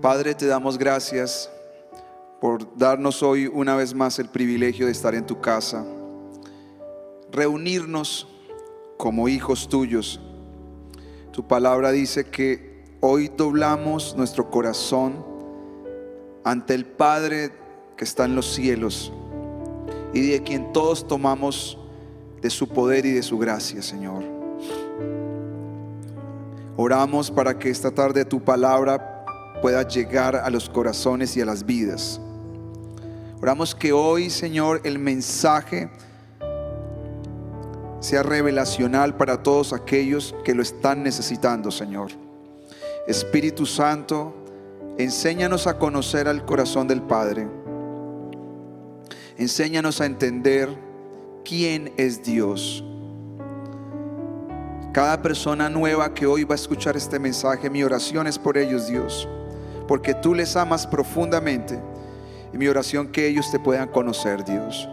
Padre, 0.00 0.34
te 0.34 0.46
damos 0.46 0.76
gracias 0.76 1.50
por 2.40 2.76
darnos 2.76 3.22
hoy 3.22 3.46
una 3.46 3.74
vez 3.76 3.94
más 3.94 4.18
el 4.18 4.28
privilegio 4.28 4.86
de 4.86 4.92
estar 4.92 5.14
en 5.14 5.24
tu 5.24 5.40
casa, 5.40 5.84
reunirnos 7.30 8.28
como 8.98 9.28
hijos 9.28 9.68
tuyos. 9.68 10.20
Tu 11.32 11.46
palabra 11.46 11.90
dice 11.90 12.24
que 12.24 12.84
hoy 13.00 13.30
doblamos 13.34 14.14
nuestro 14.16 14.50
corazón 14.50 15.24
ante 16.44 16.74
el 16.74 16.84
Padre 16.84 17.52
que 17.96 18.04
está 18.04 18.24
en 18.24 18.34
los 18.34 18.52
cielos 18.52 19.12
y 20.12 20.28
de 20.28 20.42
quien 20.42 20.72
todos 20.72 21.08
tomamos 21.08 21.78
de 22.42 22.50
su 22.50 22.68
poder 22.68 23.06
y 23.06 23.12
de 23.12 23.22
su 23.22 23.38
gracia, 23.38 23.80
Señor. 23.80 24.22
Oramos 26.76 27.30
para 27.30 27.58
que 27.58 27.70
esta 27.70 27.90
tarde 27.90 28.24
tu 28.24 28.42
palabra 28.42 29.13
pueda 29.60 29.86
llegar 29.86 30.36
a 30.36 30.50
los 30.50 30.68
corazones 30.68 31.36
y 31.36 31.40
a 31.40 31.46
las 31.46 31.64
vidas. 31.64 32.20
Oramos 33.40 33.74
que 33.74 33.92
hoy, 33.92 34.30
Señor, 34.30 34.80
el 34.84 34.98
mensaje 34.98 35.90
sea 38.00 38.22
revelacional 38.22 39.16
para 39.16 39.42
todos 39.42 39.72
aquellos 39.72 40.34
que 40.44 40.54
lo 40.54 40.62
están 40.62 41.02
necesitando, 41.02 41.70
Señor. 41.70 42.10
Espíritu 43.06 43.66
Santo, 43.66 44.34
enséñanos 44.98 45.66
a 45.66 45.78
conocer 45.78 46.28
al 46.28 46.44
corazón 46.44 46.86
del 46.86 47.02
Padre. 47.02 47.46
Enséñanos 49.36 50.00
a 50.00 50.06
entender 50.06 50.68
quién 51.44 51.92
es 51.96 52.22
Dios. 52.22 52.84
Cada 54.92 55.20
persona 55.20 55.68
nueva 55.68 56.14
que 56.14 56.26
hoy 56.26 56.44
va 56.44 56.54
a 56.54 56.56
escuchar 56.56 56.96
este 56.96 57.18
mensaje, 57.18 57.68
mi 57.68 57.82
oración 57.82 58.26
es 58.26 58.38
por 58.38 58.56
ellos, 58.56 58.86
Dios, 58.86 59.28
porque 59.86 60.14
tú 60.14 60.34
les 60.34 60.56
amas 60.56 60.86
profundamente. 60.86 61.78
Y 62.52 62.58
mi 62.58 62.68
oración 62.68 63.08
que 63.08 63.26
ellos 63.26 63.50
te 63.50 63.58
puedan 63.58 63.88
conocer, 63.88 64.44
Dios. 64.44 64.88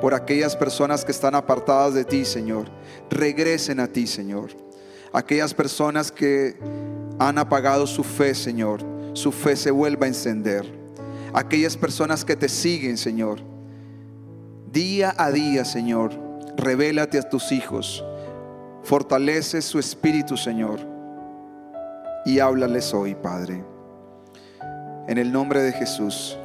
Por 0.00 0.14
aquellas 0.14 0.56
personas 0.56 1.04
que 1.04 1.12
están 1.12 1.34
apartadas 1.34 1.94
de 1.94 2.04
ti, 2.04 2.24
Señor, 2.24 2.70
regresen 3.10 3.80
a 3.80 3.86
ti, 3.86 4.06
Señor. 4.06 4.50
Aquellas 5.12 5.52
personas 5.52 6.10
que 6.10 6.56
han 7.18 7.36
apagado 7.36 7.86
su 7.86 8.02
fe, 8.02 8.34
Señor, 8.34 8.80
su 9.12 9.30
fe 9.30 9.56
se 9.56 9.70
vuelva 9.70 10.06
a 10.06 10.08
encender. 10.08 10.64
Aquellas 11.34 11.76
personas 11.76 12.24
que 12.24 12.34
te 12.34 12.48
siguen, 12.48 12.96
Señor, 12.96 13.40
día 14.72 15.14
a 15.18 15.30
día, 15.30 15.64
Señor, 15.64 16.12
revélate 16.56 17.18
a 17.18 17.28
tus 17.28 17.52
hijos. 17.52 18.04
Fortalece 18.82 19.60
su 19.60 19.78
espíritu, 19.78 20.36
Señor, 20.36 20.80
y 22.24 22.38
háblales 22.38 22.94
hoy, 22.94 23.14
Padre. 23.14 23.62
En 25.10 25.18
el 25.18 25.32
nombre 25.32 25.60
de 25.60 25.72
Jesús, 25.72 26.38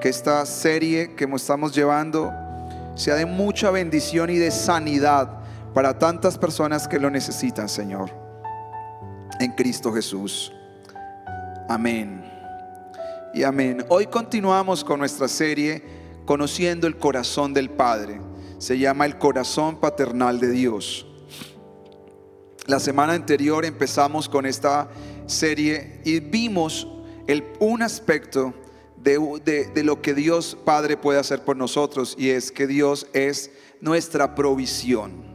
que 0.00 0.08
esta 0.08 0.44
serie 0.44 1.14
que 1.14 1.26
estamos 1.32 1.72
llevando 1.72 2.32
sea 2.96 3.14
de 3.14 3.24
mucha 3.24 3.70
bendición 3.70 4.30
y 4.30 4.36
de 4.36 4.50
sanidad 4.50 5.38
para 5.74 5.96
tantas 5.96 6.36
personas 6.36 6.88
que 6.88 6.98
lo 6.98 7.08
necesitan, 7.08 7.68
Señor. 7.68 8.10
En 9.38 9.52
Cristo 9.52 9.92
Jesús. 9.92 10.52
Amén. 11.68 12.28
Y 13.32 13.44
amén. 13.44 13.84
Hoy 13.88 14.06
continuamos 14.06 14.82
con 14.82 14.98
nuestra 14.98 15.28
serie 15.28 16.00
Conociendo 16.24 16.88
el 16.88 16.98
corazón 16.98 17.54
del 17.54 17.70
Padre. 17.70 18.20
Se 18.58 18.76
llama 18.76 19.06
el 19.06 19.18
corazón 19.18 19.78
paternal 19.78 20.40
de 20.40 20.50
Dios. 20.50 21.06
La 22.66 22.80
semana 22.80 23.12
anterior 23.12 23.64
empezamos 23.64 24.28
con 24.28 24.46
esta 24.46 24.88
serie 25.26 26.00
y 26.04 26.18
vimos 26.18 26.88
un 27.58 27.82
aspecto 27.82 28.54
de, 28.96 29.70
de, 29.74 29.84
lo 29.84 30.02
que 30.02 30.14
Dios 30.14 30.56
Padre 30.64 30.96
puede 30.96 31.18
hacer 31.18 31.44
por 31.44 31.56
nosotros 31.56 32.14
y 32.18 32.30
es 32.30 32.50
que 32.50 32.66
Dios 32.66 33.06
es 33.12 33.50
nuestra 33.80 34.34
provisión. 34.34 35.30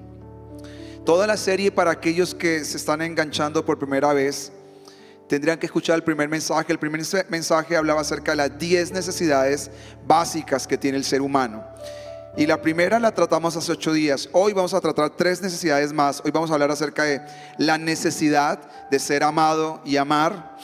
Toda 1.05 1.27
la 1.27 1.37
serie 1.37 1.71
para 1.71 1.91
aquellos 1.91 2.33
que 2.33 2.63
se 2.65 2.77
están 2.77 3.01
enganchando 3.01 3.63
por 3.65 3.77
primera 3.77 4.13
vez, 4.13 4.51
tendrían 5.27 5.57
que 5.57 5.65
escuchar 5.65 5.95
el 5.95 6.03
primer 6.03 6.29
mensaje. 6.29 6.71
El 6.71 6.79
primer 6.79 7.01
mensaje 7.29 7.75
hablaba 7.75 8.01
acerca 8.01 8.31
de 8.31 8.37
las 8.37 8.57
10 8.57 8.91
necesidades 8.91 9.71
básicas 10.05 10.67
que 10.67 10.77
tiene 10.77 10.97
el 10.97 11.03
ser 11.03 11.21
humano. 11.21 11.63
Y 12.37 12.45
la 12.45 12.61
primera 12.61 12.99
la 12.99 13.13
tratamos 13.13 13.55
hace 13.55 13.71
ocho 13.71 13.93
días. 13.93 14.27
Hoy 14.33 14.51
vamos 14.51 14.73
a 14.73 14.81
tratar 14.81 15.11
tres 15.11 15.41
necesidades 15.41 15.93
más. 15.93 16.21
Hoy 16.25 16.31
vamos 16.31 16.51
a 16.51 16.53
hablar 16.53 16.69
acerca 16.69 17.03
de 17.03 17.21
la 17.57 17.77
necesidad 17.77 18.59
de 18.89 18.99
ser 18.99 19.23
amado 19.23 19.81
y 19.85 19.95
amar. 19.95 20.57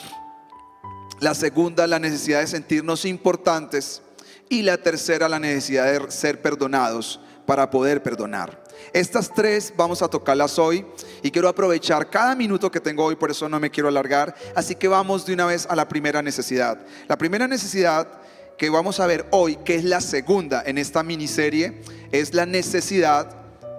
La 1.22 1.36
segunda, 1.36 1.86
la 1.86 2.00
necesidad 2.00 2.40
de 2.40 2.48
sentirnos 2.48 3.04
importantes. 3.04 4.02
Y 4.48 4.62
la 4.62 4.76
tercera, 4.76 5.28
la 5.28 5.38
necesidad 5.38 5.86
de 5.86 6.10
ser 6.10 6.42
perdonados 6.42 7.20
para 7.46 7.70
poder 7.70 8.02
perdonar. 8.02 8.60
Estas 8.92 9.32
tres 9.32 9.72
vamos 9.76 10.02
a 10.02 10.08
tocarlas 10.08 10.58
hoy 10.58 10.84
y 11.22 11.30
quiero 11.30 11.48
aprovechar 11.48 12.10
cada 12.10 12.34
minuto 12.34 12.72
que 12.72 12.80
tengo 12.80 13.04
hoy, 13.04 13.14
por 13.14 13.30
eso 13.30 13.48
no 13.48 13.60
me 13.60 13.70
quiero 13.70 13.88
alargar. 13.88 14.34
Así 14.56 14.74
que 14.74 14.88
vamos 14.88 15.24
de 15.24 15.34
una 15.34 15.46
vez 15.46 15.64
a 15.70 15.76
la 15.76 15.88
primera 15.88 16.22
necesidad. 16.22 16.84
La 17.06 17.16
primera 17.16 17.46
necesidad 17.46 18.20
que 18.58 18.68
vamos 18.68 18.98
a 18.98 19.06
ver 19.06 19.24
hoy, 19.30 19.54
que 19.64 19.76
es 19.76 19.84
la 19.84 20.00
segunda 20.00 20.64
en 20.66 20.76
esta 20.76 21.04
miniserie, 21.04 21.82
es 22.10 22.34
la 22.34 22.46
necesidad 22.46 23.30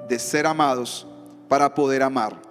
de 0.08 0.18
ser 0.18 0.48
amados 0.48 1.06
para 1.50 1.76
poder 1.76 2.04
amar. 2.04 2.42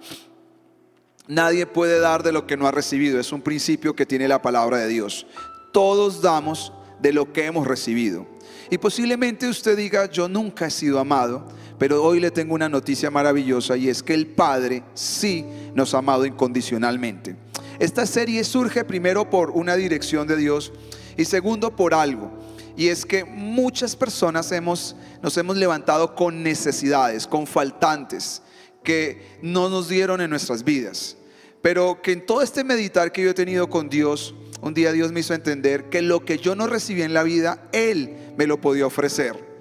Nadie 1.27 1.65
puede 1.65 1.99
dar 1.99 2.21
de 2.21 2.33
lo 2.33 2.45
que 2.45 2.57
no 2.57 2.67
ha 2.67 2.71
recibido, 2.71 3.17
es 3.17 3.31
un 3.31 3.41
principio 3.41 3.95
que 3.95 4.05
tiene 4.05 4.27
la 4.27 4.41
palabra 4.41 4.77
de 4.77 4.89
Dios. 4.89 5.25
Todos 5.71 6.21
damos 6.21 6.73
de 7.01 7.13
lo 7.13 7.31
que 7.31 7.45
hemos 7.45 7.65
recibido. 7.65 8.27
Y 8.69 8.77
posiblemente 8.77 9.47
usted 9.47 9.77
diga, 9.77 10.09
yo 10.11 10.27
nunca 10.27 10.67
he 10.67 10.71
sido 10.71 10.99
amado, 10.99 11.47
pero 11.79 12.03
hoy 12.03 12.19
le 12.19 12.29
tengo 12.29 12.53
una 12.53 12.67
noticia 12.67 13.09
maravillosa 13.09 13.77
y 13.77 13.87
es 13.87 14.03
que 14.03 14.13
el 14.13 14.27
Padre 14.27 14.83
sí 14.95 15.45
nos 15.73 15.93
ha 15.93 15.99
amado 15.99 16.25
incondicionalmente. 16.25 17.37
Esta 17.79 18.05
serie 18.05 18.43
surge 18.43 18.83
primero 18.83 19.29
por 19.29 19.51
una 19.51 19.77
dirección 19.77 20.27
de 20.27 20.35
Dios 20.35 20.73
y 21.15 21.23
segundo, 21.23 21.73
por 21.75 21.93
algo. 21.93 22.31
Y 22.75 22.87
es 22.87 23.05
que 23.05 23.23
muchas 23.23 23.95
personas 23.95 24.51
hemos, 24.51 24.95
nos 25.21 25.37
hemos 25.37 25.55
levantado 25.55 26.15
con 26.15 26.43
necesidades, 26.43 27.27
con 27.27 27.47
faltantes 27.47 28.42
que 28.83 29.37
no 29.41 29.69
nos 29.69 29.87
dieron 29.87 30.21
en 30.21 30.29
nuestras 30.29 30.63
vidas. 30.63 31.17
Pero 31.61 32.01
que 32.01 32.11
en 32.11 32.25
todo 32.25 32.41
este 32.41 32.63
meditar 32.63 33.11
que 33.11 33.23
yo 33.23 33.29
he 33.29 33.33
tenido 33.33 33.69
con 33.69 33.89
Dios, 33.89 34.35
un 34.61 34.73
día 34.73 34.91
Dios 34.91 35.11
me 35.11 35.21
hizo 35.21 35.33
entender 35.33 35.85
que 35.85 36.01
lo 36.01 36.25
que 36.25 36.37
yo 36.37 36.55
no 36.55 36.67
recibí 36.67 37.01
en 37.01 37.13
la 37.13 37.23
vida, 37.23 37.69
Él 37.71 38.33
me 38.37 38.47
lo 38.47 38.59
podía 38.59 38.85
ofrecer 38.85 39.53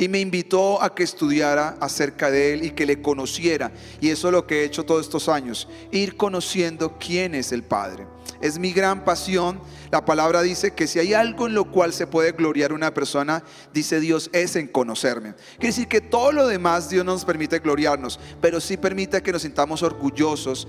y 0.00 0.08
me 0.08 0.18
invitó 0.18 0.82
a 0.82 0.94
que 0.94 1.02
estudiara 1.02 1.76
acerca 1.78 2.30
de 2.30 2.54
Él 2.54 2.64
y 2.64 2.70
que 2.70 2.86
le 2.86 3.02
conociera. 3.02 3.70
Y 4.00 4.08
eso 4.08 4.28
es 4.28 4.32
lo 4.32 4.46
que 4.46 4.62
he 4.62 4.64
hecho 4.64 4.84
todos 4.84 5.04
estos 5.04 5.28
años, 5.28 5.68
ir 5.92 6.16
conociendo 6.16 6.96
quién 6.98 7.34
es 7.34 7.52
el 7.52 7.62
Padre. 7.62 8.06
Es 8.40 8.58
mi 8.58 8.72
gran 8.72 9.04
pasión. 9.04 9.60
La 9.90 10.04
palabra 10.04 10.42
dice 10.42 10.72
que 10.72 10.86
si 10.86 10.98
hay 10.98 11.14
algo 11.14 11.46
en 11.46 11.54
lo 11.54 11.70
cual 11.70 11.92
se 11.92 12.06
puede 12.06 12.32
gloriar 12.32 12.72
una 12.72 12.94
persona, 12.94 13.42
dice 13.74 14.00
Dios, 14.00 14.30
es 14.32 14.56
en 14.56 14.68
conocerme. 14.68 15.34
Quiere 15.58 15.68
decir 15.68 15.88
que 15.88 16.00
todo 16.00 16.32
lo 16.32 16.46
demás 16.46 16.88
Dios 16.88 17.04
nos 17.04 17.24
permite 17.24 17.58
gloriarnos, 17.58 18.18
pero 18.40 18.60
sí 18.60 18.76
permite 18.76 19.22
que 19.22 19.32
nos 19.32 19.42
sintamos 19.42 19.82
orgullosos, 19.82 20.68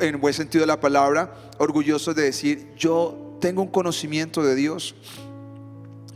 en 0.00 0.20
buen 0.20 0.34
sentido 0.34 0.62
de 0.62 0.66
la 0.66 0.80
palabra, 0.80 1.34
orgullosos 1.58 2.14
de 2.14 2.22
decir, 2.22 2.72
yo 2.76 3.38
tengo 3.40 3.62
un 3.62 3.68
conocimiento 3.68 4.42
de 4.42 4.54
Dios. 4.54 4.94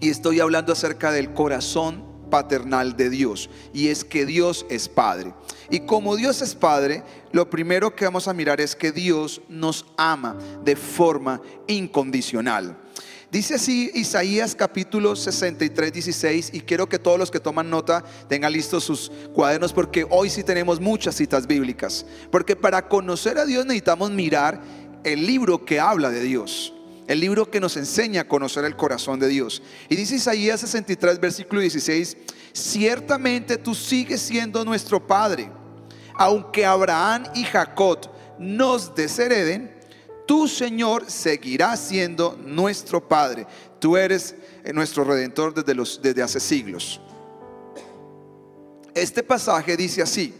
Y 0.01 0.11
estoy 0.11 0.41
hablando 0.41 0.73
acerca 0.73 1.11
del 1.11 1.33
corazón 1.33 2.14
paternal 2.35 2.97
de 2.97 3.11
Dios 3.11 3.49
y 3.73 3.91
es 3.91 4.03
que 4.03 4.27
Dios 4.27 4.67
es 4.69 4.89
Padre. 4.89 5.33
Y 5.71 5.79
como 5.87 6.17
Dios 6.17 6.43
es 6.43 6.57
Padre, 6.57 7.05
lo 7.31 7.49
primero 7.49 7.95
que 7.95 8.07
vamos 8.07 8.27
a 8.27 8.35
mirar 8.35 8.61
es 8.61 8.75
que 8.75 8.91
Dios 8.91 9.41
nos 9.49 9.87
ama 9.97 10.37
de 10.65 10.75
forma 10.75 11.41
incondicional. 11.69 12.77
Dice 13.31 13.55
así 13.55 13.93
Isaías 13.95 14.57
capítulo 14.57 15.15
63, 15.15 15.93
16, 15.93 16.51
y 16.55 16.61
quiero 16.63 16.89
que 16.89 16.99
todos 16.99 17.21
los 17.21 17.31
que 17.31 17.39
toman 17.39 17.71
nota 17.71 18.03
tengan 18.29 18.53
listos 18.53 18.83
sus 18.83 19.13
cuadernos 19.33 19.73
porque 19.73 20.05
hoy 20.11 20.29
sí 20.29 20.43
tenemos 20.43 20.81
muchas 20.81 21.15
citas 21.15 21.47
bíblicas. 21.47 22.05
Porque 22.33 22.57
para 22.57 22.89
conocer 22.89 23.39
a 23.39 23.47
Dios 23.47 23.65
necesitamos 23.65 24.11
mirar 24.11 24.61
el 25.05 25.25
libro 25.25 25.65
que 25.65 25.79
habla 25.79 26.11
de 26.11 26.23
Dios 26.23 26.74
el 27.07 27.21
libro 27.21 27.51
que 27.51 27.61
nos 27.61 27.77
enseña 27.77 28.23
a 28.23 28.29
conocer 28.29 28.65
el 28.65 28.77
corazón 28.77 29.21
de 29.21 29.29
Dios. 29.29 29.63
Y 29.89 29.97
dice 29.97 30.17
Isaías 30.17 30.61
63, 30.61 31.21
versículo 31.21 31.61
16, 31.61 32.17
ciertamente 32.53 33.57
tú 33.57 33.75
sigues 33.75 34.21
siendo 34.21 34.65
nuestro 34.65 35.07
Padre, 35.07 35.51
aunque 36.15 36.65
Abraham 36.65 37.25
y 37.35 37.45
Jacob 37.45 38.11
nos 38.39 38.95
deshereden, 38.95 39.75
tu 40.27 40.49
Señor 40.49 41.11
seguirá 41.11 41.77
siendo 41.77 42.39
nuestro 42.43 43.07
Padre. 43.07 43.47
Tú 43.79 43.97
eres 43.97 44.35
eh, 44.65 44.73
nuestro 44.73 45.05
redentor 45.05 45.53
desde, 45.53 45.75
los, 45.75 46.01
desde 46.01 46.23
hace 46.23 46.41
siglos. 46.41 47.01
Este 48.95 49.23
pasaje 49.23 49.77
dice 49.77 50.01
así, 50.01 50.33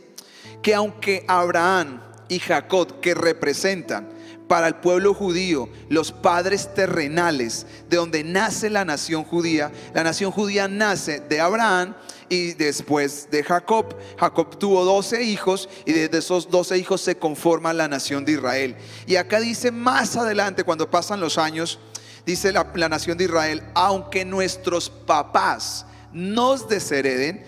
que 0.63 0.75
aunque 0.75 1.25
Abraham 1.29 2.01
y 2.29 2.39
Jacob, 2.39 3.01
que 3.01 3.15
representan 3.15 4.09
para 4.49 4.69
el 4.69 4.77
pueblo 4.77 5.15
judío, 5.15 5.69
los 5.89 6.13
padres 6.13 6.75
terrenales, 6.75 7.67
de 7.89 7.97
donde 7.97 8.25
nace 8.25 8.71
la 8.71 8.85
nación 8.85 9.25
judía. 9.25 9.73
La 9.95 10.05
nación 10.05 10.31
judía 10.31 10.69
nace 10.69 11.21
de 11.21 11.41
Abraham 11.41 11.95
y 12.29 12.53
después 12.53 13.29
de 13.31 13.43
Jacob. 13.43 13.97
Jacob 14.19 14.59
tuvo 14.59 14.85
12 14.85 15.23
hijos 15.23 15.69
y 15.87 15.93
desde 15.93 16.19
esos 16.19 16.51
12 16.51 16.79
hijos 16.79 17.01
se 17.01 17.17
conforma 17.17 17.73
la 17.73 17.89
nación 17.89 18.25
de 18.25 18.33
Israel. 18.33 18.77
Y 19.07 19.17
acá 19.17 19.41
dice 19.41 19.71
más 19.71 20.17
adelante, 20.17 20.65
cuando 20.65 20.91
pasan 20.91 21.21
los 21.21 21.39
años, 21.39 21.79
dice 22.27 22.53
la, 22.53 22.71
la 22.75 22.89
nación 22.89 23.17
de 23.19 23.25
Israel, 23.25 23.63
aunque 23.75 24.25
nuestros 24.25 24.91
papás 24.91 25.87
nos 26.13 26.69
deshereden, 26.69 27.45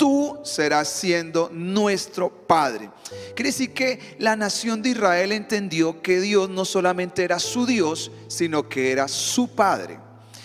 tú 0.00 0.38
serás 0.44 0.88
siendo 0.88 1.50
nuestro 1.52 2.30
Padre. 2.30 2.88
Quiere 3.36 3.50
decir 3.50 3.74
que 3.74 4.16
la 4.18 4.34
nación 4.34 4.80
de 4.80 4.88
Israel 4.88 5.30
entendió 5.30 6.00
que 6.00 6.22
Dios 6.22 6.48
no 6.48 6.64
solamente 6.64 7.22
era 7.22 7.38
su 7.38 7.66
Dios, 7.66 8.10
sino 8.26 8.66
que 8.66 8.92
era 8.92 9.08
su 9.08 9.48
Padre. 9.48 9.98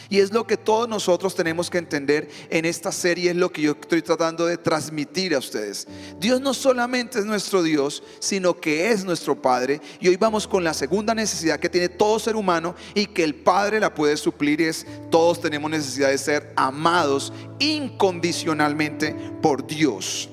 Y 0.09 0.19
es 0.19 0.31
lo 0.31 0.45
que 0.45 0.57
todos 0.57 0.87
nosotros 0.87 1.35
tenemos 1.35 1.69
que 1.69 1.77
entender 1.77 2.29
en 2.49 2.65
esta 2.65 2.91
serie, 2.91 3.31
es 3.31 3.35
lo 3.35 3.51
que 3.51 3.61
yo 3.61 3.71
estoy 3.71 4.01
tratando 4.01 4.45
de 4.45 4.57
transmitir 4.57 5.35
a 5.35 5.39
ustedes. 5.39 5.87
Dios 6.19 6.41
no 6.41 6.53
solamente 6.53 7.19
es 7.19 7.25
nuestro 7.25 7.63
Dios, 7.63 8.03
sino 8.19 8.55
que 8.55 8.91
es 8.91 9.03
nuestro 9.03 9.41
Padre. 9.41 9.81
Y 9.99 10.07
hoy 10.07 10.17
vamos 10.17 10.47
con 10.47 10.63
la 10.63 10.73
segunda 10.73 11.13
necesidad 11.13 11.59
que 11.59 11.69
tiene 11.69 11.89
todo 11.89 12.19
ser 12.19 12.35
humano 12.35 12.75
y 12.93 13.07
que 13.07 13.23
el 13.23 13.35
Padre 13.35 13.79
la 13.79 13.93
puede 13.93 14.17
suplir 14.17 14.61
es 14.61 14.85
todos 15.09 15.41
tenemos 15.41 15.69
necesidad 15.69 16.09
de 16.09 16.17
ser 16.17 16.53
amados 16.55 17.33
incondicionalmente 17.59 19.15
por 19.41 19.65
Dios. 19.65 20.29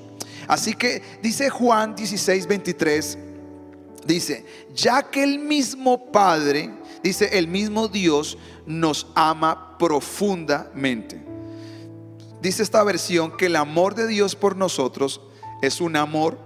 Así 0.47 0.73
que 0.73 1.01
dice 1.21 1.49
Juan 1.49 1.95
16, 1.95 2.47
23, 2.47 3.17
dice, 4.05 4.45
ya 4.73 5.03
que 5.03 5.23
el 5.23 5.39
mismo 5.39 6.11
Padre, 6.11 6.69
dice, 7.03 7.37
el 7.37 7.47
mismo 7.47 7.87
Dios 7.87 8.37
nos 8.65 9.07
ama 9.13 9.77
profundamente. 9.77 11.23
Dice 12.41 12.63
esta 12.63 12.83
versión 12.83 13.37
que 13.37 13.45
el 13.45 13.55
amor 13.55 13.95
de 13.95 14.07
Dios 14.07 14.35
por 14.35 14.55
nosotros 14.55 15.21
es 15.61 15.79
un 15.81 15.95
amor 15.95 16.37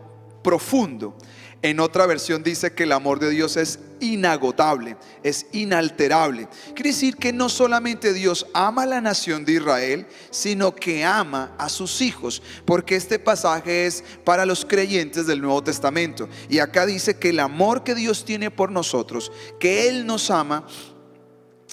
profundo. 0.43 1.15
En 1.61 1.79
otra 1.79 2.05
versión 2.05 2.43
dice 2.43 2.73
que 2.73 2.83
el 2.83 2.91
amor 2.91 3.19
de 3.19 3.29
Dios 3.29 3.57
es 3.57 3.79
inagotable, 3.99 4.97
es 5.23 5.47
inalterable. 5.51 6.47
Quiere 6.73 6.89
decir 6.89 7.17
que 7.17 7.33
no 7.33 7.49
solamente 7.49 8.13
Dios 8.13 8.45
ama 8.53 8.83
a 8.83 8.87
la 8.87 9.01
nación 9.01 9.45
de 9.45 9.53
Israel, 9.53 10.07
sino 10.29 10.75
que 10.75 11.03
ama 11.03 11.55
a 11.57 11.69
sus 11.69 12.01
hijos, 12.01 12.41
porque 12.65 12.95
este 12.95 13.19
pasaje 13.19 13.85
es 13.85 14.03
para 14.23 14.45
los 14.45 14.65
creyentes 14.65 15.27
del 15.27 15.41
Nuevo 15.41 15.63
Testamento. 15.63 16.29
Y 16.49 16.59
acá 16.59 16.85
dice 16.85 17.17
que 17.17 17.29
el 17.29 17.39
amor 17.39 17.83
que 17.83 17.95
Dios 17.95 18.25
tiene 18.25 18.51
por 18.51 18.71
nosotros, 18.71 19.31
que 19.59 19.87
Él 19.89 20.05
nos 20.05 20.29
ama, 20.29 20.65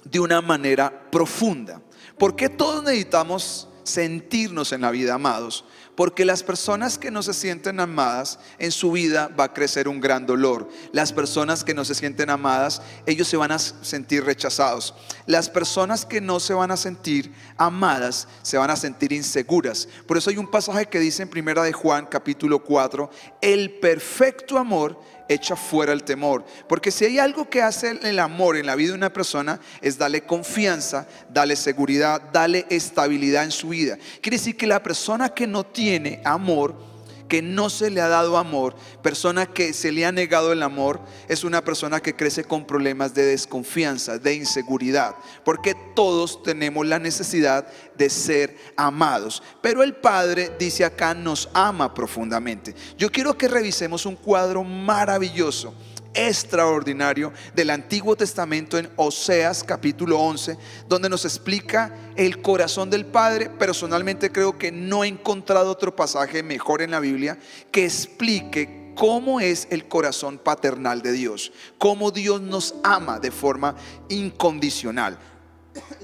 de 0.05 0.21
una 0.21 0.41
manera 0.41 1.11
profunda. 1.11 1.81
porque 2.19 2.49
todos 2.49 2.85
necesitamos 2.85 3.69
sentirnos 3.83 4.73
en 4.73 4.83
la 4.83 4.91
vida 4.91 5.15
amados? 5.15 5.65
Porque 5.95 6.25
las 6.25 6.43
personas 6.43 6.99
que 6.99 7.11
no 7.11 7.23
se 7.23 7.35
sienten 7.35 7.79
amadas, 7.79 8.39
en 8.59 8.73
su 8.73 8.93
vida 8.93 9.29
va 9.29 9.45
a 9.45 9.53
crecer 9.53 9.87
un 9.87 10.01
gran 10.01 10.27
dolor. 10.27 10.69
Las 10.93 11.13
personas 11.13 11.63
que 11.63 11.75
no 11.75 11.85
se 11.85 11.95
sienten 11.95 12.31
amadas, 12.31 12.83
ellos 13.07 13.29
se 13.29 13.37
van 13.37 13.53
a 13.53 13.59
sentir 13.59 14.25
rechazados. 14.25 14.95
Las 15.27 15.49
personas 15.49 16.05
que 16.05 16.21
no 16.21 16.41
se 16.41 16.55
van 16.55 16.71
a 16.71 16.77
sentir 16.77 17.33
amadas, 17.57 18.27
se 18.43 18.59
van 18.59 18.71
a 18.71 18.77
sentir 18.77 19.13
inseguras. 19.13 19.89
Por 20.07 20.17
eso 20.17 20.31
hay 20.31 20.37
un 20.37 20.51
pasaje 20.51 20.87
que 20.87 20.99
dice 20.99 21.23
en 21.23 21.29
primera 21.29 21.63
de 21.63 21.73
Juan 21.73 22.07
capítulo 22.07 22.65
4, 22.65 23.11
el 23.41 23.79
perfecto 23.79 24.59
amor 24.59 25.01
echa 25.29 25.57
fuera 25.57 25.93
el 25.93 26.05
temor. 26.05 26.45
Porque 26.69 26.91
si 26.91 27.05
hay 27.05 27.19
algo 27.19 27.49
que 27.49 27.63
hace 27.63 27.99
el 28.03 28.19
amor 28.19 28.57
en 28.57 28.67
la 28.67 28.75
vida 28.75 28.91
de 28.91 28.97
una 28.97 29.13
persona 29.13 29.61
es 29.81 29.99
darle 29.99 30.25
confianza, 30.25 31.07
darle 31.29 31.57
seguridad, 31.57 32.21
darle 32.33 32.67
estabilidad 32.71 33.45
en 33.45 33.51
su 33.51 33.69
vida. 33.69 33.99
Quiere 34.21 34.39
decir 34.39 34.57
que 34.57 34.67
la 34.67 34.83
persona 34.83 35.29
que 35.29 35.47
no 35.47 35.65
tiene 35.65 36.21
amor, 36.25 36.94
que 37.29 37.43
no 37.43 37.71
se 37.71 37.91
le 37.91 38.01
ha 38.01 38.09
dado 38.09 38.37
amor, 38.37 38.75
persona 39.03 39.47
que 39.47 39.73
se 39.73 39.93
le 39.93 40.05
ha 40.05 40.13
negado 40.13 40.53
el 40.53 40.63
amor, 40.63 41.01
es 41.29 41.45
una 41.45 41.63
persona 41.63 42.01
que 42.01 42.15
crece 42.15 42.45
con 42.45 42.67
problemas 42.67 43.15
de 43.15 43.25
desconfianza, 43.25 44.19
de 44.19 44.35
inseguridad, 44.35 45.17
porque 45.45 45.75
todos 45.95 46.43
tenemos 46.43 46.87
la 46.87 46.99
necesidad 46.99 47.67
de 47.97 48.11
ser 48.11 48.57
amados. 48.77 49.43
Pero 49.61 49.83
el 49.83 49.95
Padre 49.95 50.53
dice 50.59 50.85
acá, 50.85 51.15
nos 51.15 51.49
ama 51.55 51.95
profundamente. 51.95 52.75
Yo 52.99 53.11
quiero 53.11 53.37
que 53.37 53.49
revisemos 53.49 54.07
un 54.07 54.17
cuadro 54.17 54.65
maravilloso 54.65 55.75
extraordinario 56.15 57.33
del 57.55 57.71
Antiguo 57.71 58.17
Testamento 58.17 58.79
en 58.79 58.89
Oseas 58.97 59.63
capítulo 59.63 60.19
11, 60.21 60.57
donde 60.89 61.09
nos 61.09 61.25
explica 61.25 61.95
el 62.17 62.41
corazón 62.41 62.89
del 62.91 63.05
Padre. 63.07 63.51
Personalmente 63.51 64.31
creo 64.31 64.57
que 64.57 64.73
no 64.73 65.05
he 65.05 65.09
encontrado 65.09 65.71
otro 65.71 65.95
pasaje 65.95 66.43
mejor 66.43 66.83
en 66.83 66.93
la 66.93 67.01
Biblia 67.01 67.39
que 67.71 67.85
explique 67.85 68.93
cómo 68.95 69.41
es 69.41 69.67
el 69.71 69.89
corazón 69.89 70.39
paternal 70.39 71.03
de 71.03 71.13
Dios, 71.13 71.53
cómo 71.79 72.11
Dios 72.11 72.41
nos 72.41 72.77
ama 72.85 73.19
de 73.19 73.31
forma 73.31 73.75
incondicional. 74.09 75.19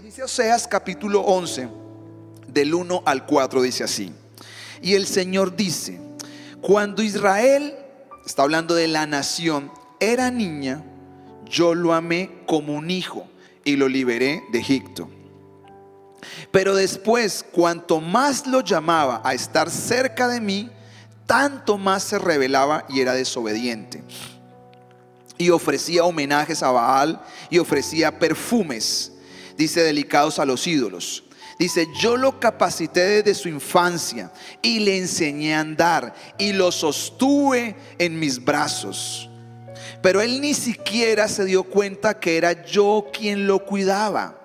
Dice 0.02 0.24
Oseas 0.24 0.66
capítulo 0.66 1.20
11, 1.20 1.68
del 2.48 2.74
1 2.74 3.02
al 3.06 3.26
4, 3.26 3.62
dice 3.62 3.84
así. 3.84 4.12
Y 4.82 4.94
el 4.94 5.06
Señor 5.06 5.54
dice, 5.54 6.00
cuando 6.60 7.02
Israel, 7.02 7.74
está 8.26 8.42
hablando 8.42 8.74
de 8.74 8.88
la 8.88 9.06
nación, 9.06 9.70
era 10.00 10.30
niña, 10.30 10.82
yo 11.44 11.74
lo 11.74 11.92
amé 11.92 12.42
como 12.46 12.74
un 12.74 12.90
hijo 12.90 13.28
y 13.64 13.76
lo 13.76 13.88
liberé 13.88 14.42
de 14.50 14.58
Egipto. 14.58 15.08
Pero 16.50 16.74
después, 16.74 17.44
cuanto 17.52 18.00
más 18.00 18.46
lo 18.46 18.62
llamaba 18.62 19.20
a 19.24 19.34
estar 19.34 19.70
cerca 19.70 20.28
de 20.28 20.40
mí, 20.40 20.70
tanto 21.26 21.78
más 21.78 22.02
se 22.02 22.18
rebelaba 22.18 22.84
y 22.88 23.00
era 23.00 23.14
desobediente. 23.14 24.02
Y 25.38 25.50
ofrecía 25.50 26.04
homenajes 26.04 26.62
a 26.62 26.70
Baal 26.70 27.22
y 27.48 27.58
ofrecía 27.58 28.18
perfumes, 28.18 29.12
dice, 29.56 29.82
delicados 29.82 30.38
a 30.38 30.44
los 30.44 30.66
ídolos. 30.66 31.24
Dice, 31.58 31.86
yo 31.98 32.16
lo 32.16 32.40
capacité 32.40 33.00
desde 33.00 33.34
su 33.34 33.48
infancia 33.48 34.32
y 34.62 34.80
le 34.80 34.96
enseñé 34.96 35.54
a 35.54 35.60
andar 35.60 36.14
y 36.38 36.52
lo 36.52 36.72
sostuve 36.72 37.76
en 37.98 38.18
mis 38.18 38.42
brazos. 38.42 39.29
Pero 40.02 40.20
él 40.20 40.40
ni 40.40 40.54
siquiera 40.54 41.28
se 41.28 41.44
dio 41.44 41.62
cuenta 41.62 42.18
que 42.18 42.36
era 42.36 42.64
yo 42.64 43.08
quien 43.12 43.46
lo 43.46 43.64
cuidaba. 43.64 44.36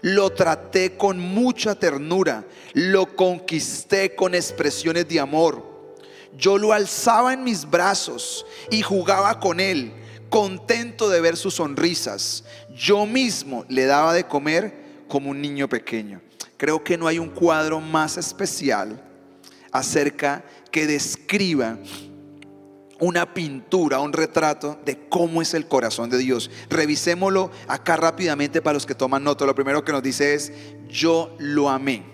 Lo 0.00 0.30
traté 0.30 0.96
con 0.96 1.18
mucha 1.18 1.74
ternura, 1.74 2.44
lo 2.72 3.16
conquisté 3.16 4.14
con 4.14 4.34
expresiones 4.34 5.08
de 5.08 5.18
amor. 5.18 5.96
Yo 6.36 6.56
lo 6.56 6.72
alzaba 6.72 7.32
en 7.32 7.42
mis 7.42 7.68
brazos 7.68 8.46
y 8.70 8.82
jugaba 8.82 9.40
con 9.40 9.58
él, 9.58 9.92
contento 10.28 11.08
de 11.08 11.20
ver 11.20 11.36
sus 11.36 11.54
sonrisas. 11.54 12.44
Yo 12.76 13.06
mismo 13.06 13.64
le 13.68 13.86
daba 13.86 14.12
de 14.14 14.24
comer 14.24 15.04
como 15.08 15.30
un 15.30 15.40
niño 15.40 15.68
pequeño. 15.68 16.20
Creo 16.56 16.84
que 16.84 16.96
no 16.96 17.08
hay 17.08 17.18
un 17.18 17.30
cuadro 17.30 17.80
más 17.80 18.18
especial 18.18 19.02
acerca 19.72 20.44
que 20.70 20.86
describa 20.86 21.78
una 23.00 23.32
pintura, 23.32 24.00
un 24.00 24.12
retrato 24.12 24.78
de 24.84 25.08
cómo 25.08 25.40
es 25.40 25.54
el 25.54 25.68
corazón 25.68 26.10
de 26.10 26.18
Dios. 26.18 26.50
Revisémoslo 26.68 27.50
acá 27.68 27.96
rápidamente 27.96 28.60
para 28.60 28.74
los 28.74 28.86
que 28.86 28.94
toman 28.94 29.24
nota. 29.24 29.46
Lo 29.46 29.54
primero 29.54 29.84
que 29.84 29.92
nos 29.92 30.02
dice 30.02 30.34
es, 30.34 30.52
yo 30.88 31.34
lo 31.38 31.68
amé. 31.68 32.04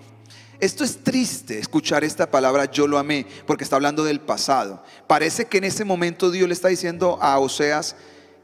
Esto 0.59 0.83
es 0.83 1.03
triste 1.03 1.59
escuchar 1.59 2.03
esta 2.03 2.31
palabra 2.31 2.65
yo 2.71 2.87
lo 2.87 2.97
amé 2.97 3.27
porque 3.45 3.63
está 3.63 3.75
hablando 3.75 4.03
del 4.03 4.21
pasado. 4.21 4.83
Parece 5.07 5.45
que 5.45 5.57
en 5.57 5.65
ese 5.65 5.83
momento 5.83 6.31
Dios 6.31 6.47
le 6.47 6.53
está 6.53 6.69
diciendo 6.69 7.17
a 7.21 7.37
Oseas 7.39 7.95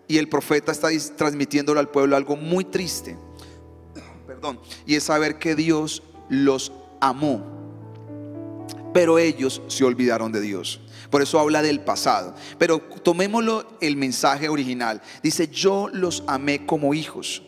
y 0.07 0.17
el 0.17 0.27
profeta 0.27 0.71
está 0.71 0.89
transmitiéndolo 1.15 1.79
al 1.79 1.89
pueblo 1.89 2.15
algo 2.15 2.35
muy 2.35 2.65
triste. 2.65 3.17
Perdón. 4.27 4.59
Y 4.85 4.95
es 4.95 5.03
saber 5.03 5.39
que 5.39 5.55
Dios 5.55 6.03
los 6.27 6.73
amó. 6.99 7.45
Pero 8.93 9.17
ellos 9.17 9.61
se 9.67 9.85
olvidaron 9.85 10.33
de 10.33 10.41
Dios. 10.41 10.81
Por 11.11 11.21
eso 11.21 11.39
habla 11.39 11.61
del 11.61 11.81
pasado. 11.81 12.33
Pero 12.57 12.79
tomémoslo 12.79 13.77
el 13.81 13.97
mensaje 13.97 14.49
original. 14.49 15.01
Dice, 15.21 15.49
yo 15.49 15.89
los 15.91 16.23
amé 16.25 16.65
como 16.65 16.93
hijos. 16.93 17.43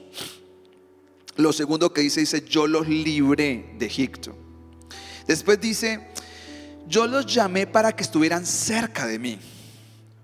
Lo 1.38 1.54
segundo 1.54 1.94
que 1.94 2.02
dice, 2.02 2.20
dice, 2.20 2.44
yo 2.48 2.68
los 2.68 2.88
libré 2.88 3.74
de 3.80 3.86
Egipto. 3.86 4.36
Después 5.26 5.60
dice, 5.60 6.10
yo 6.88 7.08
los 7.08 7.26
llamé 7.26 7.66
para 7.66 7.96
que 7.96 8.04
estuvieran 8.04 8.46
cerca 8.46 9.08
de 9.08 9.18
mí. 9.18 9.40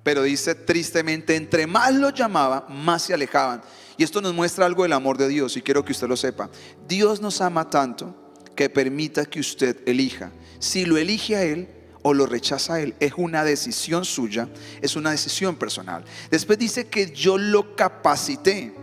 Pero 0.03 0.23
dice 0.23 0.55
tristemente, 0.55 1.35
entre 1.35 1.65
más 1.65 1.93
los 1.93 2.13
llamaba, 2.13 2.67
más 2.69 3.03
se 3.03 3.13
alejaban. 3.13 3.61
Y 3.97 4.03
esto 4.03 4.21
nos 4.21 4.33
muestra 4.33 4.65
algo 4.65 4.83
del 4.83 4.93
amor 4.93 5.17
de 5.17 5.27
Dios 5.27 5.55
y 5.55 5.61
quiero 5.61 5.83
que 5.83 5.93
usted 5.93 6.07
lo 6.07 6.17
sepa. 6.17 6.49
Dios 6.87 7.21
nos 7.21 7.41
ama 7.41 7.69
tanto 7.69 8.33
que 8.55 8.69
permita 8.69 9.25
que 9.25 9.39
usted 9.39 9.77
elija. 9.87 10.31
Si 10.59 10.85
lo 10.85 10.97
elige 10.97 11.35
a 11.35 11.43
Él, 11.43 11.69
o 12.01 12.13
lo 12.13 12.25
rechaza 12.25 12.81
Él. 12.81 12.95
Es 12.99 13.13
una 13.17 13.43
decisión 13.43 14.05
suya, 14.05 14.47
es 14.81 14.95
una 14.95 15.11
decisión 15.11 15.55
personal. 15.55 16.03
Después 16.31 16.57
dice 16.57 16.87
que 16.87 17.11
yo 17.11 17.37
lo 17.37 17.75
capacité. 17.75 18.73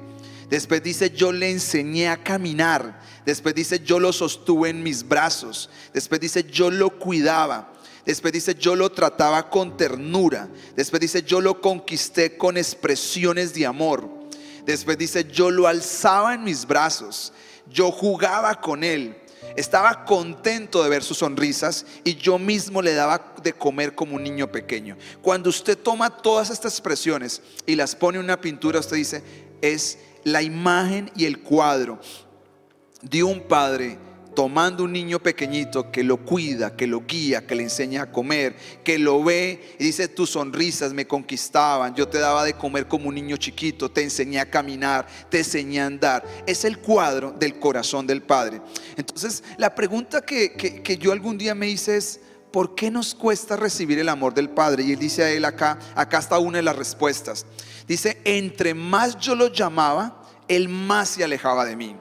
Después 0.49 0.83
dice 0.83 1.11
yo 1.11 1.33
le 1.33 1.51
enseñé 1.51 2.09
a 2.09 2.23
caminar. 2.23 3.01
Después 3.25 3.55
dice 3.55 3.81
yo 3.81 3.99
lo 3.99 4.13
sostuve 4.13 4.71
en 4.71 4.83
mis 4.83 5.07
brazos. 5.07 5.71
Después 5.93 6.21
dice 6.21 6.45
yo 6.45 6.71
lo 6.71 6.99
cuidaba. 6.99 7.73
Después 8.07 8.33
dice, 8.33 8.55
yo 8.55 8.77
lo 8.77 8.91
trataba 8.93 9.51
con 9.51 9.77
ternura. 9.77 10.49
Después 10.77 11.01
dice, 11.01 11.25
yo 11.25 11.41
lo 11.41 11.61
conquisté 11.61 12.39
con 12.39 12.57
expresiones 12.57 13.53
de 13.53 13.67
amor. 13.67 14.09
Después 14.65 14.97
dice, 14.97 15.25
yo 15.25 15.51
lo 15.51 15.67
alzaba 15.67 16.35
en 16.35 16.45
mis 16.45 16.65
brazos. 16.65 17.33
Yo 17.69 17.91
jugaba 17.91 18.61
con 18.61 18.85
él. 18.85 19.17
Estaba 19.57 20.05
contento 20.05 20.83
de 20.83 20.91
ver 20.91 21.03
sus 21.03 21.19
sonrisas 21.19 21.87
y 22.05 22.15
yo 22.17 22.39
mismo 22.39 22.83
le 22.83 22.95
daba 22.95 23.35
de 23.43 23.55
comer 23.55 23.95
como 23.95 24.17
un 24.17 24.23
niño 24.23 24.53
pequeño. 24.53 24.97
Cuando 25.23 25.51
usted 25.51 25.79
toma 25.79 26.11
todas 26.11 26.51
estas 26.51 26.75
expresiones 26.75 27.41
y 27.65 27.75
las 27.75 27.97
pone 27.97 28.19
en 28.19 28.25
una 28.25 28.41
pintura, 28.41 28.81
usted 28.81 28.97
dice, 28.97 29.23
es 29.63 29.99
la 30.25 30.43
imagen 30.43 31.11
y 31.17 31.25
el 31.25 31.41
cuadro 31.41 31.99
de 33.03 33.23
un 33.23 33.41
padre 33.41 33.99
tomando 34.37 34.85
un 34.85 34.93
niño 34.93 35.19
pequeñito 35.19 35.91
que 35.91 36.05
lo 36.05 36.19
cuida, 36.19 36.77
que 36.77 36.87
lo 36.87 37.05
guía, 37.07 37.47
que 37.47 37.55
le 37.55 37.63
enseña 37.63 38.03
a 38.03 38.13
comer, 38.13 38.55
que 38.85 38.99
lo 38.99 39.25
ve 39.25 39.77
y 39.79 39.85
dice, 39.85 40.09
tus 40.09 40.31
sonrisas 40.31 40.93
me 40.93 41.07
conquistaban, 41.07 41.95
yo 41.95 42.07
te 42.07 42.19
daba 42.19 42.45
de 42.45 42.53
comer 42.53 42.87
como 42.87 43.09
un 43.09 43.15
niño 43.15 43.39
chiquito, 43.39 43.91
te 43.91 44.03
enseñé 44.03 44.39
a 44.39 44.51
caminar, 44.51 45.07
te 45.31 45.39
enseñé 45.39 45.81
a 45.81 45.87
andar. 45.87 46.23
Es 46.47 46.67
el 46.67 46.79
cuadro 46.79 47.33
del 47.33 47.59
corazón 47.59 48.07
del 48.07 48.23
Padre. 48.23 48.61
Entonces, 48.99 49.43
la 49.57 49.75
pregunta 49.75 50.21
que, 50.21 50.53
que 50.53 50.99
yo 50.99 51.13
algún 51.13 51.39
día 51.39 51.55
me 51.55 51.71
hice 51.71 51.97
es, 51.97 52.21
¿por 52.53 52.75
qué 52.75 52.91
nos 52.91 53.15
cuesta 53.15 53.57
recibir 53.57 53.99
el 53.99 54.11
amor 54.11 54.35
del 54.35 54.51
Padre? 54.51 54.83
Y 54.83 54.93
él 54.93 54.99
dice 54.99 55.25
a 55.25 55.31
él 55.31 55.47
acá, 55.47 55.79
acá 55.95 56.19
está 56.19 56.39
una 56.39 56.59
de 56.59 56.63
las 56.63 56.77
respuestas. 56.77 57.47
Dice, 57.89 58.21
entre 58.25 58.75
más 58.75 59.19
yo 59.19 59.35
lo 59.35 59.49
llamaba, 59.49 60.23
él 60.47 60.69
más 60.69 61.09
se 61.09 61.25
alejaba 61.25 61.65
de 61.65 61.75
mí. 61.75 61.97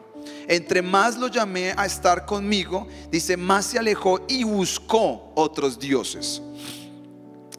Entre 0.48 0.82
más 0.82 1.18
lo 1.18 1.28
llamé 1.28 1.74
a 1.75 1.86
estar 1.86 2.25
conmigo, 2.25 2.88
dice, 3.12 3.38
más 3.38 3.66
se 3.66 3.80
alejó 3.80 4.25
y 4.28 4.44
buscó 4.44 5.32
otros 5.36 5.80
dioses. 5.80 6.42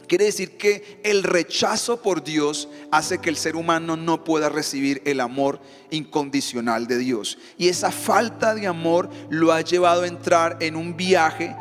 Quiere 0.07 0.25
decir 0.25 0.57
que 0.57 1.01
el 1.03 1.23
rechazo 1.23 2.01
por 2.01 2.23
Dios 2.23 2.69
hace 2.91 3.19
que 3.19 3.29
el 3.29 3.35
ser 3.35 3.57
humano 3.57 3.97
no 3.97 4.23
pueda 4.23 4.47
recibir 4.47 5.01
el 5.05 5.19
amor 5.19 5.59
incondicional 5.89 6.87
de 6.87 6.97
Dios. 6.97 7.37
Y 7.57 7.67
esa 7.67 7.91
falta 7.91 8.55
de 8.55 8.67
amor 8.67 9.09
lo 9.29 9.51
ha 9.51 9.59
llevado 9.59 10.03
a 10.03 10.07
entrar 10.07 10.57
en 10.61 10.77
un 10.77 10.95
viaje 10.95 11.53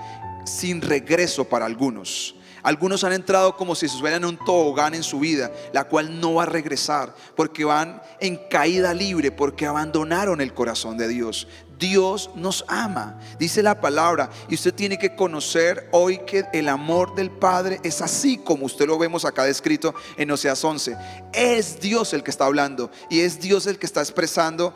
sin 0.45 0.81
regreso 0.81 1.45
para 1.45 1.67
algunos. 1.67 2.37
Algunos 2.67 3.05
han 3.05 3.13
entrado 3.13 3.57
como 3.57 3.77
si 3.77 3.87
estuvieran 3.87 4.25
en 4.25 4.31
un 4.31 4.45
tobogán 4.45 4.93
en 4.93 5.05
su 5.05 5.21
vida, 5.21 5.53
la 5.73 5.85
cual 5.85 6.19
no 6.19 6.35
va 6.35 6.43
a 6.43 6.47
regresar, 6.47 7.15
porque 7.37 7.65
van 7.65 8.03
en 8.19 8.35
caída 8.51 8.93
libre, 8.93 9.31
porque 9.31 9.67
abandonaron 9.67 10.41
el 10.41 10.53
corazón 10.53 10.99
de 10.99 11.07
Dios. 11.07 11.47
Dios 11.79 12.29
nos 12.35 12.65
ama, 12.67 13.21
dice 13.39 13.63
la 13.63 13.81
palabra, 13.81 14.31
y 14.49 14.57
usted 14.57 14.75
tiene 14.75 14.99
que 14.99 15.15
conocer 15.15 15.89
hoy 15.93 16.19
que 16.27 16.45
el 16.53 16.69
amor 16.69 17.15
del 17.15 17.31
Padre 17.31 17.79
es 17.85 18.03
así 18.03 18.37
como 18.37 18.67
usted 18.67 18.89
lo 18.89 18.99
vemos 18.99 19.25
acá 19.25 19.45
descrito 19.45 19.95
en 20.17 20.33
Oseas 20.33 20.65
11. 20.65 20.97
Es 21.35 21.79
Dios 21.79 22.15
el 22.15 22.25
que 22.25 22.33
está 22.33 22.47
hablando 22.47 22.91
y 23.09 23.21
es 23.21 23.39
Dios 23.39 23.69
el 23.69 23.79
que 23.79 23.87
está 23.87 24.01
expresando 24.01 24.75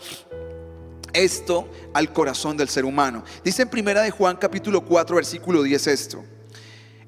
esto 1.12 1.68
al 1.92 2.12
corazón 2.12 2.56
del 2.56 2.68
ser 2.68 2.85
humano. 2.85 3.25
Dice 3.42 3.62
en 3.62 3.68
primera 3.68 4.02
de 4.02 4.12
Juan 4.12 4.37
capítulo 4.37 4.80
4 4.85 5.16
versículo 5.16 5.64
10 5.64 5.87
esto. 5.88 6.25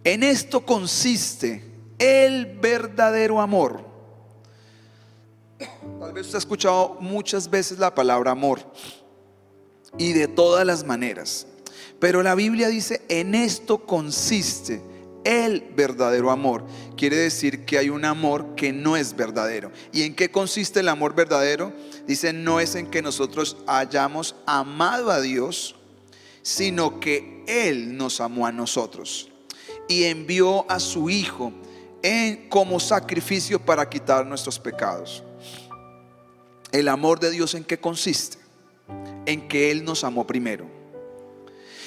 En 0.04 0.22
esto 0.22 0.64
consiste 0.66 1.62
el 1.98 2.46
verdadero 2.60 3.40
amor. 3.40 3.84
Tal 6.00 6.12
vez 6.12 6.26
usted 6.26 6.36
ha 6.36 6.38
escuchado 6.38 6.96
muchas 7.00 7.48
veces 7.48 7.78
la 7.78 7.94
palabra 7.94 8.32
amor 8.32 8.60
y 9.96 10.12
de 10.12 10.26
todas 10.26 10.66
las 10.66 10.84
maneras. 10.84 11.46
Pero 12.00 12.24
la 12.24 12.34
Biblia 12.34 12.66
dice, 12.66 13.02
en 13.08 13.36
esto 13.36 13.86
consiste 13.86 14.82
el 15.22 15.72
verdadero 15.76 16.32
amor. 16.32 16.64
Quiere 16.96 17.14
decir 17.14 17.64
que 17.64 17.78
hay 17.78 17.88
un 17.88 18.04
amor 18.04 18.56
que 18.56 18.72
no 18.72 18.96
es 18.96 19.14
verdadero. 19.14 19.70
¿Y 19.92 20.02
en 20.02 20.16
qué 20.16 20.32
consiste 20.32 20.80
el 20.80 20.88
amor 20.88 21.14
verdadero? 21.14 21.72
Dice, 22.08 22.32
no 22.32 22.58
es 22.58 22.74
en 22.74 22.90
que 22.90 23.02
nosotros 23.02 23.56
hayamos 23.68 24.34
amado 24.46 25.12
a 25.12 25.20
Dios, 25.20 25.76
sino 26.42 26.98
que 26.98 27.44
Él 27.46 27.96
nos 27.96 28.20
amó 28.20 28.46
a 28.48 28.52
nosotros 28.52 29.31
y 29.92 30.04
envió 30.04 30.70
a 30.70 30.80
su 30.80 31.10
Hijo 31.10 31.52
en, 32.02 32.48
como 32.48 32.80
sacrificio 32.80 33.60
para 33.60 33.88
quitar 33.88 34.26
nuestros 34.26 34.58
pecados. 34.58 35.22
El 36.70 36.88
amor 36.88 37.20
de 37.20 37.30
Dios 37.30 37.54
en 37.54 37.62
qué 37.62 37.78
consiste? 37.78 38.38
En 39.26 39.46
que 39.48 39.70
Él 39.70 39.84
nos 39.84 40.02
amó 40.02 40.26
primero. 40.26 40.66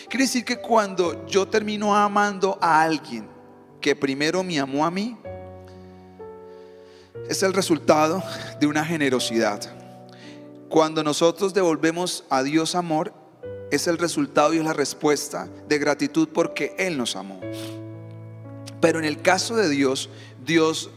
Quiere 0.08 0.26
decir 0.26 0.46
que 0.46 0.58
cuando 0.58 1.26
yo 1.26 1.48
termino 1.48 1.96
amando 1.96 2.60
a 2.62 2.84
alguien 2.84 3.28
que 3.82 3.96
primero 3.96 4.44
me 4.44 4.60
amó 4.60 4.86
a 4.86 4.92
mí, 4.92 5.18
es 7.28 7.42
el 7.42 7.54
resultado 7.54 8.24
de 8.60 8.68
una 8.68 8.86
generosidad. 8.86 9.62
Cuando 10.70 11.04
nosotros 11.04 11.56
devolvemos 11.56 12.24
a 12.30 12.44
Dios 12.44 12.76
amor, 12.76 13.14
es 13.72 13.88
el 13.88 13.98
resultado 13.98 14.54
y 14.54 14.60
es 14.60 14.64
la 14.64 14.74
respuesta 14.74 15.50
de 15.68 15.80
gratitud 15.80 16.30
porque 16.32 16.76
Él 16.78 16.98
nos 16.98 17.16
amó. 17.16 17.40
Pero 18.82 19.00
en 19.00 19.06
el 19.06 19.22
caso 19.22 19.56
de 19.56 19.70
Dios, 19.70 20.10
Dios 20.46 20.90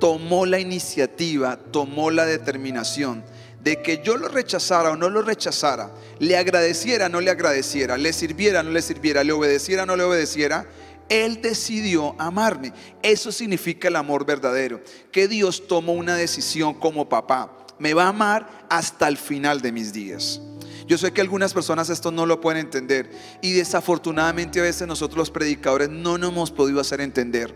tomó 0.00 0.46
la 0.46 0.58
iniciativa, 0.58 1.56
tomó 1.56 2.10
la 2.10 2.26
determinación 2.26 3.24
de 3.62 3.80
que 3.80 4.02
yo 4.04 4.16
lo 4.16 4.28
rechazara 4.28 4.90
o 4.90 4.96
no 4.96 5.08
lo 5.08 5.22
rechazara, 5.22 5.92
le 6.18 6.36
agradeciera 6.36 7.06
o 7.06 7.08
no 7.08 7.20
le 7.20 7.30
agradeciera, 7.30 7.96
le 7.96 8.12
sirviera 8.12 8.60
o 8.60 8.62
no 8.64 8.70
le 8.70 8.82
sirviera, 8.82 9.22
le 9.22 9.32
obedeciera 9.32 9.84
o 9.84 9.86
no 9.86 9.96
le 9.96 10.02
obedeciera, 10.02 10.66
Él 11.08 11.40
decidió 11.40 12.16
amarme. 12.18 12.72
Eso 13.02 13.30
significa 13.30 13.88
el 13.88 13.96
amor 13.96 14.26
verdadero, 14.26 14.80
que 15.12 15.28
Dios 15.28 15.68
tomó 15.68 15.92
una 15.92 16.16
decisión 16.16 16.74
como 16.74 17.08
papá, 17.08 17.66
me 17.78 17.94
va 17.94 18.04
a 18.04 18.08
amar 18.08 18.66
hasta 18.68 19.06
el 19.06 19.16
final 19.16 19.60
de 19.60 19.72
mis 19.72 19.92
días. 19.92 20.40
Yo 20.86 20.98
sé 20.98 21.12
que 21.12 21.20
algunas 21.20 21.52
personas 21.54 21.88
esto 21.90 22.10
no 22.10 22.26
lo 22.26 22.40
pueden 22.40 22.60
entender 22.60 23.10
y 23.40 23.52
desafortunadamente 23.52 24.60
a 24.60 24.64
veces 24.64 24.86
nosotros 24.86 25.18
los 25.18 25.30
predicadores 25.30 25.88
no 25.88 26.18
nos 26.18 26.30
hemos 26.30 26.50
podido 26.50 26.80
hacer 26.80 27.00
entender. 27.00 27.54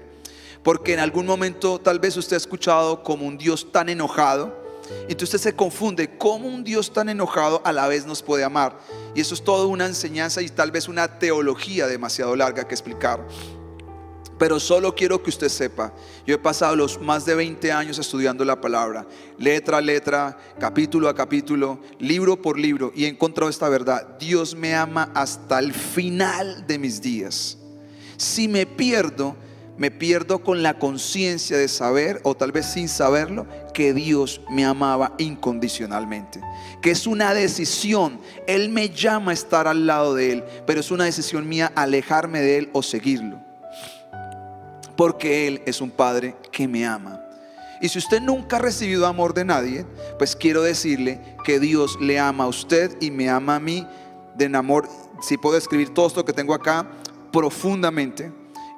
Porque 0.63 0.95
en 0.95 1.01
algún 1.01 1.27
momento 1.27 1.81
tal 1.81 1.99
vez 1.99 2.17
usted 2.17 2.35
ha 2.35 2.39
escuchado 2.39 3.03
como 3.03 3.27
un 3.27 3.39
Dios 3.39 3.71
tan 3.73 3.89
enojado 3.89 4.67
y 5.09 5.13
entonces 5.13 5.41
se 5.41 5.55
confunde 5.55 6.17
cómo 6.17 6.49
un 6.49 6.65
Dios 6.65 6.93
tan 6.93 7.09
enojado 7.09 7.61
a 7.65 7.73
la 7.73 7.89
vez 7.89 8.07
nos 8.07 8.23
puede 8.23 8.45
amar. 8.45 8.79
Y 9.15 9.21
eso 9.21 9.35
es 9.35 9.43
toda 9.43 9.67
una 9.67 9.87
enseñanza 9.87 10.43
y 10.43 10.49
tal 10.49 10.71
vez 10.71 10.89
una 10.89 11.19
teología 11.19 11.87
demasiado 11.87 12.37
larga 12.37 12.67
que 12.67 12.75
explicar. 12.75 13.27
Pero 14.39 14.61
solo 14.61 14.95
quiero 14.95 15.23
que 15.23 15.31
usted 15.31 15.49
sepa, 15.49 15.95
yo 16.27 16.35
he 16.35 16.39
pasado 16.39 16.77
los 16.77 17.01
más 17.01 17.25
de 17.25 17.35
20 17.35 17.73
años 17.73 17.99
estudiando 17.99 18.45
la 18.45 18.61
palabra, 18.61 19.07
letra 19.39 19.79
a 19.79 19.81
letra, 19.81 20.37
capítulo 20.61 21.09
a 21.09 21.15
capítulo, 21.15 21.81
libro 21.99 22.41
por 22.43 22.59
libro, 22.59 22.93
y 22.95 23.07
he 23.07 23.09
encontrado 23.09 23.49
esta 23.49 23.69
verdad. 23.71 24.19
Dios 24.19 24.55
me 24.55 24.75
ama 24.75 25.11
hasta 25.15 25.59
el 25.59 25.73
final 25.73 26.67
de 26.67 26.79
mis 26.79 27.01
días. 27.01 27.57
Si 28.19 28.47
me 28.47 28.67
pierdo, 28.67 29.37
me 29.79 29.91
pierdo 29.91 30.41
con 30.41 30.63
la 30.63 30.79
conciencia 30.79 31.57
de 31.57 31.69
saber, 31.69 32.21
o 32.23 32.35
tal 32.35 32.53
vez 32.53 32.67
sin 32.67 32.91
saberlo, 32.91 33.47
que 33.73 33.95
Dios 33.95 34.43
me 34.51 34.67
amaba 34.67 35.15
incondicionalmente. 35.17 36.43
Que 36.83 36.91
es 36.91 37.07
una 37.07 37.33
decisión. 37.33 38.21
Él 38.47 38.69
me 38.69 38.91
llama 38.91 39.31
a 39.31 39.35
estar 39.35 39.67
al 39.67 39.87
lado 39.87 40.15
de 40.15 40.33
Él, 40.33 40.45
pero 40.67 40.81
es 40.81 40.91
una 40.91 41.05
decisión 41.05 41.49
mía 41.49 41.73
alejarme 41.75 42.41
de 42.41 42.59
Él 42.59 42.71
o 42.75 42.83
seguirlo 42.83 43.46
porque 44.97 45.47
Él 45.47 45.63
es 45.67 45.81
un 45.81 45.91
Padre 45.91 46.37
que 46.51 46.67
me 46.67 46.87
ama. 46.87 47.21
Y 47.81 47.89
si 47.89 47.99
usted 47.99 48.21
nunca 48.23 48.57
ha 48.57 48.61
recibido 48.61 49.07
amor 49.07 49.35
de 49.35 49.45
nadie, 49.45 49.85
pues 50.19 50.35
quiero 50.35 50.63
decirle 50.63 51.21
que 51.45 51.61
Dios 51.61 51.99
le 52.01 52.19
ama 52.19 52.45
a 52.45 52.49
usted 52.49 52.97
y 53.01 53.11
me 53.11 53.29
ama 53.29 53.57
a 53.57 53.61
mí 53.61 53.87
de 54.35 54.57
amor, 54.57 54.89
si 55.21 55.37
puedo 55.37 55.57
escribir 55.57 55.93
todo 55.93 56.07
esto 56.07 56.25
que 56.25 56.33
tengo 56.33 56.55
acá, 56.55 56.87
profundamente, 57.33 58.33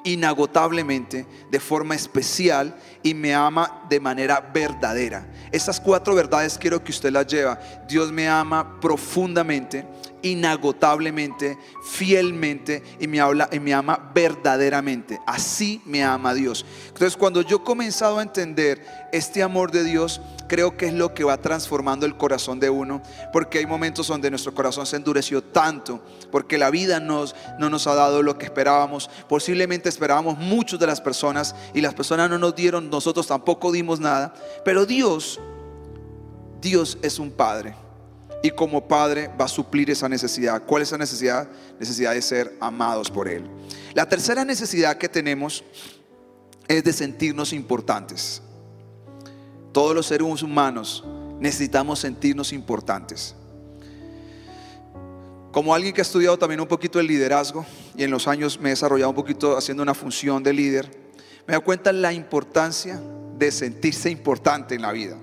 inagotablemente, 0.04 1.26
de 1.50 1.60
forma 1.60 1.94
especial 1.94 2.75
y 3.02 3.14
me 3.14 3.34
ama 3.34 3.84
de 3.88 4.00
manera 4.00 4.40
verdadera. 4.52 5.26
Esas 5.52 5.80
cuatro 5.80 6.14
verdades 6.14 6.58
quiero 6.58 6.82
que 6.82 6.92
usted 6.92 7.12
las 7.12 7.26
lleva. 7.26 7.58
Dios 7.88 8.12
me 8.12 8.28
ama 8.28 8.80
profundamente 8.80 9.84
inagotablemente, 10.22 11.58
fielmente 11.82 12.82
y 12.98 13.06
me 13.06 13.20
habla 13.20 13.48
y 13.52 13.60
me 13.60 13.75
ama 13.75 14.10
verdaderamente. 14.14 15.20
Así 15.26 15.80
me 15.84 16.02
ama 16.02 16.34
Dios. 16.34 16.64
Entonces, 16.88 17.16
cuando 17.16 17.42
yo 17.42 17.56
he 17.56 17.62
comenzado 17.62 18.18
a 18.18 18.22
entender 18.22 18.84
este 19.12 19.42
amor 19.42 19.70
de 19.70 19.84
Dios, 19.84 20.20
creo 20.48 20.76
que 20.76 20.87
es 20.87 20.94
lo 20.94 21.14
que 21.14 21.25
va 21.25 21.37
transformando 21.37 22.06
el 22.06 22.16
corazón 22.16 22.58
de 22.58 22.70
uno, 22.70 23.02
porque 23.32 23.58
hay 23.58 23.66
momentos 23.66 24.08
donde 24.08 24.30
nuestro 24.30 24.54
corazón 24.54 24.87
se 24.87 24.96
endureció 24.96 25.42
tanto, 25.42 26.02
porque 26.32 26.58
la 26.58 26.70
vida 26.70 26.98
nos, 26.98 27.37
no 27.58 27.70
nos 27.70 27.87
ha 27.87 27.94
dado 27.94 28.22
lo 28.22 28.38
que 28.38 28.46
esperábamos, 28.46 29.10
posiblemente 29.28 29.88
esperábamos 29.88 30.38
muchos 30.38 30.80
de 30.80 30.87
las 30.87 31.00
personas 31.00 31.54
y 31.75 31.80
las 31.80 31.94
personas 31.94 32.30
no 32.30 32.38
nos 32.38 32.56
dieron, 32.56 32.90
nosotros 32.90 33.26
tampoco 33.26 33.70
dimos 33.70 34.00
nada, 34.00 34.34
pero 34.64 34.87
Dios, 34.87 35.38
Dios 36.60 36.98
es 37.02 37.18
un 37.18 37.30
Padre. 37.30 37.88
Y 38.42 38.50
como 38.50 38.87
Padre 38.87 39.30
va 39.40 39.47
a 39.47 39.49
suplir 39.49 39.90
esa 39.90 40.09
necesidad. 40.09 40.62
¿Cuál 40.64 40.83
es 40.83 40.88
esa 40.88 40.99
necesidad? 40.99 41.49
Necesidad 41.80 42.14
de 42.14 42.23
ser 42.23 42.57
amados 42.61 43.11
por 43.11 43.28
Él. 43.28 43.45
La 43.95 44.09
tercera 44.09 44.45
necesidad 44.45 44.97
que 44.97 45.09
tenemos 45.09 45.64
es 46.68 46.85
de 46.85 46.92
sentirnos 46.92 47.52
importantes. 47.52 48.42
Todos 49.73 49.95
los 49.95 50.07
seres 50.07 50.42
humanos 50.42 51.04
necesitamos 51.40 51.99
sentirnos 51.99 52.52
importantes. 52.52 53.35
Como 55.50 55.75
alguien 55.75 55.95
que 55.95 56.00
ha 56.00 56.02
estudiado 56.02 56.38
también 56.38 56.61
un 56.61 56.68
poquito 56.68 57.00
el 57.00 57.07
liderazgo 57.07 57.64
y 57.97 58.04
en 58.04 58.11
los 58.11 58.28
años 58.28 58.61
me 58.61 58.68
he 58.68 58.73
desarrollado 58.73 59.11
un 59.11 59.16
poquito 59.16 59.57
haciendo 59.57 59.83
una 59.83 59.95
función 59.95 60.42
de 60.42 60.52
líder, 60.52 60.90
me 61.47 61.54
da 61.54 61.61
cuenta 61.61 61.92
la 61.92 62.12
importancia 62.12 63.00
de 63.38 63.50
sentirse 63.50 64.11
importante 64.11 64.75
en 64.75 64.83
la 64.83 64.92
vida. 64.92 65.16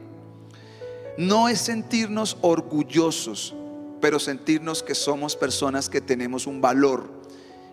No 1.18 1.48
es 1.48 1.60
sentirnos 1.60 2.38
orgullosos, 2.42 3.56
pero 4.02 4.20
sentirnos 4.20 4.84
que 4.84 4.96
somos 4.96 5.36
personas 5.36 5.90
que 5.90 6.02
tenemos 6.02 6.46
un 6.48 6.62
valor 6.62 7.10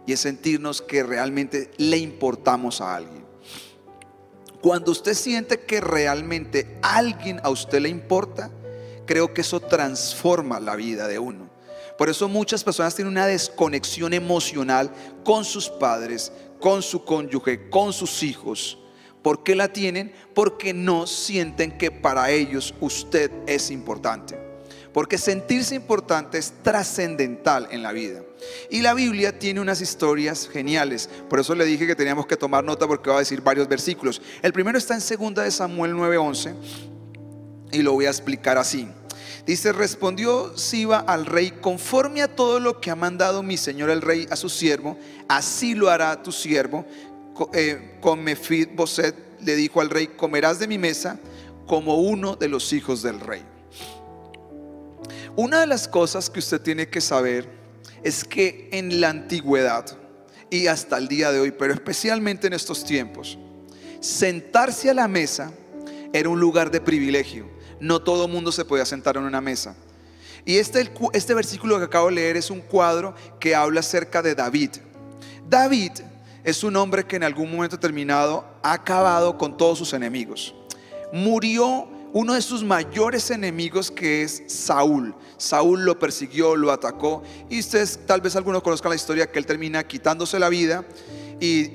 y 0.06 0.12
es 0.12 0.20
sentirnos 0.20 0.80
que 0.80 1.02
realmente 1.02 1.70
le 1.76 1.99
importamos 1.99 2.80
a 2.80 2.96
alguien. 2.96 3.25
Cuando 4.61 4.92
usted 4.92 5.14
siente 5.14 5.61
que 5.61 5.80
realmente 5.80 6.78
alguien 6.82 7.40
a 7.42 7.50
usted 7.50 7.80
le 7.80 7.88
importa, 7.88 8.50
creo 9.06 9.34
que 9.34 9.40
eso 9.40 9.58
transforma 9.58 10.61
la 10.61 10.76
vida 10.76 11.08
de 11.08 11.18
uno. 11.18 11.50
Por 11.99 12.08
eso 12.08 12.28
muchas 12.28 12.62
personas 12.62 12.94
tienen 12.94 13.12
una 13.12 13.26
desconexión 13.26 14.12
emocional 14.14 14.90
con 15.25 15.44
sus 15.44 15.68
padres, 15.68 16.32
con 16.61 16.82
su 16.82 17.04
cónyuge, 17.04 17.68
con 17.70 17.92
sus 17.92 18.22
hijos. 18.22 18.78
¿Por 19.22 19.44
qué 19.44 19.54
la 19.54 19.72
tienen? 19.72 20.12
Porque 20.34 20.74
no 20.74 21.06
sienten 21.06 21.78
que 21.78 21.90
para 21.90 22.30
ellos 22.30 22.74
usted 22.80 23.30
es 23.46 23.70
importante. 23.70 24.38
Porque 24.92 25.16
sentirse 25.16 25.74
importante 25.74 26.38
es 26.38 26.52
trascendental 26.62 27.68
en 27.70 27.82
la 27.82 27.92
vida. 27.92 28.22
Y 28.68 28.82
la 28.82 28.92
Biblia 28.94 29.38
tiene 29.38 29.60
unas 29.60 29.80
historias 29.80 30.48
geniales. 30.48 31.08
Por 31.30 31.40
eso 31.40 31.54
le 31.54 31.64
dije 31.64 31.86
que 31.86 31.96
teníamos 31.96 32.26
que 32.26 32.36
tomar 32.36 32.62
nota 32.62 32.86
porque 32.86 33.08
va 33.08 33.16
a 33.16 33.20
decir 33.20 33.40
varios 33.40 33.68
versículos. 33.68 34.20
El 34.42 34.52
primero 34.52 34.76
está 34.76 34.94
en 34.94 35.00
2 35.00 35.44
de 35.44 35.50
Samuel 35.50 35.94
9:11 35.94 36.54
y 37.72 37.82
lo 37.82 37.92
voy 37.92 38.06
a 38.06 38.10
explicar 38.10 38.58
así. 38.58 38.86
Dice, 39.46 39.72
respondió 39.72 40.56
Siba 40.56 41.00
al 41.00 41.26
rey, 41.26 41.50
conforme 41.50 42.22
a 42.22 42.28
todo 42.28 42.60
lo 42.60 42.80
que 42.80 42.90
ha 42.90 42.94
mandado 42.94 43.42
mi 43.42 43.56
señor 43.56 43.90
el 43.90 44.00
rey 44.00 44.28
a 44.30 44.36
su 44.36 44.48
siervo, 44.48 44.96
así 45.28 45.74
lo 45.74 45.90
hará 45.90 46.22
tu 46.22 46.30
siervo. 46.30 46.84
Eh, 47.54 47.98
con 48.00 48.22
Mefid 48.22 48.68
Boset 48.74 49.14
le 49.40 49.56
dijo 49.56 49.80
al 49.80 49.90
rey, 49.90 50.08
comerás 50.08 50.58
de 50.58 50.68
mi 50.68 50.78
mesa 50.78 51.18
como 51.66 51.96
uno 51.96 52.36
de 52.36 52.48
los 52.48 52.72
hijos 52.72 53.02
del 53.02 53.20
rey. 53.20 53.42
Una 55.34 55.60
de 55.60 55.66
las 55.66 55.88
cosas 55.88 56.28
que 56.28 56.40
usted 56.40 56.60
tiene 56.60 56.88
que 56.88 57.00
saber 57.00 57.48
es 58.02 58.24
que 58.24 58.68
en 58.72 59.00
la 59.00 59.08
antigüedad 59.08 59.86
y 60.50 60.66
hasta 60.66 60.98
el 60.98 61.08
día 61.08 61.32
de 61.32 61.40
hoy, 61.40 61.50
pero 61.52 61.72
especialmente 61.72 62.46
en 62.46 62.52
estos 62.52 62.84
tiempos, 62.84 63.38
sentarse 64.00 64.90
a 64.90 64.94
la 64.94 65.08
mesa 65.08 65.50
era 66.12 66.28
un 66.28 66.38
lugar 66.38 66.70
de 66.70 66.80
privilegio. 66.80 67.48
No 67.80 68.02
todo 68.02 68.28
mundo 68.28 68.52
se 68.52 68.64
podía 68.64 68.84
sentar 68.84 69.16
en 69.16 69.22
una 69.22 69.40
mesa. 69.40 69.74
Y 70.44 70.56
este, 70.56 70.92
este 71.14 71.34
versículo 71.34 71.78
que 71.78 71.84
acabo 71.84 72.08
de 72.08 72.14
leer 72.16 72.36
es 72.36 72.50
un 72.50 72.60
cuadro 72.60 73.14
que 73.40 73.54
habla 73.54 73.80
acerca 73.80 74.20
de 74.20 74.34
David. 74.34 74.70
David 75.48 75.92
es 76.44 76.64
un 76.64 76.76
hombre 76.76 77.04
que 77.04 77.16
en 77.16 77.25
algún 77.25 77.50
momento 77.50 77.76
determinado 77.76 78.44
ha 78.62 78.72
acabado 78.72 79.38
con 79.38 79.56
todos 79.56 79.78
sus 79.78 79.92
enemigos. 79.92 80.54
Murió 81.12 81.88
uno 82.12 82.34
de 82.34 82.42
sus 82.42 82.62
mayores 82.62 83.30
enemigos 83.30 83.90
que 83.90 84.22
es 84.22 84.42
Saúl. 84.46 85.14
Saúl 85.37 85.84
lo 85.84 85.99
persiguió, 85.99 86.56
lo 86.56 86.70
atacó 86.70 87.22
y 87.49 87.61
ustedes 87.61 88.00
tal 88.06 88.20
vez 88.20 88.37
algunos 88.37 88.62
conozcan 88.62 88.90
la 88.90 88.96
historia 88.96 89.30
que 89.30 89.38
él 89.38 89.46
termina 89.46 89.87
quitándose 89.87 90.38
la 90.38 90.48
vida 90.48 90.85
y 91.40 91.70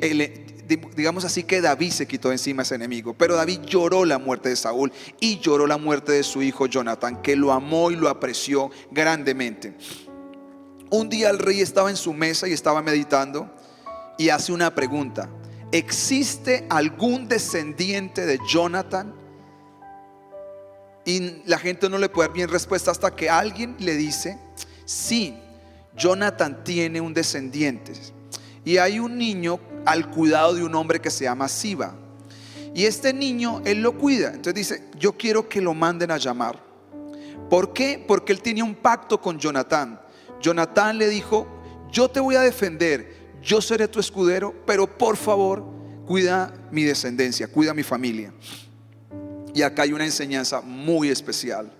digamos 0.95 1.23
así 1.23 1.43
que 1.43 1.62
David 1.62 1.91
se 1.91 2.08
quitó 2.08 2.32
encima 2.32 2.63
ese 2.63 2.75
enemigo. 2.75 3.13
Pero 3.13 3.36
David 3.36 3.62
lloró 3.62 4.06
la 4.06 4.19
muerte 4.19 4.49
de 4.49 4.56
Saúl 4.56 4.91
y 5.19 5.39
lloró 5.39 5.65
la 5.65 5.77
muerte 5.77 6.12
de 6.12 6.23
su 6.23 6.41
hijo 6.41 6.67
Jonathan, 6.67 7.21
que 7.21 7.36
lo 7.36 7.51
amó 7.51 7.89
y 7.89 7.95
lo 7.95 8.10
apreció 8.10 8.69
grandemente. 8.91 9.75
Un 10.89 11.10
día 11.10 11.30
el 11.30 11.39
rey 11.39 11.62
estaba 11.62 11.89
en 11.89 11.97
su 11.97 12.13
mesa 12.13 12.47
y 12.47 12.53
estaba 12.53 12.82
meditando 12.82 13.49
y 14.17 14.30
hace 14.30 14.51
una 14.51 14.73
pregunta. 14.73 15.30
¿Existe 15.71 16.65
algún 16.69 17.27
descendiente 17.27 18.25
de 18.25 18.39
Jonathan? 18.47 19.13
Y 21.06 21.41
la 21.45 21.58
gente 21.58 21.89
no 21.89 21.97
le 21.97 22.10
puede 22.10 22.30
dar 22.30 22.36
bien 22.36 22.49
respuesta 22.49 22.91
hasta 22.91 23.15
que 23.15 23.30
alguien 23.30 23.75
le 23.80 23.95
dice, 23.95 24.38
sí, 24.86 25.38
Jonathan 25.95 26.63
tiene 26.63 27.01
un 27.01 27.13
descendiente. 27.13 27.93
Y 28.65 28.77
hay 28.77 28.99
un 28.99 29.17
niño 29.17 29.60
al 29.86 30.10
cuidado 30.10 30.53
de 30.53 30.63
un 30.63 30.75
hombre 30.75 30.99
que 30.99 31.10
se 31.10 31.23
llama 31.23 31.47
Siba. 31.47 31.95
Y 32.75 32.86
este 32.86 33.13
niño, 33.13 33.62
él 33.65 33.82
lo 33.82 33.97
cuida. 33.97 34.27
Entonces 34.27 34.53
dice, 34.53 34.84
yo 34.99 35.13
quiero 35.13 35.47
que 35.47 35.62
lo 35.62 35.73
manden 35.73 36.12
a 36.12 36.17
llamar. 36.17 36.62
¿Por 37.49 37.73
qué? 37.73 38.03
Porque 38.06 38.34
él 38.34 38.41
tenía 38.41 38.63
un 38.63 38.75
pacto 38.75 39.19
con 39.21 39.39
Jonathan. 39.39 39.99
Jonathan 40.41 40.97
le 40.97 41.08
dijo, 41.08 41.47
yo 41.91 42.10
te 42.10 42.19
voy 42.19 42.36
a 42.36 42.41
defender, 42.41 43.16
yo 43.41 43.62
seré 43.62 43.88
tu 43.88 44.00
escudero, 44.00 44.54
pero 44.65 44.97
por 44.97 45.15
favor, 45.17 45.63
cuida 46.06 46.54
mi 46.71 46.84
descendencia, 46.84 47.47
cuida 47.47 47.73
mi 47.73 47.84
familia. 47.84 48.34
Y 49.54 49.62
acá 49.62 49.84
hay 49.84 49.93
una 49.93 50.06
enseñanza 50.06 50.62
muy 50.62 51.10
especial. 51.10 51.71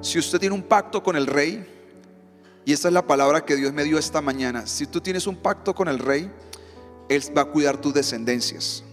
Si 0.00 0.18
usted 0.18 0.38
tiene 0.38 0.54
un 0.54 0.62
pacto 0.62 1.02
con 1.02 1.16
el 1.16 1.26
rey, 1.26 1.66
y 2.64 2.72
esta 2.72 2.88
es 2.88 2.94
la 2.94 3.06
palabra 3.06 3.44
que 3.44 3.56
Dios 3.56 3.72
me 3.72 3.84
dio 3.84 3.98
esta 3.98 4.20
mañana, 4.20 4.66
si 4.66 4.86
tú 4.86 5.00
tienes 5.00 5.26
un 5.26 5.36
pacto 5.36 5.74
con 5.74 5.88
el 5.88 5.98
rey, 5.98 6.30
Él 7.08 7.22
va 7.36 7.42
a 7.42 7.46
cuidar 7.46 7.80
tus 7.80 7.94
descendencias. 7.94 8.84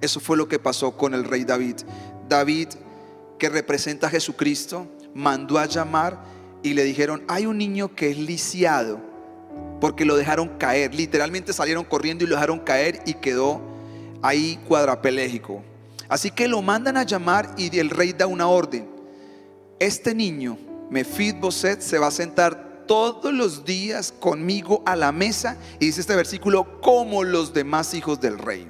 Eso 0.00 0.20
fue 0.20 0.36
lo 0.36 0.48
que 0.48 0.58
pasó 0.58 0.96
con 0.96 1.14
el 1.14 1.24
rey 1.24 1.44
David. 1.44 1.76
David, 2.28 2.68
que 3.38 3.48
representa 3.48 4.08
a 4.08 4.10
Jesucristo, 4.10 4.86
mandó 5.14 5.58
a 5.58 5.66
llamar 5.66 6.22
y 6.62 6.74
le 6.74 6.84
dijeron, 6.84 7.24
hay 7.28 7.46
un 7.46 7.58
niño 7.58 7.94
que 7.94 8.10
es 8.10 8.18
lisiado, 8.18 9.00
porque 9.82 10.04
lo 10.04 10.16
dejaron 10.16 10.46
caer. 10.58 10.94
Literalmente 10.94 11.52
salieron 11.52 11.82
corriendo 11.82 12.22
y 12.22 12.28
lo 12.28 12.36
dejaron 12.36 12.60
caer 12.60 13.02
y 13.04 13.14
quedó 13.14 13.60
ahí 14.22 14.60
cuadrapelégico. 14.68 15.60
Así 16.08 16.30
que 16.30 16.46
lo 16.46 16.62
mandan 16.62 16.96
a 16.96 17.02
llamar 17.02 17.52
y 17.56 17.76
el 17.76 17.90
rey 17.90 18.12
da 18.12 18.28
una 18.28 18.46
orden. 18.46 18.88
Este 19.80 20.14
niño, 20.14 20.56
Boset, 21.40 21.80
se 21.80 21.98
va 21.98 22.06
a 22.06 22.10
sentar 22.12 22.84
todos 22.86 23.34
los 23.34 23.64
días 23.64 24.14
conmigo 24.20 24.84
a 24.86 24.94
la 24.94 25.10
mesa 25.10 25.56
y 25.80 25.86
dice 25.86 26.02
este 26.02 26.14
versículo 26.14 26.80
como 26.80 27.24
los 27.24 27.52
demás 27.52 27.92
hijos 27.92 28.20
del 28.20 28.38
rey. 28.38 28.68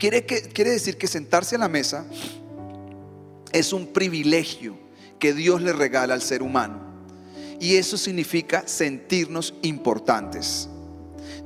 Quiere, 0.00 0.26
que, 0.26 0.42
quiere 0.48 0.72
decir 0.72 0.98
que 0.98 1.06
sentarse 1.06 1.54
a 1.54 1.60
la 1.60 1.68
mesa 1.68 2.04
es 3.52 3.72
un 3.72 3.86
privilegio 3.86 4.76
que 5.20 5.32
Dios 5.32 5.62
le 5.62 5.72
regala 5.72 6.14
al 6.14 6.22
ser 6.22 6.42
humano. 6.42 6.89
Y 7.60 7.76
eso 7.76 7.96
significa 7.96 8.66
sentirnos 8.66 9.54
importantes. 9.62 10.68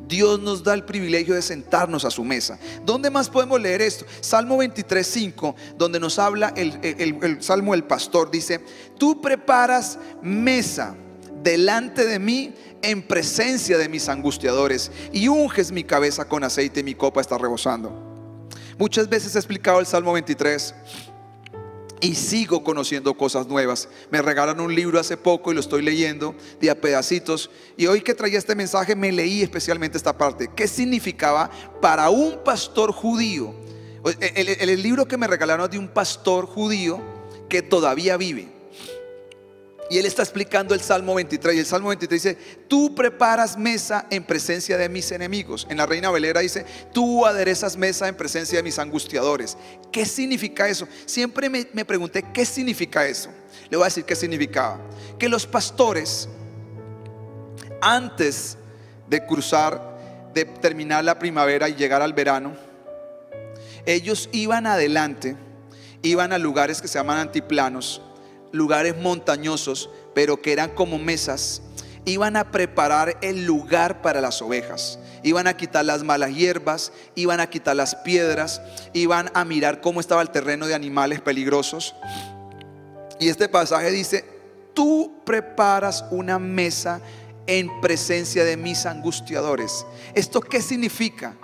Dios 0.07 0.41
nos 0.41 0.63
da 0.63 0.75
el 0.75 0.85
privilegio 0.85 1.35
de 1.35 1.43
sentarnos 1.43 2.05
a 2.05 2.11
su 2.11 2.25
mesa. 2.25 2.59
¿Dónde 2.85 3.11
más 3.11 3.29
podemos 3.29 3.61
leer 3.61 3.83
esto? 3.83 4.07
Salmo 4.21 4.57
23, 4.59 5.07
5, 5.07 5.57
donde 5.77 5.99
nos 5.99 6.19
habla 6.19 6.53
el, 6.57 6.79
el 6.83 7.43
Salmo 7.43 7.73
del 7.73 7.85
pastor. 7.85 8.31
Dice, 8.31 8.61
tú 8.99 9.21
preparas 9.21 9.99
mesa 10.23 10.95
delante 11.43 12.07
de 12.07 12.19
mí 12.19 12.55
en 12.83 13.03
presencia 13.03 13.79
de 13.79 13.89
mis 13.89 14.09
angustiadores 14.09 14.93
y 15.13 15.29
unges 15.29 15.73
mi 15.73 15.85
cabeza 15.85 16.27
con 16.27 16.45
aceite 16.45 16.81
y 16.81 16.85
mi 16.85 16.95
copa 16.95 17.21
está 17.21 17.39
rebosando. 17.39 18.15
Muchas 18.79 19.09
veces 19.09 19.35
he 19.35 19.39
explicado 19.39 19.81
el 19.81 19.87
Salmo 19.87 20.13
23 20.13 20.75
y 22.05 22.15
sigo 22.15 22.63
conociendo 22.63 23.15
cosas 23.15 23.47
nuevas. 23.47 23.89
Me 24.11 24.21
regalaron 24.21 24.61
un 24.61 24.75
libro 24.75 25.01
hace 25.01 25.17
poco 25.17 25.51
y 25.51 25.55
lo 25.55 25.61
estoy 25.61 25.81
leyendo 25.81 26.35
de 26.61 26.69
a 26.69 26.79
pedacitos. 26.79 27.51
Y 27.79 27.87
hoy 27.87 28.03
que 28.03 28.13
traía 28.13 28.39
este 28.39 28.55
mensaje 28.55 28.95
me 28.95 29.11
leí 29.11 29.43
especialmente 29.43 29.97
esta 29.97 30.17
parte. 30.17 30.51
¿Qué 30.55 30.69
significaba 30.69 31.51
para 31.81 32.11
un 32.11 32.45
pastor 32.45 32.93
judío? 32.93 33.55
El, 34.21 34.83
libro 34.83 35.09
que 35.09 35.17
me 35.17 35.27
regalaron 35.27 35.65
es 35.65 35.71
de 35.71 35.79
un 35.79 35.89
pastor 35.89 36.45
judío 36.45 37.01
que 37.49 37.63
todavía 37.63 38.19
vive. 38.19 38.49
Y 39.95 39.99
él 39.99 40.07
está 40.07 40.23
explicando 40.23 40.75
el 40.75 40.81
Salmo 40.81 41.15
23. 41.15 41.55
Y 41.55 41.59
el 41.61 41.67
Salmo 41.67 41.87
23 41.91 42.21
dice, 42.21 42.37
tú 42.67 42.97
preparas 42.97 43.57
mesa 43.57 44.09
en 44.11 44.25
presencia 44.25 44.77
de 44.77 44.89
mis 44.89 45.13
enemigos. 45.13 45.69
En 45.71 45.77
la 45.77 45.87
Reina 45.87 46.11
Velera 46.11 46.41
dice, 46.41 46.67
tú 46.93 47.25
aderezas 47.25 47.77
mesa 47.77 48.09
en 48.09 48.17
presencia 48.17 48.59
de 48.59 48.65
mis 48.65 48.81
angustiadores. 48.81 49.57
¿Qué 49.93 50.05
significa 50.05 50.69
eso? 50.69 50.89
Siempre 51.07 51.49
me, 51.49 51.69
me 51.73 51.85
pregunté, 51.85 52.25
¿qué 52.35 52.45
significa 52.45 53.07
eso? 53.07 53.31
Le 53.71 53.77
voy 53.77 53.85
a 53.85 53.87
decir 53.87 54.03
qué 54.03 54.17
significaba. 54.17 54.81
Que 55.17 55.29
los 55.29 55.47
pastores, 55.47 56.29
antes 57.81 58.59
de 59.09 59.25
cruzar, 59.25 59.97
de 60.35 60.45
terminar 60.45 61.05
la 61.05 61.21
primavera 61.21 61.69
y 61.69 61.77
llegar 61.77 62.03
al 62.03 62.15
verano, 62.15 62.57
ellos 63.87 64.29
iban 64.33 64.67
adelante, 64.67 65.37
iban 66.03 66.33
a 66.33 66.39
lugares 66.39 66.83
que 66.83 66.89
se 66.89 66.99
llaman 66.99 67.19
antiplanos 67.19 68.03
lugares 68.55 68.97
montañosos, 68.97 69.91
pero 70.15 70.41
que 70.41 70.53
eran 70.53 70.71
como 70.71 70.99
mesas, 70.99 71.61
iban 72.05 72.37
a 72.37 72.51
preparar 72.51 73.19
el 73.21 73.45
lugar 73.45 74.01
para 74.01 74.21
las 74.21 74.41
ovejas. 74.41 74.99
Iban 75.23 75.47
a 75.47 75.57
quitar 75.57 75.85
las 75.85 76.05
malas 76.05 76.35
hierbas, 76.35 76.93
iban 77.15 77.41
a 77.41 77.49
quitar 77.49 77.75
las 77.75 77.97
piedras, 77.97 78.63
iban 78.93 79.31
a 79.35 79.45
mirar 79.45 79.81
cómo 79.81 80.01
estaba 80.01 80.23
el 80.23 80.31
terreno 80.31 80.67
de 80.67 80.75
animales 80.75 81.21
peligrosos. 81.21 81.95
Y 83.19 83.29
este 83.29 83.49
pasaje 83.49 83.91
dice, 83.91 84.25
tú 84.73 85.23
preparas 85.25 86.05
una 86.11 86.39
mesa 86.39 87.01
en 87.47 87.81
presencia 87.81 88.45
de 88.45 88.57
mis 88.57 88.87
angustiadores. 88.87 89.85
¿Esto 90.15 90.41
qué 90.41 90.63
significa? 90.63 91.35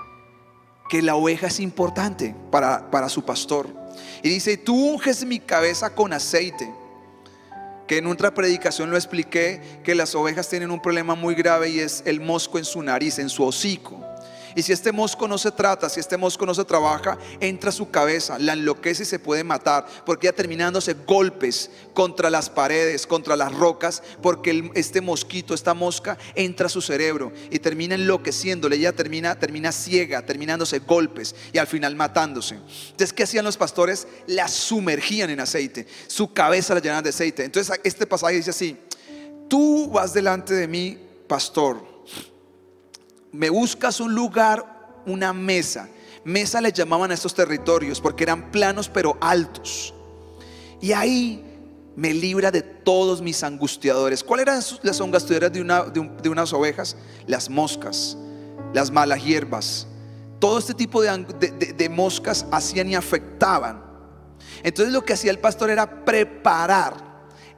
Que 0.89 1.03
la 1.03 1.17
oveja 1.17 1.49
es 1.49 1.59
importante 1.59 2.37
para, 2.51 2.91
para 2.91 3.09
su 3.09 3.25
pastor. 3.25 3.69
Y 4.23 4.29
dice, 4.29 4.57
tú 4.59 4.75
unges 4.75 5.25
mi 5.25 5.41
cabeza 5.41 5.91
con 5.91 6.13
aceite 6.13 6.80
que 7.91 7.99
en 7.99 8.07
otra 8.07 8.33
predicación 8.33 8.89
lo 8.89 8.97
expliqué, 8.97 9.61
que 9.83 9.97
las 9.97 10.15
ovejas 10.15 10.49
tienen 10.49 10.71
un 10.71 10.81
problema 10.81 11.17
muy 11.17 11.35
grave 11.35 11.71
y 11.71 11.81
es 11.81 12.05
el 12.07 12.21
mosco 12.21 12.57
en 12.57 12.65
su 12.65 12.81
nariz, 12.81 13.19
en 13.19 13.29
su 13.29 13.45
hocico. 13.45 14.10
Y 14.55 14.63
si 14.63 14.73
este 14.73 14.93
mosco 14.93 15.29
no 15.29 15.39
se 15.39 15.51
trata, 15.51 15.89
si 15.89 16.01
este 16.01 16.17
mosco 16.17 16.45
no 16.47 16.55
se 16.55 16.65
trabaja, 16.65 17.19
entra 17.41 17.73
su 17.73 17.91
cabeza, 17.91 18.39
la 18.39 18.55
enloquece 18.55 19.03
y 19.03 19.07
se 19.07 19.19
puede 19.19 19.45
matar, 19.45 19.87
porque 20.05 20.27
ya 20.27 20.33
terminándose 20.33 20.95
golpes 21.07 21.71
contra 21.95 22.31
las 22.31 22.51
paredes, 22.51 23.07
contra 23.07 23.37
las 23.37 23.53
rocas, 23.55 24.03
porque 24.23 24.71
este 24.75 25.01
mosquito, 25.01 25.55
esta 25.55 25.75
mosca, 25.75 26.19
entra 26.35 26.67
a 26.67 26.71
su 26.71 26.81
cerebro 26.81 27.33
y 27.51 27.59
termina 27.59 27.95
enloqueciéndole, 27.95 28.77
ella 28.77 28.93
termina, 28.93 29.39
termina 29.39 29.73
ciega, 29.73 30.25
terminándose 30.25 30.81
golpes 30.81 31.35
y 31.53 31.59
al 31.59 31.67
final 31.67 31.97
matándose. 31.97 32.57
Entonces, 32.57 33.13
¿qué 33.13 33.25
hacían 33.25 33.45
los 33.45 33.57
pastores? 33.57 34.07
La 34.27 34.49
sumergían 34.49 35.31
en 35.31 35.41
aceite, 35.41 35.87
su 36.07 36.33
cabeza 36.33 36.75
la 36.75 36.81
llenaban 36.81 37.05
de 37.05 37.11
aceite. 37.11 37.45
Entonces, 37.45 37.79
este 37.85 38.07
pasaje 38.07 38.37
dice 38.37 38.51
así, 38.51 38.77
tú 39.49 39.91
vas 39.91 40.13
delante 40.13 40.55
de 40.55 40.69
mí, 40.69 40.99
pastor 41.27 41.90
me 43.33 43.51
buscas 43.51 44.01
un 44.01 44.15
lugar, 44.15 45.01
una 45.07 45.33
mesa. 45.33 45.89
Mesa 46.25 46.61
le 46.61 46.73
llamaban 46.73 47.11
a 47.11 47.15
estos 47.15 47.35
territorios 47.35 48.01
porque 48.01 48.25
eran 48.25 48.51
planos 48.51 48.89
pero 48.89 49.17
altos. 49.21 49.95
Y 50.81 50.93
ahí 50.93 51.45
me 51.97 52.13
libra 52.15 52.51
de 52.51 52.63
todos 52.63 53.21
mis 53.21 53.43
angustiadores. 53.43 54.25
¿Cuáles 54.25 54.47
eran 54.47 54.63
las 54.83 55.01
angustiadoras 55.01 55.53
de, 55.53 55.61
una, 55.61 55.85
de, 55.85 56.29
unas 56.29 56.53
ovejas? 56.53 56.97
Las 57.27 57.49
moscas, 57.51 58.17
las 58.73 58.91
malas 58.91 59.25
hierbas. 59.25 59.87
Todo 60.39 60.59
este 60.59 60.75
tipo 60.75 61.03
de, 61.03 61.75
de 61.77 61.89
moscas 61.89 62.47
hacían 62.51 62.89
y 62.89 62.95
afectaban. 62.95 63.85
Entonces 64.63 64.93
lo 64.93 65.05
que 65.05 65.13
hacía 65.13 65.31
el 65.31 65.39
pastor 65.39 65.71
era 65.71 66.05
preparar 66.05 67.11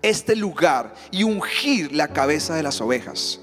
este 0.03 0.35
lugar 0.35 0.95
y 1.13 1.23
ungir 1.23 1.93
la 1.93 2.09
cabeza 2.09 2.55
de 2.55 2.63
las 2.63 2.81
ovejas. 2.81 3.41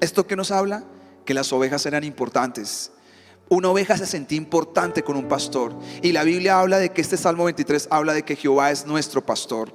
¿Esto 0.00 0.26
qué 0.26 0.34
nos 0.34 0.50
habla? 0.50 0.84
Que 1.24 1.34
las 1.34 1.52
ovejas 1.52 1.84
eran 1.86 2.04
importantes. 2.04 2.92
Una 3.48 3.68
oveja 3.68 3.96
se 3.96 4.06
sentía 4.06 4.38
importante 4.38 5.02
con 5.02 5.16
un 5.16 5.26
pastor. 5.26 5.74
Y 6.02 6.12
la 6.12 6.22
Biblia 6.22 6.60
habla 6.60 6.78
de 6.78 6.90
que 6.90 7.00
este 7.00 7.16
Salmo 7.16 7.44
23 7.44 7.88
habla 7.90 8.12
de 8.12 8.22
que 8.22 8.36
Jehová 8.36 8.70
es 8.70 8.86
nuestro 8.86 9.26
pastor. 9.26 9.72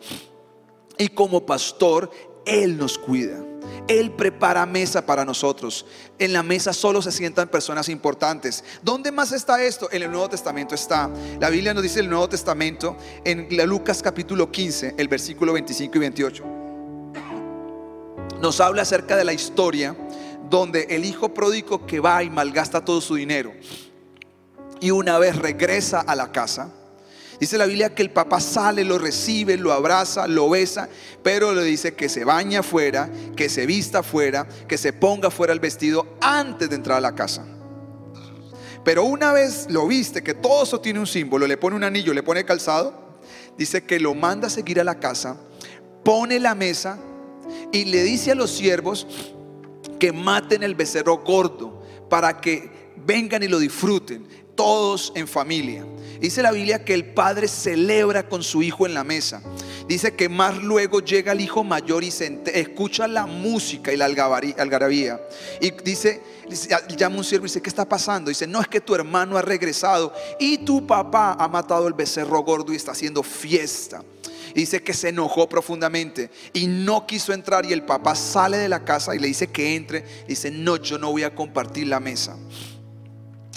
Y 0.97 1.09
como 1.09 1.45
pastor, 1.45 2.09
Él 2.45 2.77
nos 2.77 2.97
cuida. 2.97 3.43
Él 3.87 4.11
prepara 4.11 4.65
mesa 4.65 5.05
para 5.05 5.25
nosotros. 5.25 5.85
En 6.17 6.33
la 6.33 6.41
mesa 6.41 6.73
solo 6.73 7.01
se 7.01 7.11
sientan 7.11 7.49
personas 7.49 7.89
importantes. 7.89 8.63
¿Dónde 8.81 9.11
más 9.11 9.31
está 9.31 9.61
esto? 9.61 9.89
En 9.91 10.03
el 10.03 10.11
Nuevo 10.11 10.29
Testamento 10.29 10.73
está. 10.73 11.09
La 11.39 11.49
Biblia 11.49 11.73
nos 11.73 11.83
dice 11.83 11.99
el 11.99 12.09
Nuevo 12.09 12.29
Testamento 12.29 12.95
en 13.23 13.47
Lucas 13.67 14.01
capítulo 14.01 14.51
15, 14.51 14.95
el 14.97 15.07
versículo 15.07 15.53
25 15.53 15.97
y 15.97 15.99
28. 15.99 16.43
Nos 18.41 18.59
habla 18.59 18.81
acerca 18.83 19.15
de 19.15 19.23
la 19.23 19.33
historia 19.33 19.95
donde 20.49 20.87
el 20.89 21.05
hijo 21.05 21.33
pródigo 21.33 21.85
que 21.85 21.99
va 21.99 22.23
y 22.23 22.29
malgasta 22.29 22.83
todo 22.83 23.01
su 23.01 23.15
dinero 23.15 23.51
y 24.79 24.91
una 24.91 25.17
vez 25.17 25.35
regresa 25.35 26.01
a 26.01 26.15
la 26.15 26.31
casa, 26.31 26.69
dice 27.39 27.57
la 27.57 27.65
Biblia 27.65 27.95
que 27.95 28.01
el 28.01 28.11
papá 28.11 28.39
sale, 28.39 28.83
lo 28.83 28.97
recibe, 28.97 29.57
lo 29.57 29.71
abraza, 29.71 30.27
lo 30.27 30.49
besa, 30.49 30.89
pero 31.23 31.53
le 31.53 31.63
dice 31.63 31.95
que 31.95 32.09
se 32.09 32.23
baña 32.23 32.59
afuera, 32.59 33.09
que 33.35 33.49
se 33.49 33.65
vista 33.65 33.99
afuera, 33.99 34.47
que 34.67 34.77
se 34.77 34.93
ponga 34.93 35.31
fuera 35.31 35.53
el 35.53 35.59
vestido 35.59 36.05
antes 36.21 36.69
de 36.69 36.75
entrar 36.75 36.97
a 36.97 37.01
la 37.01 37.15
casa. 37.15 37.45
Pero 38.83 39.03
una 39.03 39.33
vez 39.33 39.65
lo 39.69 39.87
viste, 39.87 40.21
que 40.21 40.35
todo 40.35 40.63
eso 40.63 40.79
tiene 40.79 40.99
un 40.99 41.07
símbolo, 41.07 41.47
le 41.47 41.57
pone 41.57 41.75
un 41.75 41.83
anillo, 41.83 42.13
le 42.13 42.21
pone 42.21 42.45
calzado, 42.45 42.93
dice 43.57 43.83
que 43.83 43.99
lo 43.99 44.13
manda 44.13 44.47
a 44.47 44.51
seguir 44.51 44.79
a 44.79 44.83
la 44.83 44.99
casa, 44.99 45.37
pone 46.03 46.39
la 46.39 46.53
mesa 46.53 46.99
y 47.71 47.85
le 47.85 48.03
dice 48.03 48.31
a 48.31 48.35
los 48.35 48.51
siervos, 48.51 49.07
que 49.99 50.11
maten 50.11 50.63
el 50.63 50.75
becerro 50.75 51.17
gordo 51.17 51.83
para 52.09 52.39
que 52.39 52.69
vengan 53.05 53.43
y 53.43 53.47
lo 53.47 53.59
disfruten, 53.59 54.27
todos 54.55 55.11
en 55.15 55.27
familia. 55.27 55.85
Dice 56.19 56.41
la 56.41 56.51
Biblia 56.51 56.83
que 56.83 56.93
el 56.93 57.13
padre 57.13 57.47
celebra 57.47 58.27
con 58.27 58.41
su 58.41 58.63
hijo 58.63 58.85
en 58.85 58.93
la 58.93 59.03
mesa. 59.03 59.41
Dice 59.87 60.15
que 60.15 60.29
más 60.29 60.57
luego 60.57 61.01
llega 61.01 61.33
el 61.33 61.41
hijo 61.41 61.63
mayor 61.63 62.03
y 62.03 62.11
se 62.11 62.41
escucha 62.53 63.07
la 63.07 63.25
música 63.25 63.91
y 63.91 63.97
la 63.97 64.05
algarabía. 64.05 65.19
Y 65.59 65.71
dice, 65.83 66.21
llama 66.95 67.17
un 67.17 67.23
siervo 67.23 67.45
y 67.45 67.49
dice, 67.49 67.61
¿qué 67.61 67.69
está 67.69 67.87
pasando? 67.87 68.29
Dice, 68.29 68.47
no 68.47 68.61
es 68.61 68.67
que 68.67 68.81
tu 68.81 68.95
hermano 68.95 69.37
ha 69.37 69.41
regresado 69.41 70.13
y 70.39 70.59
tu 70.59 70.87
papá 70.87 71.35
ha 71.37 71.47
matado 71.47 71.87
el 71.87 71.93
becerro 71.93 72.41
gordo 72.43 72.71
y 72.71 72.77
está 72.77 72.93
haciendo 72.93 73.21
fiesta 73.21 74.01
dice 74.55 74.81
que 74.81 74.93
se 74.93 75.09
enojó 75.09 75.47
profundamente 75.47 76.31
y 76.53 76.67
no 76.67 77.05
quiso 77.05 77.33
entrar 77.33 77.65
y 77.65 77.73
el 77.73 77.83
papá 77.83 78.15
sale 78.15 78.57
de 78.57 78.69
la 78.69 78.83
casa 78.83 79.15
y 79.15 79.19
le 79.19 79.27
dice 79.27 79.47
que 79.47 79.75
entre. 79.75 80.03
dice, 80.27 80.49
no, 80.49 80.77
yo 80.77 80.97
no 80.97 81.11
voy 81.11 81.23
a 81.23 81.35
compartir 81.35 81.87
la 81.87 81.99
mesa 81.99 82.37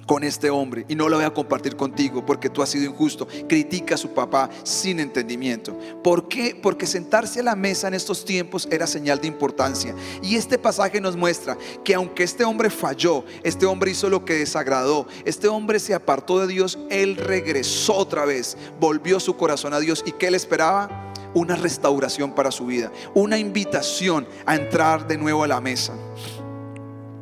con 0.09 0.25
este 0.25 0.49
hombre 0.49 0.87
y 0.89 0.95
no 0.95 1.09
lo 1.09 1.17
voy 1.17 1.27
a 1.27 1.35
compartir 1.35 1.77
contigo 1.77 2.25
porque 2.25 2.49
tú 2.49 2.63
has 2.63 2.71
sido 2.71 2.91
injusto. 2.91 3.29
Critica 3.47 3.95
a 3.95 3.99
su 3.99 4.15
papá 4.15 4.49
sin 4.65 5.01
entendimiento. 5.01 5.79
¿Por 6.03 6.29
qué? 6.29 6.59
Porque 6.61 6.87
sentarse 6.87 7.41
a 7.41 7.43
la 7.43 7.55
mesa 7.55 7.89
en 7.89 7.95
estos 7.95 8.25
tiempos 8.25 8.67
era 8.71 8.87
señal 8.87 9.21
de 9.21 9.29
importancia. 9.29 9.95
Y 10.23 10.37
este 10.37 10.59
pasaje 10.59 10.99
nos 10.99 11.15
muestra 11.15 11.59
que 11.85 11.95
aunque 11.95 12.25
este 12.25 12.45
hombre 12.45 12.71
falló, 12.71 13.23
este 13.43 13.67
hombre 13.67 13.91
hizo 13.91 14.09
lo 14.09 14.25
que 14.25 14.33
desagradó, 14.33 15.07
este 15.27 15.47
hombre 15.47 15.79
se 15.79 15.93
apartó 15.93 16.41
de 16.41 16.47
Dios, 16.47 16.79
él 16.89 17.17
regresó 17.17 17.95
otra 17.95 18.25
vez, 18.25 18.57
volvió 18.81 19.21
su 19.21 19.37
corazón 19.37 19.75
a 19.75 19.81
Dios 19.81 20.03
y 20.07 20.13
¿qué 20.13 20.31
le 20.31 20.39
esperaba? 20.39 21.13
Una 21.35 21.55
restauración 21.55 22.35
para 22.35 22.51
su 22.51 22.65
vida, 22.65 22.91
una 23.13 23.37
invitación 23.37 24.27
a 24.47 24.55
entrar 24.55 25.07
de 25.07 25.19
nuevo 25.19 25.45
a 25.45 25.49
la 25.49 25.61
mesa, 25.61 25.93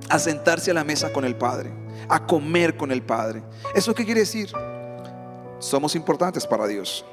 a 0.08 0.20
sentarse 0.20 0.70
a 0.70 0.74
la 0.74 0.84
mesa 0.84 1.12
con 1.12 1.24
el 1.24 1.34
Padre 1.34 1.85
a 2.08 2.26
comer 2.26 2.76
con 2.76 2.90
el 2.90 3.02
Padre. 3.02 3.42
¿Eso 3.74 3.94
qué 3.94 4.04
quiere 4.04 4.20
decir? 4.20 4.50
Somos 5.58 5.94
importantes 5.94 6.46
para 6.46 6.66
Dios. 6.66 7.04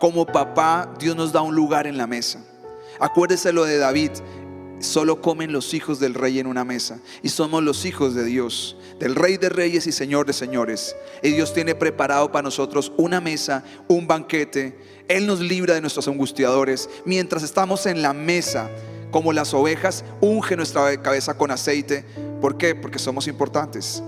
Como 0.00 0.26
papá, 0.26 0.92
Dios 0.98 1.14
nos 1.14 1.32
da 1.32 1.42
un 1.42 1.54
lugar 1.54 1.86
en 1.86 1.96
la 1.96 2.06
mesa. 2.06 2.40
Acuérdese 2.98 3.52
lo 3.52 3.64
de 3.64 3.78
David. 3.78 4.10
Solo 4.80 5.22
comen 5.22 5.52
los 5.52 5.74
hijos 5.74 6.00
del 6.00 6.14
rey 6.14 6.40
en 6.40 6.48
una 6.48 6.64
mesa. 6.64 6.98
Y 7.22 7.28
somos 7.28 7.62
los 7.62 7.84
hijos 7.84 8.14
de 8.14 8.24
Dios, 8.24 8.76
del 8.98 9.14
rey 9.14 9.36
de 9.36 9.48
reyes 9.48 9.86
y 9.86 9.92
señor 9.92 10.26
de 10.26 10.32
señores. 10.32 10.96
Y 11.22 11.30
Dios 11.30 11.54
tiene 11.54 11.76
preparado 11.76 12.32
para 12.32 12.42
nosotros 12.42 12.92
una 12.96 13.20
mesa, 13.20 13.62
un 13.86 14.08
banquete. 14.08 14.76
Él 15.06 15.26
nos 15.28 15.38
libra 15.38 15.74
de 15.74 15.80
nuestros 15.80 16.08
angustiadores. 16.08 16.90
Mientras 17.04 17.44
estamos 17.44 17.86
en 17.86 18.02
la 18.02 18.12
mesa, 18.12 18.68
como 19.12 19.32
las 19.32 19.54
ovejas, 19.54 20.04
unge 20.20 20.56
nuestra 20.56 21.00
cabeza 21.00 21.34
con 21.34 21.52
aceite. 21.52 22.04
¿Por 22.40 22.56
qué? 22.56 22.74
Porque 22.74 22.98
somos 22.98 23.28
importantes. 23.28 24.02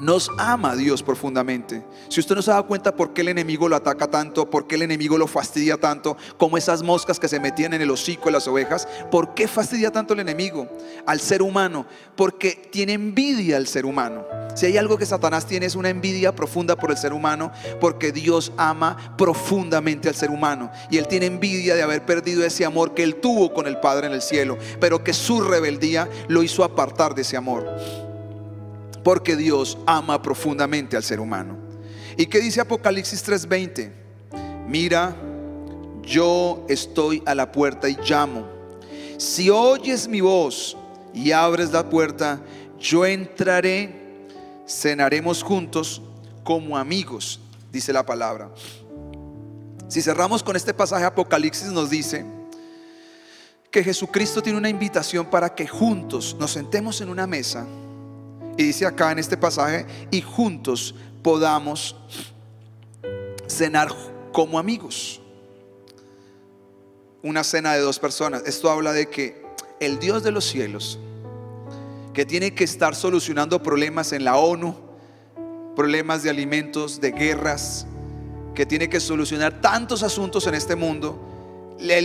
Nos 0.00 0.30
ama 0.38 0.76
Dios 0.76 1.02
profundamente. 1.02 1.84
Si 2.08 2.20
usted 2.20 2.34
no 2.34 2.42
se 2.42 2.50
da 2.50 2.62
cuenta 2.62 2.94
por 2.94 3.12
qué 3.12 3.22
el 3.22 3.28
enemigo 3.28 3.68
lo 3.68 3.76
ataca 3.76 4.06
tanto, 4.08 4.48
por 4.48 4.66
qué 4.66 4.76
el 4.76 4.82
enemigo 4.82 5.18
lo 5.18 5.26
fastidia 5.26 5.76
tanto, 5.76 6.16
como 6.36 6.56
esas 6.56 6.82
moscas 6.82 7.18
que 7.18 7.28
se 7.28 7.40
metían 7.40 7.74
en 7.74 7.82
el 7.82 7.90
hocico 7.90 8.26
de 8.26 8.32
las 8.32 8.46
ovejas, 8.46 8.86
¿por 9.10 9.34
qué 9.34 9.48
fastidia 9.48 9.90
tanto 9.90 10.14
el 10.14 10.20
enemigo 10.20 10.68
al 11.06 11.20
ser 11.20 11.42
humano? 11.42 11.86
Porque 12.16 12.68
tiene 12.70 12.92
envidia 12.94 13.56
al 13.56 13.66
ser 13.66 13.84
humano. 13.84 14.24
Si 14.54 14.66
hay 14.66 14.76
algo 14.76 14.98
que 14.98 15.06
Satanás 15.06 15.46
tiene 15.46 15.66
es 15.66 15.74
una 15.74 15.88
envidia 15.88 16.34
profunda 16.34 16.76
por 16.76 16.90
el 16.90 16.96
ser 16.96 17.12
humano, 17.12 17.52
porque 17.80 18.12
Dios 18.12 18.52
ama 18.56 19.14
profundamente 19.16 20.08
al 20.08 20.14
ser 20.14 20.30
humano. 20.30 20.70
Y 20.90 20.98
él 20.98 21.06
tiene 21.06 21.26
envidia 21.26 21.74
de 21.74 21.82
haber 21.82 22.04
perdido 22.04 22.44
ese 22.44 22.64
amor 22.64 22.94
que 22.94 23.02
él 23.02 23.16
tuvo 23.16 23.52
con 23.52 23.66
el 23.66 23.78
Padre 23.78 24.06
en 24.06 24.12
el 24.12 24.22
cielo, 24.22 24.58
pero 24.80 25.04
que 25.04 25.12
su 25.12 25.40
rebeldía 25.40 26.08
lo 26.28 26.42
hizo 26.42 26.64
apartar 26.64 27.14
de 27.14 27.22
ese 27.22 27.36
amor 27.36 28.07
porque 29.08 29.36
Dios 29.36 29.78
ama 29.86 30.20
profundamente 30.20 30.94
al 30.94 31.02
ser 31.02 31.18
humano. 31.18 31.56
¿Y 32.18 32.26
qué 32.26 32.40
dice 32.40 32.60
Apocalipsis 32.60 33.24
3:20? 33.24 33.90
Mira, 34.68 35.16
yo 36.02 36.66
estoy 36.68 37.22
a 37.24 37.34
la 37.34 37.50
puerta 37.50 37.88
y 37.88 37.96
llamo. 38.06 38.46
Si 39.16 39.48
oyes 39.48 40.06
mi 40.08 40.20
voz 40.20 40.76
y 41.14 41.32
abres 41.32 41.72
la 41.72 41.88
puerta, 41.88 42.42
yo 42.78 43.06
entraré, 43.06 44.26
cenaremos 44.68 45.42
juntos 45.42 46.02
como 46.44 46.76
amigos, 46.76 47.40
dice 47.72 47.94
la 47.94 48.04
palabra. 48.04 48.50
Si 49.88 50.02
cerramos 50.02 50.42
con 50.42 50.54
este 50.54 50.74
pasaje, 50.74 51.06
Apocalipsis 51.06 51.68
nos 51.68 51.88
dice 51.88 52.26
que 53.70 53.82
Jesucristo 53.82 54.42
tiene 54.42 54.58
una 54.58 54.68
invitación 54.68 55.24
para 55.30 55.54
que 55.54 55.66
juntos 55.66 56.36
nos 56.38 56.50
sentemos 56.50 57.00
en 57.00 57.08
una 57.08 57.26
mesa 57.26 57.66
y 58.58 58.64
dice 58.64 58.84
acá 58.84 59.12
en 59.12 59.20
este 59.20 59.36
pasaje, 59.36 59.86
y 60.10 60.20
juntos 60.20 60.94
podamos 61.22 61.94
cenar 63.46 63.88
como 64.32 64.58
amigos. 64.58 65.20
Una 67.22 67.44
cena 67.44 67.74
de 67.74 67.80
dos 67.80 68.00
personas. 68.00 68.42
Esto 68.46 68.68
habla 68.68 68.92
de 68.92 69.08
que 69.08 69.46
el 69.78 70.00
Dios 70.00 70.24
de 70.24 70.32
los 70.32 70.44
cielos, 70.44 70.98
que 72.12 72.26
tiene 72.26 72.52
que 72.52 72.64
estar 72.64 72.96
solucionando 72.96 73.62
problemas 73.62 74.12
en 74.12 74.24
la 74.24 74.36
ONU, 74.36 74.74
problemas 75.76 76.24
de 76.24 76.30
alimentos, 76.30 77.00
de 77.00 77.12
guerras, 77.12 77.86
que 78.56 78.66
tiene 78.66 78.88
que 78.88 78.98
solucionar 78.98 79.60
tantos 79.60 80.02
asuntos 80.02 80.48
en 80.48 80.54
este 80.54 80.74
mundo, 80.74 81.16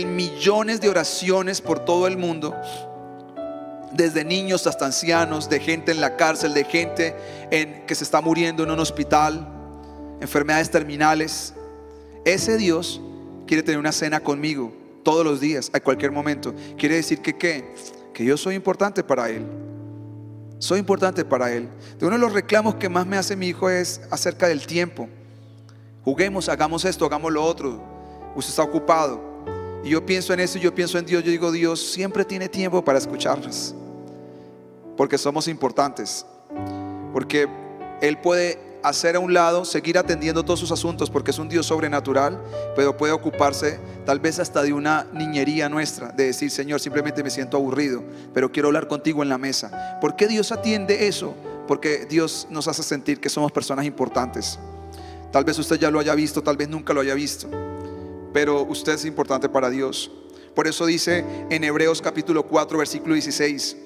millones 0.06 0.80
de 0.80 0.88
oraciones 0.88 1.60
por 1.60 1.84
todo 1.84 2.06
el 2.06 2.16
mundo, 2.16 2.54
desde 3.94 4.24
niños 4.24 4.66
hasta 4.66 4.86
ancianos, 4.86 5.48
de 5.48 5.60
gente 5.60 5.92
en 5.92 6.00
la 6.00 6.16
cárcel, 6.16 6.52
de 6.52 6.64
gente 6.64 7.14
en, 7.50 7.86
que 7.86 7.94
se 7.94 8.04
está 8.04 8.20
muriendo 8.20 8.64
en 8.64 8.70
un 8.70 8.80
hospital, 8.80 9.48
enfermedades 10.20 10.70
terminales. 10.70 11.54
Ese 12.24 12.56
Dios 12.56 13.00
quiere 13.46 13.62
tener 13.62 13.78
una 13.78 13.92
cena 13.92 14.20
conmigo 14.20 14.72
todos 15.04 15.24
los 15.24 15.40
días, 15.40 15.70
a 15.72 15.80
cualquier 15.80 16.10
momento. 16.10 16.54
Quiere 16.76 16.96
decir 16.96 17.20
que 17.20 17.36
qué? 17.36 17.72
Que 18.12 18.24
yo 18.24 18.36
soy 18.36 18.56
importante 18.56 19.04
para 19.04 19.30
Él. 19.30 19.46
Soy 20.58 20.80
importante 20.80 21.24
para 21.24 21.52
Él. 21.52 21.68
De 21.98 22.06
uno 22.06 22.16
de 22.16 22.20
los 22.20 22.32
reclamos 22.32 22.76
que 22.76 22.88
más 22.88 23.06
me 23.06 23.16
hace 23.16 23.36
mi 23.36 23.48
hijo 23.48 23.70
es 23.70 24.00
acerca 24.10 24.48
del 24.48 24.66
tiempo. 24.66 25.08
Juguemos, 26.04 26.48
hagamos 26.48 26.84
esto, 26.84 27.06
hagamos 27.06 27.32
lo 27.32 27.44
otro. 27.44 27.80
Usted 28.34 28.50
está 28.50 28.62
ocupado. 28.62 29.20
Y 29.84 29.90
yo 29.90 30.04
pienso 30.04 30.32
en 30.32 30.40
eso 30.40 30.58
y 30.58 30.62
yo 30.62 30.74
pienso 30.74 30.98
en 30.98 31.04
Dios. 31.04 31.22
Yo 31.22 31.30
digo, 31.30 31.52
Dios 31.52 31.92
siempre 31.92 32.24
tiene 32.24 32.48
tiempo 32.48 32.82
para 32.82 32.98
escucharnos 32.98 33.74
porque 34.96 35.18
somos 35.18 35.48
importantes, 35.48 36.26
porque 37.12 37.48
Él 38.00 38.18
puede 38.18 38.58
hacer 38.84 39.16
a 39.16 39.18
un 39.18 39.32
lado, 39.32 39.64
seguir 39.64 39.96
atendiendo 39.96 40.44
todos 40.44 40.60
sus 40.60 40.70
asuntos, 40.70 41.08
porque 41.08 41.30
es 41.30 41.38
un 41.38 41.48
Dios 41.48 41.64
sobrenatural, 41.64 42.38
pero 42.76 42.94
puede 42.94 43.14
ocuparse 43.14 43.80
tal 44.04 44.20
vez 44.20 44.38
hasta 44.38 44.62
de 44.62 44.74
una 44.74 45.06
niñería 45.14 45.70
nuestra, 45.70 46.08
de 46.08 46.26
decir, 46.26 46.50
Señor, 46.50 46.80
simplemente 46.80 47.22
me 47.22 47.30
siento 47.30 47.56
aburrido, 47.56 48.04
pero 48.34 48.52
quiero 48.52 48.68
hablar 48.68 48.86
contigo 48.86 49.22
en 49.22 49.30
la 49.30 49.38
mesa. 49.38 49.98
¿Por 50.02 50.16
qué 50.16 50.28
Dios 50.28 50.52
atiende 50.52 51.08
eso? 51.08 51.34
Porque 51.66 52.04
Dios 52.04 52.46
nos 52.50 52.68
hace 52.68 52.82
sentir 52.82 53.20
que 53.20 53.30
somos 53.30 53.50
personas 53.52 53.86
importantes. 53.86 54.58
Tal 55.32 55.44
vez 55.44 55.58
usted 55.58 55.76
ya 55.76 55.90
lo 55.90 55.98
haya 55.98 56.14
visto, 56.14 56.42
tal 56.42 56.58
vez 56.58 56.68
nunca 56.68 56.92
lo 56.92 57.00
haya 57.00 57.14
visto, 57.14 57.48
pero 58.34 58.62
usted 58.64 58.92
es 58.92 59.06
importante 59.06 59.48
para 59.48 59.70
Dios. 59.70 60.10
Por 60.54 60.68
eso 60.68 60.84
dice 60.84 61.24
en 61.48 61.64
Hebreos 61.64 62.02
capítulo 62.02 62.46
4, 62.46 62.78
versículo 62.78 63.14
16, 63.14 63.76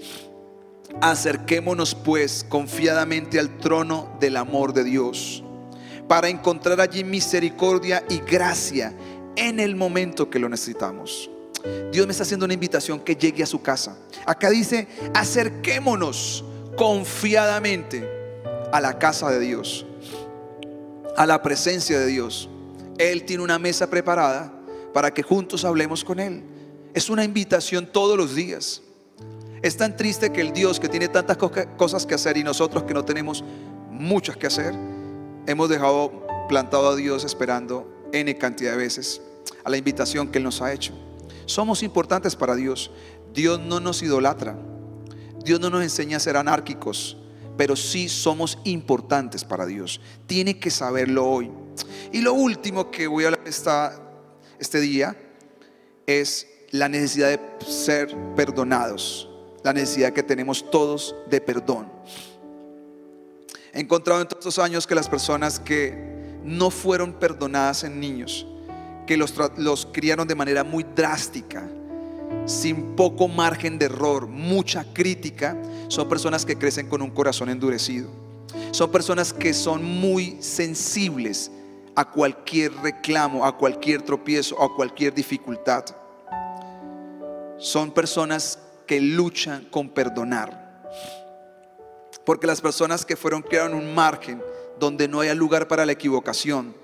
Acerquémonos 1.00 1.94
pues 1.94 2.44
confiadamente 2.48 3.38
al 3.38 3.58
trono 3.58 4.16
del 4.20 4.37
amor 4.37 4.72
de 4.72 4.84
Dios 4.84 5.44
para 6.08 6.28
encontrar 6.28 6.80
allí 6.80 7.04
misericordia 7.04 8.02
y 8.08 8.18
gracia 8.18 8.92
en 9.37 9.61
el 9.61 9.76
momento 9.76 10.28
que 10.28 10.38
lo 10.38 10.48
necesitamos. 10.48 11.30
Dios 11.92 12.06
me 12.06 12.12
está 12.12 12.24
haciendo 12.24 12.46
una 12.46 12.54
invitación 12.54 13.00
que 13.00 13.14
llegue 13.14 13.42
a 13.42 13.46
su 13.46 13.62
casa. 13.62 13.96
Acá 14.26 14.50
dice, 14.50 14.88
acerquémonos 15.14 16.44
confiadamente 16.76 18.08
a 18.72 18.80
la 18.80 18.98
casa 18.98 19.30
de 19.30 19.40
Dios, 19.40 19.87
a 21.16 21.26
la 21.26 21.42
presencia 21.42 21.98
de 21.98 22.06
Dios. 22.06 22.48
Él 22.98 23.24
tiene 23.24 23.42
una 23.42 23.58
mesa 23.58 23.88
preparada 23.88 24.52
para 24.92 25.12
que 25.12 25.22
juntos 25.22 25.64
hablemos 25.64 26.02
con 26.02 26.18
Él. 26.18 26.42
Es 26.94 27.11
una 27.11 27.24
invitación 27.24 27.87
todos 27.87 28.16
los 28.16 28.34
días. 28.34 28.82
Es 29.62 29.77
tan 29.77 29.97
triste 29.97 30.31
que 30.31 30.40
el 30.40 30.53
Dios 30.53 30.79
que 30.79 30.88
tiene 30.88 31.09
tantas 31.09 31.37
cosas 31.37 32.07
que 32.07 32.14
hacer 32.14 32.37
y 32.37 32.44
nosotros 32.44 32.85
que 32.85 32.94
no 32.94 33.05
tenemos 33.05 33.42
muchas 33.90 34.37
que 34.37 34.47
hacer, 34.47 34.75
hemos 35.47 35.68
dejado 35.68 36.27
plantado 36.49 36.90
a 36.90 36.97
Dios 36.97 37.25
esperando 37.25 38.07
N 38.12 38.37
cantidad 38.38 38.73
de 38.73 38.79
veces 38.79 39.21
a 39.64 39.71
la 39.71 39.77
invitación 39.77 40.29
que 40.29 40.38
Él 40.38 40.44
nos 40.44 40.62
ha 40.62 40.73
hecho. 40.73 40.92
Somos 41.47 41.83
importantes 41.83 42.37
para 42.37 42.55
Dios. 42.55 42.90
Dios 43.35 43.59
no 43.59 43.81
nos 43.81 44.03
idolatra. 44.03 44.57
Dios 45.44 45.59
no 45.61 45.71
nos 45.71 45.83
enseña 45.83 46.18
a 46.18 46.21
ser 46.21 46.37
anárquicos, 46.37 47.16
pero 47.57 47.75
sí 47.75 48.09
somos 48.09 48.59
importantes 48.64 49.44
para 49.44 49.66
Dios. 49.66 50.01
Tiene 50.27 50.61
que 50.61 50.71
saberlo 50.71 51.27
hoy. 51.27 51.51
Y 52.12 52.21
lo 52.21 52.35
último 52.35 52.90
que 52.90 53.07
voy 53.07 53.25
a 53.25 53.29
hablar 53.29 53.42
esta, 53.47 54.01
este 54.61 54.81
día 54.81 55.16
es 56.07 56.47
la 56.71 56.88
necesidad 56.88 57.31
de 57.31 57.40
ser 57.66 58.14
perdonados 58.37 59.29
la 59.68 59.74
necesidad 59.74 60.14
que 60.14 60.22
tenemos 60.22 60.70
todos 60.70 61.14
de 61.28 61.42
perdón. 61.42 61.92
He 63.74 63.81
encontrado 63.81 64.22
en 64.22 64.26
todos 64.26 64.40
estos 64.40 64.59
años 64.59 64.87
que 64.87 64.94
las 64.94 65.11
personas 65.11 65.61
que 65.61 65.92
no 66.42 66.70
fueron 66.70 67.12
perdonadas 67.12 67.85
en 67.85 68.00
niños, 68.00 68.46
que 69.07 69.18
los, 69.18 69.35
los 69.59 69.85
criaron 69.92 70.26
de 70.26 70.35
manera 70.35 70.64
muy 70.64 70.85
drástica, 70.85 71.68
sin 72.46 72.96
poco 72.96 73.28
margen 73.28 73.78
de 73.78 73.85
error, 73.85 74.26
mucha 74.26 74.87
crítica, 74.94 75.54
son 75.88 76.09
personas 76.09 76.46
que 76.46 76.57
crecen 76.57 76.88
con 76.88 77.02
un 77.02 77.11
corazón 77.11 77.50
endurecido. 77.50 78.09
Son 78.70 78.90
personas 78.90 79.35
que 79.35 79.52
son 79.52 79.85
muy 79.85 80.38
sensibles 80.40 81.50
a 81.94 82.07
cualquier 82.07 82.72
reclamo, 82.76 83.44
a 83.44 83.54
cualquier 83.54 84.00
tropiezo, 84.00 84.62
a 84.62 84.74
cualquier 84.74 85.12
dificultad. 85.12 85.85
Son 87.59 87.90
personas 87.90 88.61
que 88.88 89.01
luchan 89.01 89.66
con 89.66 89.90
perdonar. 89.90 90.83
Porque 92.24 92.48
las 92.48 92.61
personas 92.61 93.07
que 93.07 93.14
fueron 93.14 93.42
crearon 93.42 93.74
un 93.74 93.94
margen 93.94 94.42
donde 94.81 95.07
no 95.07 95.20
haya 95.20 95.35
lugar 95.35 95.68
para 95.68 95.87
la 95.87 95.92
equivocación, 95.92 96.74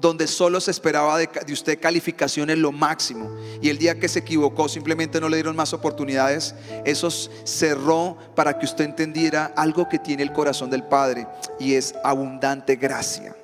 donde 0.00 0.26
solo 0.26 0.60
se 0.60 0.70
esperaba 0.70 1.18
de, 1.18 1.28
usted 1.52 1.78
calificaciones 1.78 2.56
lo 2.56 2.72
máximo 2.72 3.36
y 3.60 3.68
el 3.68 3.78
día 3.78 3.98
que 3.98 4.08
se 4.08 4.20
equivocó 4.20 4.68
simplemente 4.68 5.20
no 5.20 5.28
le 5.28 5.36
dieron 5.36 5.56
más 5.56 5.72
oportunidades, 5.74 6.54
eso 6.84 7.10
cerró 7.10 8.16
para 8.34 8.58
que 8.58 8.64
usted 8.64 8.84
entendiera 8.84 9.52
algo 9.56 9.88
que 9.88 9.98
tiene 9.98 10.22
el 10.22 10.32
corazón 10.32 10.70
del 10.70 10.84
Padre 10.84 11.26
y 11.58 11.74
es 11.74 11.94
abundante 12.02 12.76
gracia. 12.76 13.36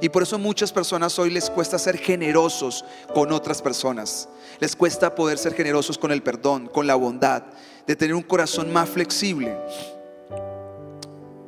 Y 0.00 0.08
por 0.08 0.22
eso 0.22 0.38
muchas 0.38 0.72
personas 0.72 1.18
hoy 1.18 1.30
les 1.30 1.50
cuesta 1.50 1.78
ser 1.78 1.98
generosos 1.98 2.84
con 3.14 3.32
otras 3.32 3.60
personas. 3.60 4.28
Les 4.60 4.74
cuesta 4.74 5.14
poder 5.14 5.38
ser 5.38 5.54
generosos 5.54 5.98
con 5.98 6.10
el 6.10 6.22
perdón, 6.22 6.66
con 6.66 6.86
la 6.86 6.96
bondad, 6.96 7.44
de 7.86 7.94
tener 7.94 8.14
un 8.14 8.22
corazón 8.22 8.72
más 8.72 8.88
flexible. 8.88 9.56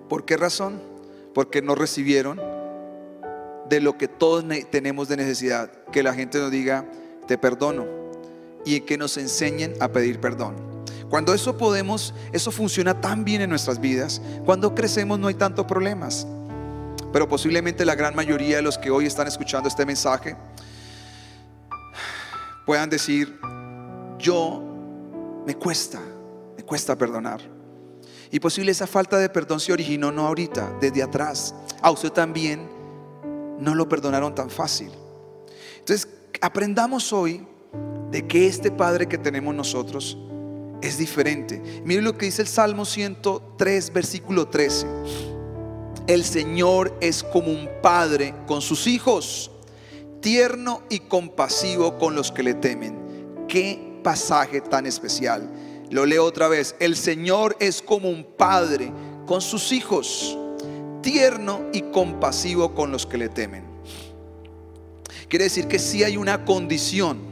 ¿Por 0.09 0.25
qué 0.25 0.37
razón? 0.37 0.81
Porque 1.35 1.61
no 1.61 1.75
recibieron 1.75 2.41
de 3.69 3.81
lo 3.81 3.97
que 3.99 4.09
todos 4.09 4.45
tenemos 4.71 5.09
de 5.09 5.17
necesidad. 5.17 5.71
Que 5.93 6.03
la 6.03 6.15
gente 6.15 6.39
nos 6.39 6.51
diga, 6.51 6.85
te 7.27 7.37
perdono. 7.37 7.87
Y 8.65 8.81
que 8.81 8.99
nos 8.99 9.17
enseñen 9.17 9.75
a 9.81 9.89
pedir 9.89 10.21
perdón. 10.21 10.55
Cuando 11.09 11.35
eso 11.35 11.57
podemos, 11.57 12.15
eso 12.33 12.53
funciona 12.53 13.01
tan 13.01 13.25
bien 13.25 13.41
en 13.43 13.51
nuestras 13.51 13.81
vidas. 13.81 14.23
Cuando 14.45 14.75
crecemos 14.75 15.19
no 15.19 15.27
hay 15.27 15.35
tantos 15.35 15.67
problemas. 15.67 16.27
Pero 17.13 17.29
posiblemente 17.29 17.85
la 17.85 17.97
gran 17.97 18.15
mayoría 18.15 18.57
de 18.57 18.63
los 18.63 18.79
que 18.79 18.91
hoy 18.91 19.07
están 19.07 19.27
escuchando 19.27 19.69
este 19.69 19.85
mensaje 19.85 20.37
puedan 22.71 22.89
decir, 22.89 23.37
yo 24.17 24.63
me 25.45 25.57
cuesta, 25.57 26.01
me 26.57 26.63
cuesta 26.63 26.97
perdonar. 26.97 27.41
Y 28.31 28.39
posible 28.39 28.71
esa 28.71 28.87
falta 28.87 29.19
de 29.19 29.29
perdón 29.29 29.59
se 29.59 29.73
originó 29.73 30.13
no 30.13 30.25
ahorita, 30.25 30.79
desde 30.81 31.03
atrás. 31.03 31.53
A 31.83 31.91
usted 31.91 32.11
también 32.11 32.71
no 33.59 33.75
lo 33.75 33.89
perdonaron 33.89 34.37
tan 34.37 34.51
fácil. 34.51 34.93
Entonces, 35.81 36.07
aprendamos 36.41 37.13
hoy 37.13 37.45
de 38.13 38.29
que 38.29 38.47
este 38.47 38.71
Padre 38.71 39.09
que 39.09 39.19
tenemos 39.19 39.53
nosotros 39.53 40.17
es 40.81 40.97
diferente. 40.97 41.83
Mire 41.85 42.03
lo 42.03 42.17
que 42.17 42.27
dice 42.27 42.43
el 42.43 42.47
Salmo 42.47 42.85
103, 42.85 43.93
versículo 43.93 44.47
13. 44.47 44.87
El 46.07 46.23
Señor 46.23 46.97
es 47.01 47.25
como 47.25 47.51
un 47.51 47.69
padre 47.83 48.33
con 48.47 48.63
sus 48.63 48.87
hijos, 48.87 49.50
tierno 50.21 50.83
y 50.89 51.01
compasivo 51.01 51.99
con 51.99 52.15
los 52.15 52.33
que 52.33 52.43
le 52.43 52.55
temen. 52.55 53.47
Qué 53.49 54.01
pasaje 54.03 54.61
tan 54.61 54.87
especial. 54.87 55.51
Lo 55.91 56.07
leo 56.07 56.25
otra 56.25 56.49
vez. 56.49 56.77
El 56.79 56.97
Señor 56.97 57.57
es 57.61 57.83
como 57.83 58.09
un 58.09 58.25
padre 58.25 58.93
con 59.27 59.41
sus 59.41 59.73
hijos, 59.73 60.39
tierno 61.03 61.63
y 61.73 61.83
compasivo 61.83 62.75
con 62.75 62.93
los 62.93 63.07
que 63.07 63.19
le 63.19 63.29
temen. 63.29 63.65
Quiere 65.29 65.45
decir 65.45 65.69
que 65.69 65.79
si 65.79 66.05
hay 66.05 66.17
una 66.17 66.45
condición. 66.45 67.30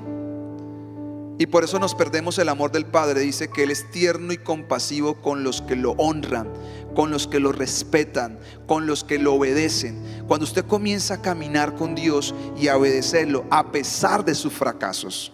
Y 1.38 1.46
por 1.46 1.62
eso 1.62 1.78
nos 1.78 1.94
perdemos 1.94 2.38
el 2.38 2.48
amor 2.48 2.72
del 2.72 2.84
Padre. 2.84 3.20
Dice 3.20 3.48
que 3.48 3.62
Él 3.62 3.70
es 3.70 3.88
tierno 3.90 4.32
y 4.32 4.38
compasivo 4.38 5.22
con 5.22 5.44
los 5.44 5.62
que 5.62 5.76
lo 5.76 5.92
honran, 5.92 6.48
con 6.96 7.12
los 7.12 7.28
que 7.28 7.38
lo 7.38 7.52
respetan, 7.52 8.40
con 8.66 8.86
los 8.86 9.04
que 9.04 9.18
lo 9.18 9.34
obedecen. 9.34 10.02
Cuando 10.26 10.44
usted 10.44 10.64
comienza 10.64 11.14
a 11.14 11.22
caminar 11.22 11.76
con 11.76 11.94
Dios 11.94 12.34
y 12.58 12.66
a 12.66 12.76
obedecerlo 12.76 13.44
a 13.50 13.70
pesar 13.70 14.24
de 14.24 14.34
sus 14.34 14.52
fracasos, 14.52 15.32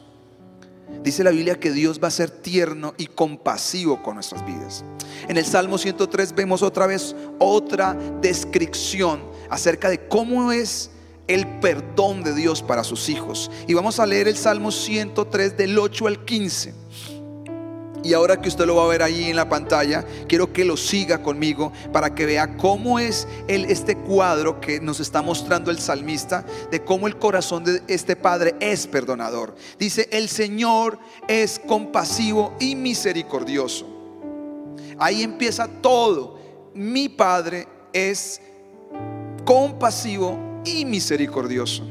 Dice 1.02 1.22
la 1.22 1.32
Biblia 1.32 1.60
que 1.60 1.70
Dios 1.70 2.00
va 2.02 2.08
a 2.08 2.10
ser 2.10 2.30
tierno 2.30 2.94
y 2.96 3.08
compasivo 3.08 4.02
con 4.02 4.14
nuestras 4.14 4.44
vidas. 4.46 4.84
En 5.28 5.36
el 5.36 5.44
Salmo 5.44 5.76
103 5.76 6.34
vemos 6.34 6.62
otra 6.62 6.86
vez 6.86 7.14
otra 7.38 7.94
descripción 8.22 9.20
acerca 9.50 9.90
de 9.90 10.08
cómo 10.08 10.50
es 10.50 10.90
el 11.28 11.46
perdón 11.60 12.22
de 12.22 12.34
Dios 12.34 12.62
para 12.62 12.84
sus 12.84 13.08
hijos. 13.08 13.50
Y 13.66 13.74
vamos 13.74 14.00
a 14.00 14.06
leer 14.06 14.28
el 14.28 14.36
Salmo 14.36 14.70
103 14.70 15.56
del 15.56 15.78
8 15.78 16.06
al 16.06 16.24
15. 16.24 16.74
Y 18.04 18.12
ahora 18.12 18.38
que 18.38 18.50
usted 18.50 18.66
lo 18.66 18.76
va 18.76 18.84
a 18.84 18.88
ver 18.88 19.02
ahí 19.02 19.30
en 19.30 19.36
la 19.36 19.48
pantalla, 19.48 20.04
quiero 20.28 20.52
que 20.52 20.66
lo 20.66 20.76
siga 20.76 21.22
conmigo 21.22 21.72
para 21.90 22.14
que 22.14 22.26
vea 22.26 22.58
cómo 22.58 22.98
es 22.98 23.26
el, 23.48 23.64
este 23.64 23.96
cuadro 23.96 24.60
que 24.60 24.78
nos 24.78 25.00
está 25.00 25.22
mostrando 25.22 25.70
el 25.70 25.78
salmista 25.78 26.44
de 26.70 26.84
cómo 26.84 27.06
el 27.06 27.16
corazón 27.16 27.64
de 27.64 27.82
este 27.88 28.14
Padre 28.14 28.56
es 28.60 28.86
perdonador. 28.86 29.56
Dice, 29.78 30.06
el 30.12 30.28
Señor 30.28 30.98
es 31.28 31.58
compasivo 31.58 32.54
y 32.60 32.76
misericordioso. 32.76 33.86
Ahí 34.98 35.22
empieza 35.22 35.66
todo. 35.66 36.38
Mi 36.74 37.08
Padre 37.08 37.66
es 37.94 38.42
compasivo 39.46 40.53
y 40.64 40.84
misericordioso. 40.84 41.84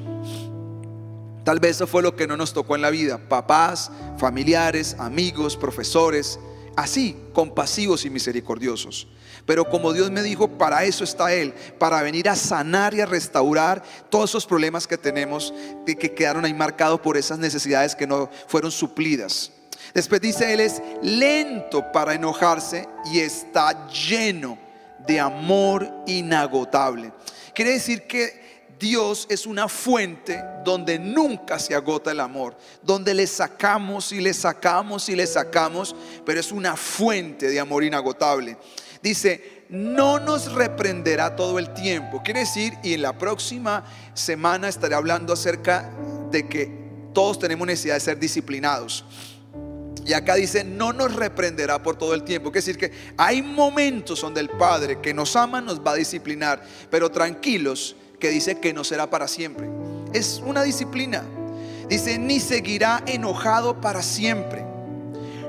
Tal 1.43 1.59
vez 1.59 1.75
eso 1.77 1.87
fue 1.87 2.01
lo 2.01 2.15
que 2.15 2.27
no 2.27 2.37
nos 2.37 2.53
tocó 2.53 2.75
en 2.75 2.81
la 2.81 2.89
vida. 2.89 3.17
Papás, 3.17 3.91
familiares, 4.17 4.95
amigos, 4.97 5.57
profesores, 5.57 6.39
así, 6.75 7.17
compasivos 7.33 8.05
y 8.05 8.09
misericordiosos. 8.09 9.07
Pero 9.45 9.69
como 9.69 9.91
Dios 9.91 10.09
me 10.09 10.23
dijo, 10.23 10.47
para 10.57 10.85
eso 10.85 11.03
está 11.03 11.33
Él, 11.33 11.53
para 11.77 12.01
venir 12.01 12.29
a 12.29 12.35
sanar 12.35 12.93
y 12.93 13.01
a 13.01 13.05
restaurar 13.05 13.83
todos 14.09 14.29
esos 14.29 14.45
problemas 14.45 14.87
que 14.87 14.97
tenemos, 14.97 15.53
que, 15.85 15.97
que 15.97 16.13
quedaron 16.13 16.45
ahí 16.45 16.53
marcados 16.53 17.01
por 17.01 17.17
esas 17.17 17.39
necesidades 17.39 17.93
que 17.93 18.07
no 18.07 18.29
fueron 18.47 18.71
suplidas. 18.71 19.51
Después 19.93 20.21
dice, 20.21 20.53
Él 20.53 20.61
es 20.61 20.81
lento 21.01 21.91
para 21.91 22.13
enojarse 22.13 22.87
y 23.11 23.19
está 23.19 23.89
lleno 23.89 24.57
de 25.05 25.19
amor 25.19 25.91
inagotable. 26.07 27.11
Quiere 27.53 27.71
decir 27.71 28.07
que 28.07 28.42
Dios 28.83 29.27
es 29.29 29.45
una 29.45 29.69
fuente 29.69 30.43
donde 30.65 30.99
nunca 30.99 31.57
se 31.57 31.73
agota 31.73 32.11
el 32.11 32.19
amor, 32.19 32.57
donde 32.81 33.13
le 33.13 33.25
sacamos 33.27 34.11
y 34.11 34.19
le 34.19 34.33
sacamos 34.33 35.07
y 35.07 35.15
le 35.15 35.25
sacamos, 35.25 35.95
pero 36.25 36.41
es 36.41 36.51
una 36.51 36.75
fuente 36.75 37.47
de 37.47 37.61
amor 37.61 37.85
inagotable. 37.85 38.57
Dice, 39.01 39.63
no 39.69 40.19
nos 40.19 40.51
reprenderá 40.51 41.33
todo 41.33 41.59
el 41.59 41.73
tiempo. 41.73 42.21
Quiere 42.25 42.41
decir, 42.41 42.73
y 42.83 42.93
en 42.93 43.03
la 43.03 43.17
próxima 43.17 43.85
semana 44.13 44.67
estaré 44.67 44.95
hablando 44.95 45.31
acerca 45.31 45.89
de 46.29 46.49
que 46.49 46.69
todos 47.13 47.39
tenemos 47.39 47.65
necesidad 47.65 47.93
de 47.93 48.01
ser 48.01 48.19
disciplinados. 48.19 49.05
Y 50.05 50.11
acá 50.11 50.35
dice, 50.35 50.65
no 50.65 50.91
nos 50.91 51.15
reprenderá 51.15 51.81
por 51.81 51.95
todo 51.95 52.13
el 52.13 52.23
tiempo. 52.23 52.51
Quiere 52.51 52.65
decir 52.65 52.77
que 52.77 52.91
hay 53.15 53.41
momentos 53.41 54.19
donde 54.19 54.41
el 54.41 54.49
Padre 54.49 54.99
que 54.99 55.13
nos 55.13 55.37
ama 55.37 55.61
nos 55.61 55.79
va 55.79 55.91
a 55.91 55.95
disciplinar, 55.95 56.61
pero 56.89 57.09
tranquilos 57.09 57.95
que 58.23 58.29
dice 58.29 58.57
que 58.57 58.71
no 58.71 58.85
será 58.85 59.09
para 59.09 59.27
siempre. 59.27 59.69
Es 60.13 60.41
una 60.45 60.63
disciplina. 60.63 61.25
Dice, 61.89 62.17
ni 62.17 62.39
seguirá 62.39 63.03
enojado 63.05 63.81
para 63.81 64.01
siempre. 64.01 64.63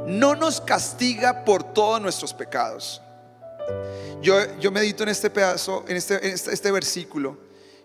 No 0.09 0.35
nos 0.35 0.61
castiga 0.61 1.45
por 1.45 1.63
todos 1.63 2.03
nuestros 2.03 2.35
pecados. 2.35 3.01
Yo, 4.21 4.35
yo 4.59 4.73
medito 4.73 5.05
en 5.05 5.11
este 5.11 5.31
pedazo, 5.31 5.85
en 5.87 5.97
este, 5.97 6.17
en 6.27 6.35
este, 6.35 6.53
este 6.53 6.73
versículo. 6.73 7.39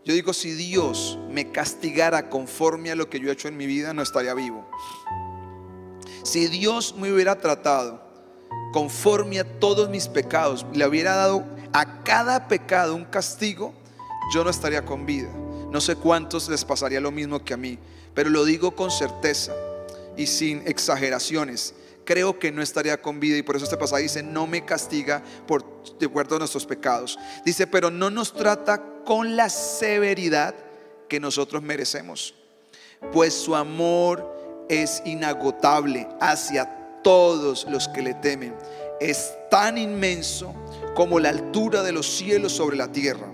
Yo 0.03 0.15
digo, 0.15 0.33
si 0.33 0.53
Dios 0.53 1.19
me 1.29 1.51
castigara 1.51 2.27
conforme 2.27 2.89
a 2.89 2.95
lo 2.95 3.11
que 3.11 3.19
yo 3.19 3.29
he 3.29 3.33
hecho 3.33 3.47
en 3.47 3.57
mi 3.57 3.67
vida, 3.67 3.93
no 3.93 4.01
estaría 4.01 4.33
vivo. 4.33 4.67
Si 6.23 6.47
Dios 6.47 6.95
me 6.97 7.13
hubiera 7.13 7.37
tratado 7.37 8.01
conforme 8.73 9.39
a 9.39 9.59
todos 9.59 9.87
mis 9.87 10.07
pecados, 10.07 10.65
le 10.73 10.87
hubiera 10.87 11.15
dado 11.15 11.45
a 11.73 12.01
cada 12.01 12.47
pecado 12.47 12.95
un 12.95 13.05
castigo, 13.05 13.75
yo 14.33 14.43
no 14.43 14.49
estaría 14.49 14.85
con 14.85 15.05
vida. 15.05 15.29
No 15.71 15.81
sé 15.81 15.95
cuántos 15.95 16.49
les 16.49 16.65
pasaría 16.65 16.99
lo 16.99 17.11
mismo 17.11 17.43
que 17.43 17.53
a 17.53 17.57
mí, 17.57 17.77
pero 18.13 18.29
lo 18.29 18.45
digo 18.45 18.71
con 18.71 18.91
certeza 18.91 19.53
y 20.17 20.27
sin 20.27 20.67
exageraciones. 20.67 21.73
Creo 22.05 22.39
que 22.39 22.51
no 22.51 22.63
estaría 22.63 23.01
con 23.01 23.19
vida 23.19 23.37
y 23.37 23.43
por 23.43 23.55
eso 23.55 23.65
este 23.65 23.77
pasaje 23.77 24.03
dice, 24.03 24.23
no 24.23 24.47
me 24.47 24.65
castiga 24.65 25.21
por 25.47 25.63
de 25.99 26.07
acuerdo 26.07 26.35
a 26.35 26.39
nuestros 26.39 26.65
pecados. 26.65 27.19
Dice, 27.45 27.67
pero 27.67 27.91
no 27.91 28.09
nos 28.09 28.33
trata 28.33 28.83
con 29.05 29.35
la 29.35 29.49
severidad 29.49 30.55
que 31.07 31.19
nosotros 31.19 31.61
merecemos, 31.61 32.33
pues 33.11 33.33
su 33.33 33.55
amor 33.55 34.65
es 34.69 35.01
inagotable 35.05 36.07
hacia 36.19 37.01
todos 37.03 37.65
los 37.69 37.87
que 37.87 38.01
le 38.01 38.13
temen. 38.15 38.55
Es 38.99 39.33
tan 39.49 39.77
inmenso 39.77 40.53
como 40.95 41.19
la 41.19 41.29
altura 41.29 41.83
de 41.83 41.91
los 41.91 42.07
cielos 42.07 42.53
sobre 42.53 42.77
la 42.77 42.91
tierra. 42.91 43.31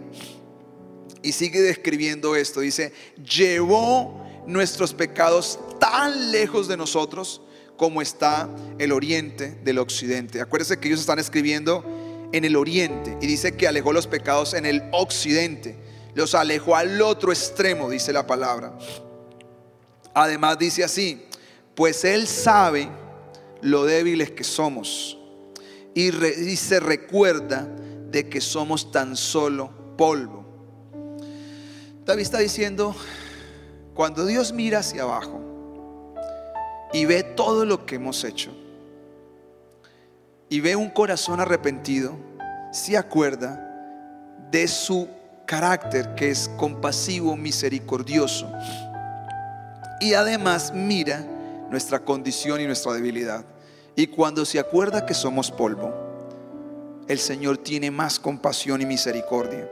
Y 1.25 1.31
sigue 1.31 1.59
describiendo 1.59 2.35
esto. 2.35 2.59
Dice, 2.59 2.93
llevó 3.17 4.23
nuestros 4.45 4.93
pecados 4.93 5.59
tan 5.79 6.31
lejos 6.31 6.67
de 6.67 6.77
nosotros 6.77 7.41
como 7.77 8.01
está 8.01 8.47
el 8.77 8.91
oriente 8.91 9.57
del 9.63 9.79
occidente. 9.79 10.39
Acuérdense 10.39 10.79
que 10.79 10.87
ellos 10.87 10.99
están 10.99 11.17
escribiendo 11.17 12.29
en 12.31 12.45
el 12.45 12.55
oriente 12.55 13.17
y 13.21 13.25
dice 13.25 13.57
que 13.57 13.67
alejó 13.67 13.91
los 13.91 14.05
pecados 14.05 14.53
en 14.53 14.67
el 14.67 14.83
occidente. 14.91 15.75
Los 16.13 16.35
alejó 16.35 16.75
al 16.75 17.01
otro 17.01 17.31
extremo, 17.31 17.89
dice 17.89 18.13
la 18.13 18.27
palabra. 18.27 18.77
Además 20.13 20.59
dice 20.59 20.83
así, 20.83 21.25
pues 21.73 22.05
Él 22.05 22.27
sabe 22.27 22.87
lo 23.61 23.83
débiles 23.83 24.29
que 24.29 24.43
somos 24.43 25.17
y, 25.95 26.15
y 26.15 26.55
se 26.55 26.79
recuerda 26.79 27.67
de 28.11 28.29
que 28.29 28.39
somos 28.41 28.91
tan 28.91 29.17
solo 29.17 29.95
polvo. 29.97 30.44
David 32.05 32.21
está 32.21 32.37
diciendo, 32.37 32.95
cuando 33.95 34.27
Dios 34.27 34.53
mira 34.53 34.79
hacia 34.79 35.01
abajo 35.01 35.41
y 36.93 37.05
ve 37.05 37.23
todo 37.23 37.65
lo 37.65 37.87
que 37.87 37.95
hemos 37.95 38.23
hecho 38.23 38.51
y 40.47 40.59
ve 40.59 40.75
un 40.75 40.91
corazón 40.91 41.39
arrepentido, 41.39 42.15
se 42.71 42.95
acuerda 42.95 43.59
de 44.51 44.67
su 44.67 45.09
carácter 45.47 46.13
que 46.13 46.29
es 46.29 46.47
compasivo, 46.57 47.35
misericordioso. 47.35 48.51
Y 49.99 50.13
además 50.13 50.71
mira 50.75 51.25
nuestra 51.71 51.99
condición 51.99 52.61
y 52.61 52.67
nuestra 52.67 52.93
debilidad. 52.93 53.43
Y 53.95 54.07
cuando 54.07 54.45
se 54.45 54.59
acuerda 54.59 55.07
que 55.07 55.15
somos 55.15 55.49
polvo, 55.49 55.91
el 57.07 57.17
Señor 57.17 57.57
tiene 57.57 57.89
más 57.89 58.19
compasión 58.19 58.81
y 58.81 58.85
misericordia. 58.85 59.67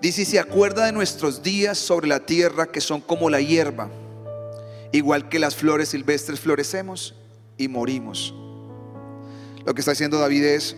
Dice, 0.00 0.24
se 0.24 0.38
acuerda 0.38 0.86
de 0.86 0.92
nuestros 0.92 1.42
días 1.42 1.76
sobre 1.76 2.06
la 2.06 2.20
tierra 2.20 2.66
que 2.66 2.80
son 2.80 3.00
como 3.00 3.28
la 3.30 3.40
hierba, 3.40 3.90
igual 4.92 5.28
que 5.28 5.40
las 5.40 5.56
flores 5.56 5.88
silvestres 5.88 6.38
florecemos 6.38 7.16
y 7.56 7.66
morimos. 7.66 8.32
Lo 9.64 9.74
que 9.74 9.80
está 9.80 9.90
diciendo 9.90 10.18
David 10.20 10.44
es, 10.44 10.76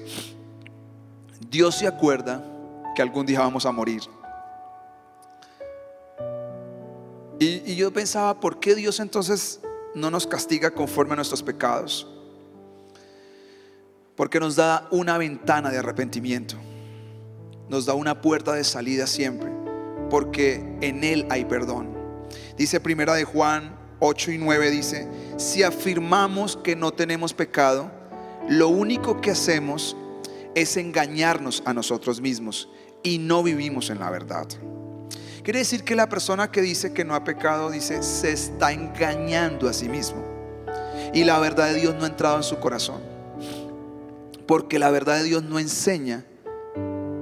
Dios 1.50 1.76
se 1.76 1.86
acuerda 1.86 2.42
que 2.96 3.02
algún 3.02 3.26
día 3.26 3.40
vamos 3.40 3.66
a 3.66 3.72
morir. 3.72 4.00
Y, 7.38 7.72
y, 7.72 7.76
yo 7.76 7.90
pensaba, 7.92 8.38
¿por 8.38 8.58
qué 8.58 8.74
Dios 8.74 9.00
entonces 9.00 9.60
no 9.94 10.10
nos 10.10 10.26
castiga 10.26 10.70
conforme 10.70 11.12
a 11.12 11.16
nuestros 11.16 11.42
pecados? 11.42 12.06
Porque 14.14 14.40
nos 14.40 14.56
da 14.56 14.88
una 14.90 15.16
ventana 15.16 15.70
de 15.70 15.78
arrepentimiento. 15.78 16.56
Nos 17.70 17.86
da 17.86 17.94
una 17.94 18.20
puerta 18.20 18.52
de 18.52 18.64
salida 18.64 19.06
siempre. 19.06 19.48
Porque 20.10 20.56
en 20.80 21.04
Él 21.04 21.24
hay 21.30 21.44
perdón. 21.44 21.96
Dice 22.58 22.80
primera 22.80 23.14
de 23.14 23.24
Juan 23.24 23.78
8 24.00 24.32
y 24.32 24.38
9, 24.38 24.70
dice, 24.70 25.08
si 25.36 25.62
afirmamos 25.62 26.56
que 26.56 26.74
no 26.74 26.92
tenemos 26.92 27.32
pecado, 27.32 27.92
lo 28.48 28.68
único 28.68 29.20
que 29.20 29.30
hacemos 29.30 29.96
es 30.56 30.76
engañarnos 30.76 31.62
a 31.64 31.72
nosotros 31.72 32.20
mismos 32.20 32.68
y 33.04 33.18
no 33.18 33.44
vivimos 33.44 33.88
en 33.90 34.00
la 34.00 34.10
verdad. 34.10 34.48
Quiere 35.44 35.60
decir 35.60 35.84
que 35.84 35.94
la 35.94 36.08
persona 36.08 36.50
que 36.50 36.62
dice 36.62 36.92
que 36.92 37.04
no 37.04 37.14
ha 37.14 37.22
pecado, 37.22 37.70
dice, 37.70 38.02
se 38.02 38.32
está 38.32 38.72
engañando 38.72 39.68
a 39.68 39.72
sí 39.72 39.88
mismo. 39.88 40.24
Y 41.14 41.22
la 41.22 41.38
verdad 41.38 41.68
de 41.68 41.80
Dios 41.80 41.94
no 41.94 42.04
ha 42.04 42.08
entrado 42.08 42.36
en 42.36 42.42
su 42.42 42.58
corazón. 42.58 43.00
Porque 44.46 44.80
la 44.80 44.90
verdad 44.90 45.18
de 45.18 45.24
Dios 45.24 45.44
no 45.44 45.60
enseña 45.60 46.24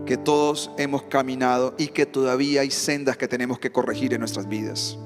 que 0.09 0.17
todos 0.17 0.71
hemos 0.79 1.03
caminado 1.03 1.75
y 1.77 1.89
que 1.89 2.07
todavía 2.07 2.63
hay 2.63 2.71
sendas 2.71 3.19
que 3.19 3.29
tenemos 3.29 3.59
que 3.59 3.71
corregir 3.71 4.15
en 4.15 4.21
nuestras 4.21 4.49
vidas. 4.49 4.97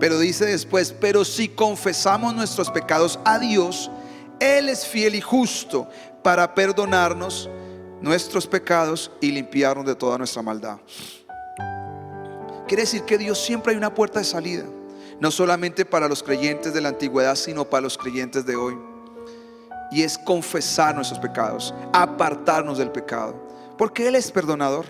Pero 0.00 0.18
dice 0.18 0.46
después, 0.46 0.94
pero 0.98 1.26
si 1.26 1.48
confesamos 1.48 2.34
nuestros 2.34 2.70
pecados 2.70 3.20
a 3.26 3.38
Dios, 3.38 3.90
Él 4.40 4.70
es 4.70 4.86
fiel 4.86 5.14
y 5.14 5.20
justo 5.20 5.86
para 6.22 6.54
perdonarnos 6.54 7.50
nuestros 8.00 8.46
pecados 8.46 9.12
y 9.20 9.30
limpiarnos 9.30 9.84
de 9.84 9.94
toda 9.94 10.16
nuestra 10.16 10.40
maldad. 10.40 10.78
Quiere 12.66 12.84
decir 12.84 13.02
que 13.02 13.18
Dios 13.18 13.38
siempre 13.38 13.72
hay 13.72 13.76
una 13.76 13.92
puerta 13.92 14.20
de 14.20 14.24
salida, 14.24 14.64
no 15.20 15.30
solamente 15.30 15.84
para 15.84 16.08
los 16.08 16.22
creyentes 16.22 16.72
de 16.72 16.80
la 16.80 16.88
antigüedad, 16.88 17.34
sino 17.34 17.68
para 17.68 17.82
los 17.82 17.98
creyentes 17.98 18.46
de 18.46 18.56
hoy. 18.56 18.78
Y 19.92 20.00
es 20.00 20.16
confesar 20.16 20.94
nuestros 20.94 21.20
pecados, 21.20 21.74
apartarnos 21.92 22.78
del 22.78 22.90
pecado, 22.90 23.45
porque 23.78 24.08
Él 24.08 24.14
es 24.14 24.30
perdonador. 24.30 24.86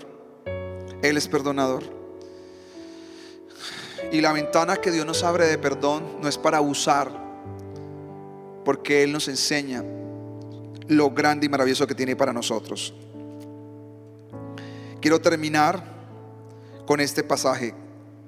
Él 1.01 1.17
es 1.17 1.27
perdonador. 1.27 1.83
Y 4.11 4.21
la 4.21 4.31
ventana 4.31 4.77
que 4.77 4.91
Dios 4.91 5.05
nos 5.05 5.23
abre 5.23 5.47
de 5.47 5.57
perdón 5.57 6.03
no 6.21 6.29
es 6.29 6.37
para 6.37 6.57
abusar, 6.57 7.11
porque 8.63 9.03
Él 9.03 9.11
nos 9.11 9.27
enseña 9.27 9.83
lo 10.87 11.11
grande 11.11 11.45
y 11.45 11.49
maravilloso 11.49 11.85
que 11.85 11.95
tiene 11.95 12.15
para 12.15 12.31
nosotros. 12.31 12.93
Quiero 15.01 15.19
terminar 15.19 15.83
con 16.85 16.99
este 17.01 17.23
pasaje. 17.23 17.73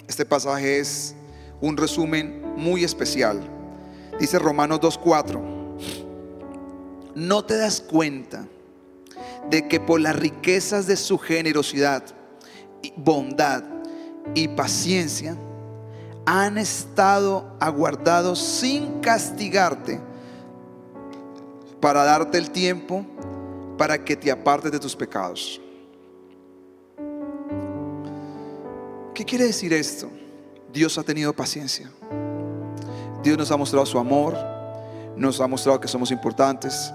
Este 0.08 0.26
pasaje 0.26 0.80
es 0.80 1.16
un 1.62 1.78
resumen 1.78 2.44
muy 2.58 2.84
especial. 2.84 3.42
Dice 4.20 4.38
Romanos 4.38 4.82
2.4. 4.82 5.40
No 7.16 7.46
te 7.46 7.58
das 7.58 7.80
cuenta 7.82 8.46
de 9.50 9.68
que 9.68 9.80
por 9.80 10.00
las 10.00 10.16
riquezas 10.16 10.88
de 10.88 10.96
su 10.96 11.18
generosidad, 11.18 12.04
bondad 12.96 13.64
y 14.36 14.48
paciencia, 14.48 15.38
han 16.26 16.58
estado 16.58 17.56
aguardados 17.60 18.40
sin 18.40 19.00
castigarte 19.02 20.00
para 21.80 22.04
darte 22.04 22.38
el 22.38 22.52
tiempo 22.52 23.06
para 23.78 24.04
que 24.04 24.16
te 24.16 24.32
apartes 24.32 24.72
de 24.72 24.80
tus 24.80 24.96
pecados. 24.96 25.62
¿Qué 29.14 29.26
quiere 29.26 29.46
decir 29.46 29.74
esto? 29.74 30.10
Dios 30.72 30.98
ha 30.98 31.04
tenido 31.04 31.34
paciencia. 31.34 31.92
Dios 33.24 33.38
nos 33.38 33.52
ha 33.52 33.58
mostrado 33.58 33.86
su 33.86 33.98
amor, 33.98 34.38
nos 35.16 35.42
ha 35.42 35.48
mostrado 35.48 35.80
que 35.80 35.88
somos 35.88 36.12
importantes, 36.12 36.94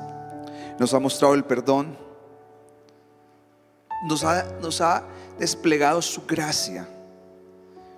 nos 0.79 0.95
ha 0.95 0.99
mostrado 0.99 1.35
el 1.35 1.45
perdón, 1.45 2.04
nos 4.05 4.81
ha, 4.81 5.05
desplegado 5.39 6.01
su 6.01 6.25
gracia, 6.27 6.87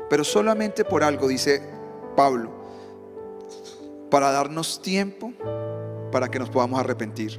pero 0.09 0.25
solamente 0.25 0.85
por 0.85 1.05
algo, 1.05 1.29
dice 1.29 1.63
Pablo, 2.17 2.51
para 4.11 4.31
darnos 4.31 4.81
tiempo 4.81 5.33
para 6.11 6.31
que 6.31 6.39
nos 6.39 6.49
podamos 6.49 6.81
arrepentir. 6.81 7.39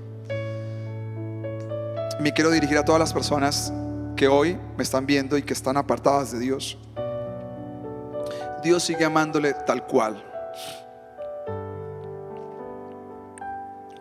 Me 2.20 2.32
quiero 2.34 2.52
dirigir 2.52 2.78
a 2.78 2.86
todas 2.86 3.00
las 3.00 3.14
personas 3.14 3.74
que 4.16 4.28
hoy 4.28 4.60
me 4.76 4.84
están 4.84 5.06
viendo 5.06 5.38
y 5.38 5.44
que 5.44 5.54
están 5.54 5.78
apartadas 5.78 6.32
de 6.32 6.40
Dios. 6.40 6.78
Dios 8.62 8.84
sigue 8.84 9.06
amándole 9.06 9.54
tal 9.66 9.88
cual. 9.88 10.24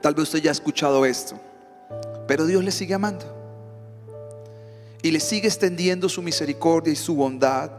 Tal 0.02 0.14
vez 0.14 0.24
usted 0.24 0.40
ya 0.40 0.50
ha 0.50 0.52
escuchado 0.52 1.06
esto, 1.06 1.38
pero 2.26 2.44
Dios 2.46 2.62
le 2.62 2.70
sigue 2.70 2.94
amando. 2.94 3.35
Y 5.06 5.12
le 5.12 5.20
sigue 5.20 5.46
extendiendo 5.46 6.08
su 6.08 6.20
misericordia 6.20 6.92
y 6.92 6.96
su 6.96 7.14
bondad, 7.14 7.70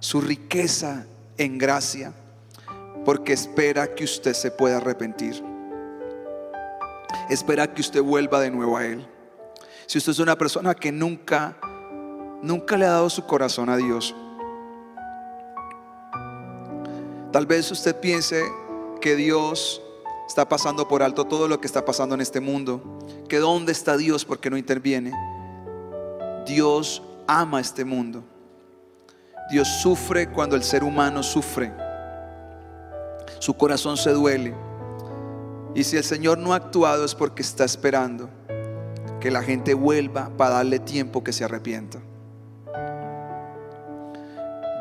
su 0.00 0.20
riqueza 0.20 1.06
en 1.38 1.56
gracia, 1.56 2.12
porque 3.06 3.32
espera 3.32 3.94
que 3.94 4.04
usted 4.04 4.34
se 4.34 4.50
pueda 4.50 4.76
arrepentir. 4.76 5.42
Espera 7.30 7.72
que 7.72 7.80
usted 7.80 8.02
vuelva 8.02 8.38
de 8.38 8.50
nuevo 8.50 8.76
a 8.76 8.84
Él. 8.84 9.08
Si 9.86 9.96
usted 9.96 10.12
es 10.12 10.18
una 10.18 10.36
persona 10.36 10.74
que 10.74 10.92
nunca, 10.92 11.56
nunca 12.42 12.76
le 12.76 12.84
ha 12.84 12.90
dado 12.90 13.08
su 13.08 13.24
corazón 13.24 13.70
a 13.70 13.78
Dios, 13.78 14.14
tal 17.32 17.46
vez 17.46 17.70
usted 17.70 17.98
piense 17.98 18.44
que 19.00 19.16
Dios 19.16 19.80
está 20.28 20.46
pasando 20.46 20.86
por 20.86 21.02
alto 21.02 21.24
todo 21.24 21.48
lo 21.48 21.58
que 21.62 21.66
está 21.66 21.82
pasando 21.82 22.14
en 22.14 22.20
este 22.20 22.40
mundo, 22.40 22.98
que 23.26 23.38
dónde 23.38 23.72
está 23.72 23.96
Dios 23.96 24.26
porque 24.26 24.50
no 24.50 24.58
interviene. 24.58 25.33
Dios 26.46 27.02
ama 27.26 27.60
este 27.60 27.84
mundo. 27.84 28.24
Dios 29.50 29.68
sufre 29.68 30.28
cuando 30.30 30.56
el 30.56 30.62
ser 30.62 30.84
humano 30.84 31.22
sufre. 31.22 31.72
Su 33.38 33.54
corazón 33.54 33.96
se 33.96 34.10
duele. 34.10 34.54
Y 35.74 35.84
si 35.84 35.96
el 35.96 36.04
Señor 36.04 36.38
no 36.38 36.52
ha 36.52 36.56
actuado 36.56 37.04
es 37.04 37.14
porque 37.14 37.42
está 37.42 37.64
esperando 37.64 38.30
que 39.20 39.30
la 39.30 39.42
gente 39.42 39.74
vuelva 39.74 40.30
para 40.36 40.56
darle 40.56 40.78
tiempo 40.78 41.24
que 41.24 41.32
se 41.32 41.44
arrepienta. 41.44 41.98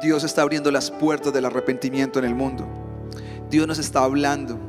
Dios 0.01 0.23
está 0.23 0.41
abriendo 0.41 0.69
las 0.69 0.91
puertas 0.91 1.31
del 1.31 1.45
arrepentimiento 1.45 2.19
en 2.19 2.25
el 2.25 2.35
mundo. 2.35 2.67
Dios 3.49 3.65
nos 3.67 3.79
está 3.79 4.03
hablando. 4.03 4.59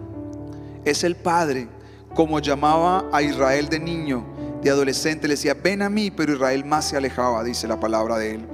Es 0.85 1.03
el 1.03 1.17
Padre, 1.17 1.69
como 2.15 2.39
llamaba 2.39 3.05
a 3.13 3.23
Israel 3.23 3.69
de 3.69 3.81
niño, 3.81 4.25
de 4.65 4.71
adolescente, 4.71 5.29
le 5.29 5.35
decía, 5.35 5.55
ven 5.55 5.83
a 5.83 5.91
mí, 5.91 6.11
pero 6.11 6.33
Israel 6.33 6.65
más 6.65 6.89
se 6.89 6.97
alejaba, 6.97 7.45
dice 7.45 7.69
la 7.69 7.79
palabra 7.79 8.19
de 8.19 8.35
él. 8.35 8.49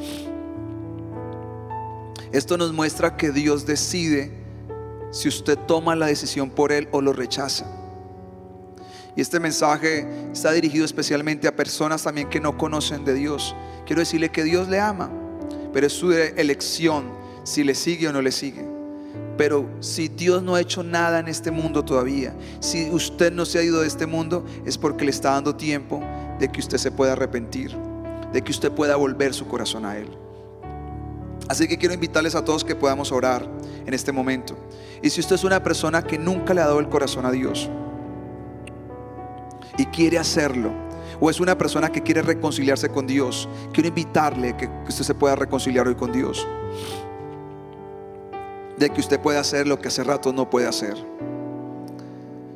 Esto 2.32 2.56
nos 2.56 2.72
muestra 2.72 3.16
que 3.16 3.30
Dios 3.30 3.64
decide 3.64 4.32
si 5.10 5.28
usted 5.28 5.58
toma 5.66 5.96
la 5.96 6.06
decisión 6.06 6.50
por 6.50 6.70
Él 6.70 6.88
o 6.92 7.00
lo 7.00 7.12
rechaza. 7.12 7.66
Y 9.16 9.20
este 9.20 9.40
mensaje 9.40 10.06
está 10.32 10.52
dirigido 10.52 10.84
especialmente 10.84 11.48
a 11.48 11.56
personas 11.56 12.04
también 12.04 12.28
que 12.28 12.40
no 12.40 12.56
conocen 12.56 13.04
de 13.04 13.14
Dios. 13.14 13.56
Quiero 13.84 14.00
decirle 14.00 14.30
que 14.30 14.44
Dios 14.44 14.68
le 14.68 14.78
ama, 14.78 15.10
pero 15.72 15.88
es 15.88 15.92
su 15.92 16.12
elección 16.12 17.10
si 17.42 17.64
le 17.64 17.74
sigue 17.74 18.06
o 18.08 18.12
no 18.12 18.22
le 18.22 18.30
sigue. 18.30 18.69
Pero 19.40 19.70
si 19.80 20.08
Dios 20.08 20.42
no 20.42 20.54
ha 20.54 20.60
hecho 20.60 20.82
nada 20.82 21.18
en 21.18 21.26
este 21.26 21.50
mundo 21.50 21.82
todavía, 21.82 22.34
si 22.58 22.90
usted 22.90 23.32
no 23.32 23.46
se 23.46 23.58
ha 23.58 23.62
ido 23.62 23.80
de 23.80 23.86
este 23.86 24.04
mundo, 24.04 24.44
es 24.66 24.76
porque 24.76 25.06
le 25.06 25.10
está 25.10 25.30
dando 25.30 25.56
tiempo 25.56 26.02
de 26.38 26.52
que 26.52 26.60
usted 26.60 26.76
se 26.76 26.92
pueda 26.92 27.12
arrepentir, 27.14 27.74
de 28.34 28.42
que 28.42 28.52
usted 28.52 28.70
pueda 28.70 28.96
volver 28.96 29.32
su 29.32 29.48
corazón 29.48 29.86
a 29.86 29.96
Él. 29.96 30.10
Así 31.48 31.66
que 31.66 31.78
quiero 31.78 31.94
invitarles 31.94 32.34
a 32.34 32.44
todos 32.44 32.64
que 32.64 32.76
podamos 32.76 33.12
orar 33.12 33.48
en 33.86 33.94
este 33.94 34.12
momento. 34.12 34.58
Y 35.00 35.08
si 35.08 35.20
usted 35.20 35.36
es 35.36 35.44
una 35.44 35.62
persona 35.62 36.02
que 36.02 36.18
nunca 36.18 36.52
le 36.52 36.60
ha 36.60 36.66
dado 36.66 36.78
el 36.78 36.90
corazón 36.90 37.24
a 37.24 37.30
Dios 37.30 37.70
y 39.78 39.86
quiere 39.86 40.18
hacerlo, 40.18 40.70
o 41.18 41.30
es 41.30 41.40
una 41.40 41.56
persona 41.56 41.90
que 41.90 42.02
quiere 42.02 42.20
reconciliarse 42.20 42.90
con 42.90 43.06
Dios, 43.06 43.48
quiero 43.72 43.88
invitarle 43.88 44.54
que 44.58 44.68
usted 44.86 45.02
se 45.02 45.14
pueda 45.14 45.34
reconciliar 45.34 45.88
hoy 45.88 45.94
con 45.94 46.12
Dios. 46.12 46.46
De 48.80 48.88
que 48.88 49.00
usted 49.00 49.20
pueda 49.20 49.40
hacer 49.40 49.68
lo 49.68 49.78
que 49.78 49.88
hace 49.88 50.02
rato 50.02 50.32
no 50.32 50.48
puede 50.48 50.66
hacer. 50.66 50.96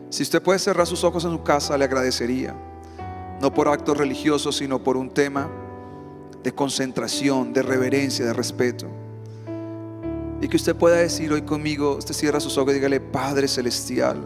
Si 0.08 0.22
usted 0.22 0.42
puede 0.42 0.58
cerrar 0.58 0.86
sus 0.86 1.04
ojos 1.04 1.22
en 1.26 1.32
su 1.32 1.42
casa, 1.42 1.76
le 1.76 1.84
agradecería. 1.84 2.54
No 3.42 3.52
por 3.52 3.68
actos 3.68 3.98
religiosos, 3.98 4.56
sino 4.56 4.82
por 4.82 4.96
un 4.96 5.10
tema 5.10 5.50
de 6.42 6.50
concentración, 6.54 7.52
de 7.52 7.60
reverencia, 7.60 8.24
de 8.24 8.32
respeto. 8.32 8.86
Y 10.40 10.48
que 10.48 10.56
usted 10.56 10.74
pueda 10.74 10.96
decir 10.96 11.30
hoy 11.30 11.42
conmigo, 11.42 11.96
usted 11.96 12.14
cierra 12.14 12.40
sus 12.40 12.56
ojos 12.56 12.72
y 12.72 12.76
dígale, 12.76 13.00
Padre 13.00 13.46
Celestial, 13.46 14.22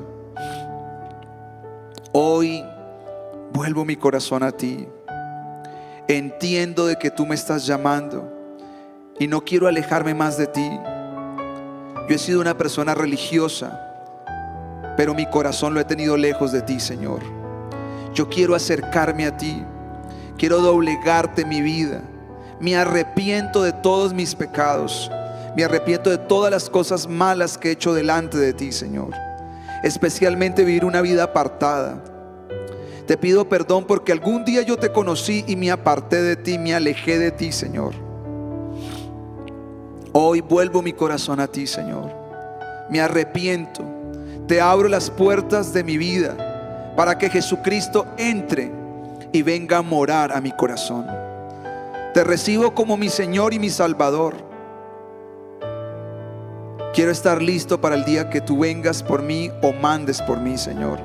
hoy 2.13 2.63
vuelvo 3.53 3.85
mi 3.85 3.97
corazón 3.97 4.45
a 4.45 4.53
ti. 4.53 4.87
Entiendo 6.07 6.87
de 6.87 6.95
que 6.95 7.11
tú 7.11 7.27
me 7.27 7.35
estás 7.35 7.67
llamando 7.67 8.33
y 9.19 9.27
no 9.27 9.45
quiero 9.45 9.67
alejarme 9.67 10.15
más 10.15 10.39
de 10.39 10.47
ti. 10.47 10.71
Yo 12.09 12.15
he 12.15 12.19
sido 12.19 12.41
una 12.41 12.57
persona 12.57 12.95
religiosa, 12.95 13.85
pero 14.97 15.13
mi 15.13 15.27
corazón 15.27 15.75
lo 15.75 15.81
he 15.81 15.85
tenido 15.85 16.17
lejos 16.17 16.53
de 16.53 16.63
ti, 16.63 16.81
Señor. 16.81 17.21
Yo 18.15 18.31
quiero 18.31 18.55
acercarme 18.55 19.27
a 19.27 19.37
ti. 19.37 19.63
Quiero 20.39 20.61
doblegarte 20.61 21.45
mi 21.45 21.61
vida. 21.61 22.01
Me 22.61 22.77
arrepiento 22.77 23.63
de 23.63 23.75
todos 23.75 24.15
mis 24.15 24.35
pecados. 24.35 25.11
Me 25.55 25.65
arrepiento 25.65 26.09
de 26.09 26.17
todas 26.17 26.51
las 26.51 26.71
cosas 26.71 27.07
malas 27.07 27.59
que 27.59 27.69
he 27.69 27.73
hecho 27.73 27.93
delante 27.93 28.39
de 28.39 28.55
ti, 28.55 28.73
Señor. 28.73 29.11
Especialmente 29.83 30.65
vivir 30.65 30.87
una 30.87 31.03
vida 31.03 31.25
apartada. 31.25 32.03
Te 33.07 33.19
pido 33.19 33.51
perdón 33.51 33.85
porque 33.85 34.13
algún 34.13 34.47
día 34.47 34.63
yo 34.63 34.79
te 34.79 34.93
conocí 34.93 35.45
y 35.47 35.57
me 35.57 35.71
aparté 35.71 36.23
de 36.23 36.37
ti, 36.37 36.57
me 36.57 36.75
alejé 36.75 37.19
de 37.19 37.33
ti, 37.33 37.53
Señor. 37.53 38.08
Hoy 40.21 40.41
vuelvo 40.41 40.83
mi 40.83 40.95
corazón 40.95 41.39
a 41.39 41.47
ti, 41.47 41.64
Señor. 41.64 42.11
Me 42.91 43.01
arrepiento. 43.01 43.85
Te 44.49 44.61
abro 44.61 44.89
las 44.89 45.11
puertas 45.11 45.73
de 45.73 45.85
mi 45.85 45.97
vida 45.97 46.93
para 46.97 47.16
que 47.16 47.31
Jesucristo 47.31 48.05
entre 48.16 48.69
y 49.31 49.43
venga 49.43 49.79
a 49.79 49.83
morar 49.83 50.33
a 50.33 50.41
mi 50.41 50.51
corazón. 50.51 51.07
Te 52.14 52.25
recibo 52.25 52.75
como 52.75 52.97
mi 52.97 53.09
Señor 53.11 53.55
y 53.55 53.61
mi 53.61 53.71
Salvador. 53.71 54.35
Quiero 56.93 57.12
estar 57.12 57.41
listo 57.41 57.81
para 57.81 57.95
el 57.95 58.05
día 58.05 58.29
que 58.29 58.41
tú 58.41 58.59
vengas 58.59 59.05
por 59.05 59.23
mí 59.23 59.53
o 59.62 59.73
mandes 59.73 60.21
por 60.23 60.41
mí, 60.41 60.59
Señor. 60.59 60.99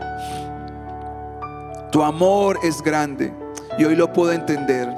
Tu 1.92 2.02
amor 2.02 2.58
es 2.64 2.82
grande 2.82 3.32
y 3.78 3.86
hoy 3.86 3.96
lo 3.96 4.12
puedo 4.12 4.32
entender. 4.32 4.92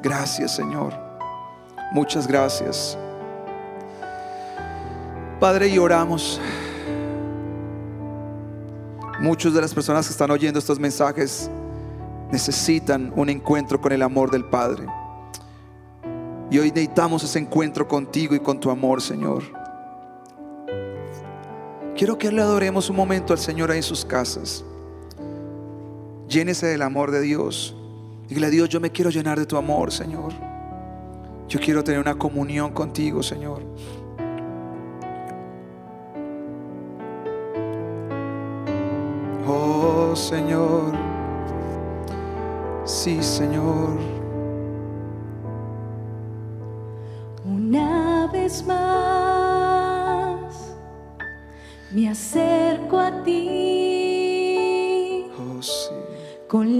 Gracias, 0.00 0.52
Señor. 0.52 0.94
Muchas 1.92 2.26
gracias. 2.26 2.96
Padre, 5.40 5.68
y 5.68 5.78
oramos. 5.78 6.38
Muchas 9.20 9.54
de 9.54 9.62
las 9.62 9.72
personas 9.72 10.06
que 10.06 10.12
están 10.12 10.30
oyendo 10.30 10.58
estos 10.58 10.78
mensajes 10.78 11.50
necesitan 12.30 13.10
un 13.16 13.30
encuentro 13.30 13.80
con 13.80 13.90
el 13.92 14.02
amor 14.02 14.30
del 14.30 14.44
Padre. 14.44 14.86
Y 16.50 16.58
hoy 16.58 16.68
necesitamos 16.68 17.24
ese 17.24 17.38
encuentro 17.38 17.88
contigo 17.88 18.34
y 18.34 18.40
con 18.40 18.60
tu 18.60 18.70
amor, 18.70 19.00
Señor. 19.00 19.42
Quiero 21.96 22.18
que 22.18 22.30
le 22.30 22.42
adoremos 22.42 22.90
un 22.90 22.96
momento 22.96 23.32
al 23.32 23.38
Señor 23.38 23.70
ahí 23.70 23.78
en 23.78 23.82
sus 23.82 24.04
casas. 24.04 24.62
Llénese 26.28 26.66
del 26.66 26.82
amor 26.82 27.10
de 27.10 27.22
Dios. 27.22 27.74
Dile 28.28 28.46
a 28.46 28.50
Dios, 28.50 28.68
yo 28.68 28.78
me 28.78 28.90
quiero 28.90 29.08
llenar 29.08 29.38
de 29.38 29.46
tu 29.46 29.56
amor, 29.56 29.90
Señor. 29.90 30.34
Yo 31.48 31.58
quiero 31.58 31.82
tener 31.82 31.98
una 31.98 32.14
comunión 32.14 32.72
contigo, 32.72 33.22
Señor. 33.22 33.62
Oh, 39.52 40.14
Señor. 40.14 40.92
Sí, 42.84 43.20
Señor. 43.20 43.98
Una 47.44 48.28
vez 48.32 48.64
más 48.66 50.38
me 51.90 52.08
acerco 52.08 52.98
a 53.00 53.22
ti 53.24 54.06
Oh, 55.36 55.60
sí. 55.60 55.90
con 56.48 56.78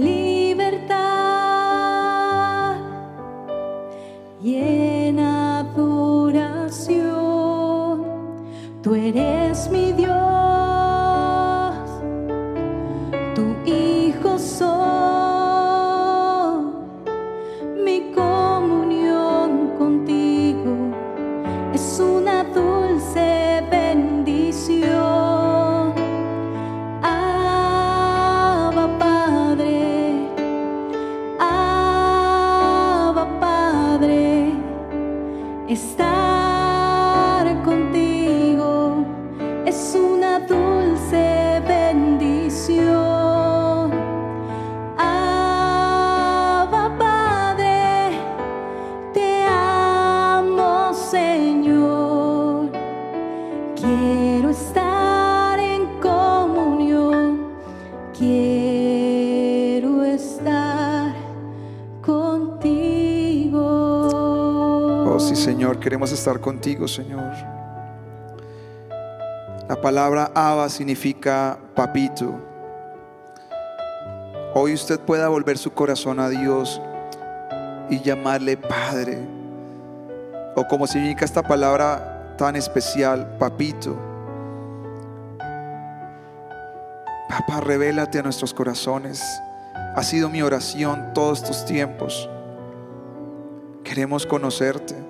estar 66.21 66.39
contigo, 66.39 66.87
Señor. 66.87 67.33
La 69.67 69.81
palabra 69.81 70.31
Abba 70.35 70.69
significa 70.69 71.57
papito. 71.73 72.39
Hoy 74.53 74.73
usted 74.73 74.99
pueda 74.99 75.29
volver 75.29 75.57
su 75.57 75.71
corazón 75.73 76.19
a 76.19 76.29
Dios 76.29 76.79
y 77.89 78.01
llamarle 78.01 78.55
Padre. 78.55 79.17
O 80.55 80.67
como 80.67 80.85
significa 80.85 81.25
esta 81.25 81.41
palabra 81.41 82.35
tan 82.37 82.55
especial, 82.55 83.37
papito. 83.39 83.97
Papá, 87.29 87.61
revélate 87.61 88.19
a 88.19 88.23
nuestros 88.23 88.53
corazones. 88.53 89.23
Ha 89.95 90.03
sido 90.03 90.29
mi 90.29 90.43
oración 90.43 91.13
todos 91.15 91.41
estos 91.41 91.65
tiempos. 91.65 92.29
Queremos 93.83 94.27
conocerte. 94.27 95.00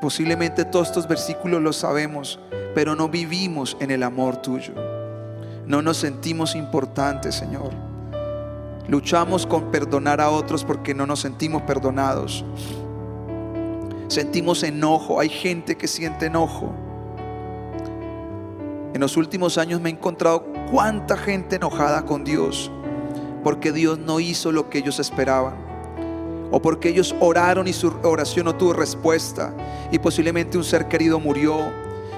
Posiblemente 0.00 0.64
todos 0.64 0.88
estos 0.88 1.08
versículos 1.08 1.60
los 1.60 1.76
sabemos, 1.76 2.38
pero 2.74 2.94
no 2.94 3.08
vivimos 3.08 3.76
en 3.80 3.90
el 3.90 4.04
amor 4.04 4.36
tuyo. 4.36 4.72
No 5.66 5.82
nos 5.82 5.96
sentimos 5.96 6.54
importantes, 6.54 7.34
Señor. 7.34 7.70
Luchamos 8.86 9.46
con 9.46 9.70
perdonar 9.70 10.20
a 10.20 10.30
otros 10.30 10.64
porque 10.64 10.94
no 10.94 11.06
nos 11.06 11.20
sentimos 11.20 11.62
perdonados. 11.62 12.44
Sentimos 14.06 14.62
enojo. 14.62 15.20
Hay 15.20 15.28
gente 15.28 15.76
que 15.76 15.88
siente 15.88 16.26
enojo. 16.26 16.72
En 18.94 19.00
los 19.00 19.16
últimos 19.16 19.58
años 19.58 19.80
me 19.80 19.90
he 19.90 19.92
encontrado 19.92 20.46
cuánta 20.70 21.16
gente 21.16 21.56
enojada 21.56 22.06
con 22.06 22.24
Dios 22.24 22.70
porque 23.44 23.72
Dios 23.72 23.98
no 23.98 24.20
hizo 24.20 24.52
lo 24.52 24.70
que 24.70 24.78
ellos 24.78 24.98
esperaban 24.98 25.67
o 26.50 26.60
porque 26.60 26.88
ellos 26.88 27.14
oraron 27.20 27.68
y 27.68 27.72
su 27.72 27.92
oración 28.02 28.46
no 28.46 28.54
tuvo 28.54 28.72
respuesta 28.72 29.52
y 29.90 29.98
posiblemente 29.98 30.56
un 30.56 30.64
ser 30.64 30.88
querido 30.88 31.20
murió, 31.20 31.56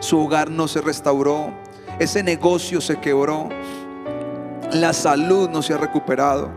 su 0.00 0.18
hogar 0.18 0.50
no 0.50 0.68
se 0.68 0.80
restauró, 0.80 1.50
ese 1.98 2.22
negocio 2.22 2.80
se 2.80 2.98
quebró, 3.00 3.48
la 4.72 4.92
salud 4.92 5.48
no 5.50 5.62
se 5.62 5.74
ha 5.74 5.78
recuperado 5.78 6.50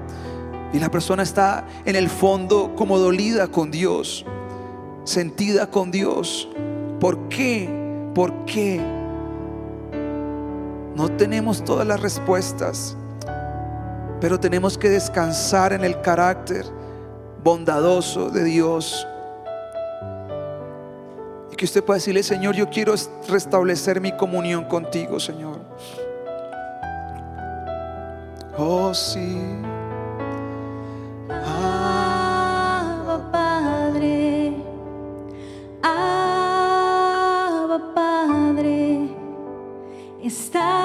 y 0.72 0.80
la 0.80 0.90
persona 0.90 1.24
está 1.24 1.66
en 1.86 1.96
el 1.96 2.10
fondo 2.10 2.74
como 2.76 2.98
dolida 2.98 3.48
con 3.48 3.72
Dios, 3.72 4.26
sentida 5.04 5.68
con 5.68 5.92
Dios. 5.92 6.50
¿Por 7.00 7.28
qué? 7.30 7.70
¿Por 8.16 8.46
qué? 8.46 8.82
No 10.96 11.10
tenemos 11.12 11.64
todas 11.64 11.86
las 11.86 12.00
respuestas, 12.00 12.96
pero 14.22 14.40
tenemos 14.40 14.78
que 14.78 14.90
descansar 14.90 15.74
en 15.74 15.84
el 15.84 16.00
carácter 16.02 16.66
bondadoso 17.44 18.30
de 18.30 18.44
Dios. 18.44 19.08
Y 21.52 21.56
que 21.56 21.66
usted 21.66 21.84
pueda 21.84 21.98
decirle, 21.98 22.24
Señor, 22.24 22.56
yo 22.56 22.70
quiero 22.70 22.96
restablecer 23.28 24.00
mi 24.00 24.12
comunión 24.14 24.64
contigo, 24.66 25.20
Señor. 25.20 25.60
Oh, 28.58 28.94
sí. 28.94 29.40
Padre, 33.32 34.54
Padre, 37.94 39.10
estar 40.24 40.83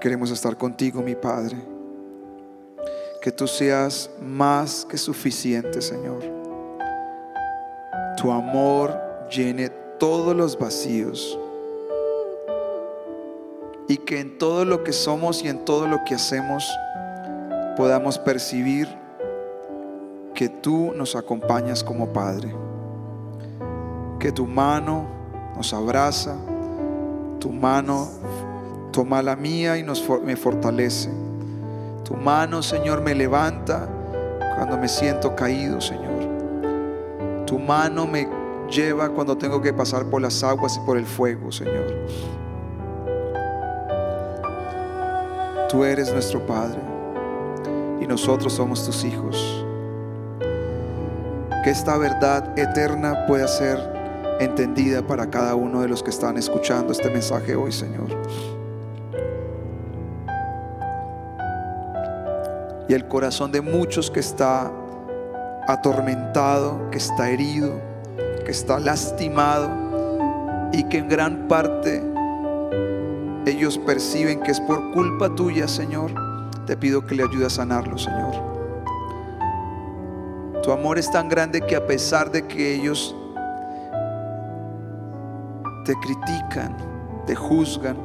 Queremos 0.00 0.30
estar 0.30 0.56
contigo, 0.56 1.02
mi 1.02 1.14
Padre. 1.14 1.56
Que 3.20 3.32
tú 3.32 3.46
seas 3.46 4.10
más 4.20 4.84
que 4.84 4.96
suficiente, 4.98 5.80
Señor. 5.80 6.22
Tu 8.16 8.30
amor 8.30 8.98
llene 9.30 9.68
todos 9.98 10.34
los 10.34 10.58
vacíos. 10.58 11.38
Y 13.88 13.98
que 13.98 14.20
en 14.20 14.38
todo 14.38 14.64
lo 14.64 14.84
que 14.84 14.92
somos 14.92 15.42
y 15.42 15.48
en 15.48 15.64
todo 15.64 15.86
lo 15.86 16.04
que 16.04 16.14
hacemos 16.14 16.68
podamos 17.76 18.18
percibir 18.18 18.88
que 20.34 20.48
tú 20.48 20.92
nos 20.94 21.16
acompañas 21.16 21.82
como 21.82 22.12
Padre. 22.12 22.54
Que 24.18 24.32
tu 24.32 24.46
mano 24.46 25.06
nos 25.56 25.72
abraza, 25.72 26.36
tu 27.38 27.50
mano 27.50 28.08
toma 28.92 29.22
la 29.22 29.36
mía 29.36 29.76
y 29.76 29.82
nos, 29.82 30.02
me 30.24 30.36
fortalece. 30.36 31.10
Tu 32.04 32.14
mano, 32.14 32.62
Señor, 32.62 33.02
me 33.02 33.14
levanta 33.14 33.88
cuando 34.56 34.78
me 34.78 34.88
siento 34.88 35.34
caído, 35.36 35.80
Señor. 35.80 37.44
Tu 37.46 37.58
mano 37.58 38.06
me 38.06 38.28
lleva 38.70 39.10
cuando 39.10 39.36
tengo 39.36 39.60
que 39.60 39.72
pasar 39.72 40.06
por 40.06 40.22
las 40.22 40.42
aguas 40.42 40.76
y 40.76 40.86
por 40.86 40.96
el 40.96 41.04
fuego, 41.04 41.52
Señor. 41.52 41.86
Tú 45.68 45.84
eres 45.84 46.12
nuestro 46.12 46.46
Padre 46.46 46.80
y 48.00 48.06
nosotros 48.06 48.52
somos 48.52 48.84
tus 48.84 49.04
hijos. 49.04 49.64
Que 51.64 51.70
esta 51.70 51.98
verdad 51.98 52.58
eterna 52.58 53.26
pueda 53.26 53.48
ser 53.48 53.95
entendida 54.40 55.06
para 55.06 55.30
cada 55.30 55.54
uno 55.54 55.80
de 55.82 55.88
los 55.88 56.02
que 56.02 56.10
están 56.10 56.36
escuchando 56.36 56.92
este 56.92 57.10
mensaje 57.10 57.56
hoy, 57.56 57.72
Señor. 57.72 58.08
y 62.88 62.94
el 62.94 63.06
corazón 63.08 63.52
de 63.52 63.60
muchos 63.60 64.10
que 64.10 64.20
está 64.20 64.70
atormentado, 65.66 66.90
que 66.90 66.98
está 66.98 67.30
herido, 67.30 67.80
que 68.44 68.50
está 68.50 68.78
lastimado 68.78 69.68
y 70.72 70.84
que 70.84 70.98
en 70.98 71.08
gran 71.08 71.48
parte 71.48 72.02
ellos 73.44 73.78
perciben 73.78 74.40
que 74.40 74.52
es 74.52 74.60
por 74.60 74.92
culpa 74.92 75.34
tuya, 75.34 75.68
Señor. 75.68 76.12
Te 76.66 76.76
pido 76.76 77.06
que 77.06 77.14
le 77.14 77.24
ayude 77.24 77.46
a 77.46 77.50
sanarlo, 77.50 77.96
Señor. 77.96 78.34
Tu 80.62 80.72
amor 80.72 80.98
es 80.98 81.10
tan 81.10 81.28
grande 81.28 81.60
que 81.60 81.76
a 81.76 81.86
pesar 81.86 82.30
de 82.32 82.46
que 82.46 82.74
ellos 82.74 83.14
te 85.86 85.94
critican, 85.94 86.76
te 87.26 87.36
juzgan, 87.36 87.96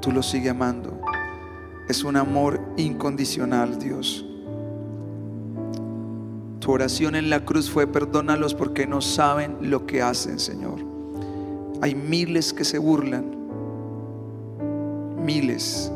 tú 0.00 0.10
los 0.10 0.26
sigues 0.26 0.50
amando. 0.50 0.98
Es 1.86 2.02
un 2.02 2.16
amor 2.16 2.58
incondicional, 2.78 3.78
Dios. 3.78 4.24
Tu 6.60 6.72
oración 6.72 7.14
en 7.14 7.28
la 7.28 7.44
cruz 7.44 7.70
fue 7.70 7.86
perdónalos 7.86 8.54
porque 8.54 8.86
no 8.86 9.02
saben 9.02 9.58
lo 9.60 9.86
que 9.86 10.00
hacen, 10.00 10.38
Señor. 10.38 10.78
Hay 11.82 11.94
miles 11.94 12.54
que 12.54 12.64
se 12.64 12.78
burlan. 12.78 13.36
Miles. 15.22 15.92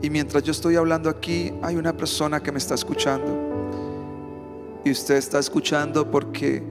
Y 0.00 0.10
mientras 0.10 0.44
yo 0.44 0.52
estoy 0.52 0.76
hablando 0.76 1.10
aquí, 1.10 1.52
hay 1.60 1.74
una 1.74 1.92
persona 1.92 2.40
que 2.40 2.52
me 2.52 2.58
está 2.58 2.76
escuchando. 2.76 3.36
Y 4.84 4.92
usted 4.92 5.16
está 5.16 5.40
escuchando 5.40 6.08
porque 6.08 6.62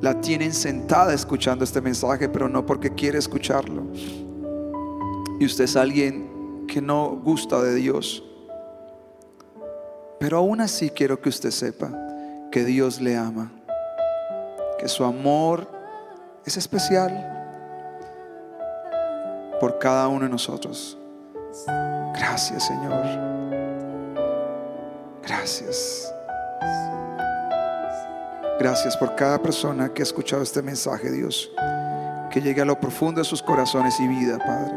la 0.00 0.20
tienen 0.20 0.52
sentada 0.52 1.14
escuchando 1.14 1.64
este 1.64 1.80
mensaje, 1.80 2.28
pero 2.28 2.48
no 2.48 2.64
porque 2.66 2.94
quiere 2.94 3.18
escucharlo. 3.18 3.84
Y 5.38 5.44
usted 5.44 5.64
es 5.64 5.76
alguien 5.76 6.66
que 6.66 6.80
no 6.80 7.08
gusta 7.10 7.60
de 7.62 7.74
Dios. 7.74 8.22
Pero 10.18 10.38
aún 10.38 10.60
así 10.60 10.90
quiero 10.90 11.20
que 11.20 11.28
usted 11.28 11.50
sepa 11.50 11.90
que 12.50 12.64
Dios 12.64 13.00
le 13.00 13.16
ama, 13.16 13.52
que 14.78 14.88
su 14.88 15.04
amor 15.04 15.68
es 16.44 16.56
especial 16.56 17.32
por 19.60 19.78
cada 19.78 20.08
uno 20.08 20.24
de 20.24 20.30
nosotros. 20.30 20.98
Gracias 22.14 22.66
Señor. 22.66 23.04
Gracias. 25.22 26.12
Gracias 28.58 28.96
por 28.96 29.14
cada 29.14 29.40
persona 29.42 29.90
que 29.92 30.00
ha 30.00 30.04
escuchado 30.04 30.42
este 30.42 30.62
mensaje, 30.62 31.10
Dios. 31.10 31.50
Que 32.30 32.40
llegue 32.40 32.62
a 32.62 32.64
lo 32.64 32.80
profundo 32.80 33.20
de 33.20 33.24
sus 33.24 33.42
corazones 33.42 34.00
y 34.00 34.08
vida, 34.08 34.38
Padre. 34.38 34.74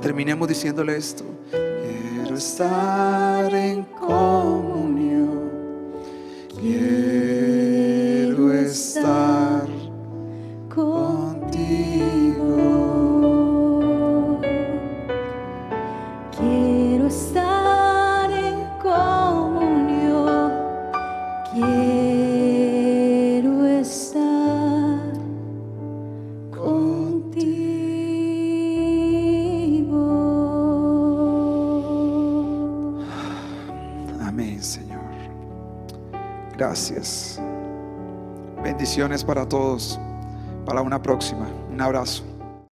Terminemos 0.00 0.48
diciéndole 0.48 0.96
esto. 0.96 1.22
Quiero 1.50 2.36
estar 2.36 3.54
en 3.54 3.84
comunión. 3.84 5.50
Quiero 6.60 8.52
estar 8.52 9.31
Gracias. 36.72 37.38
Bendiciones 38.64 39.22
para 39.22 39.46
todos. 39.46 40.00
Para 40.64 40.80
una 40.80 41.02
próxima. 41.02 41.46
Un 41.70 41.78
abrazo. 41.82 42.31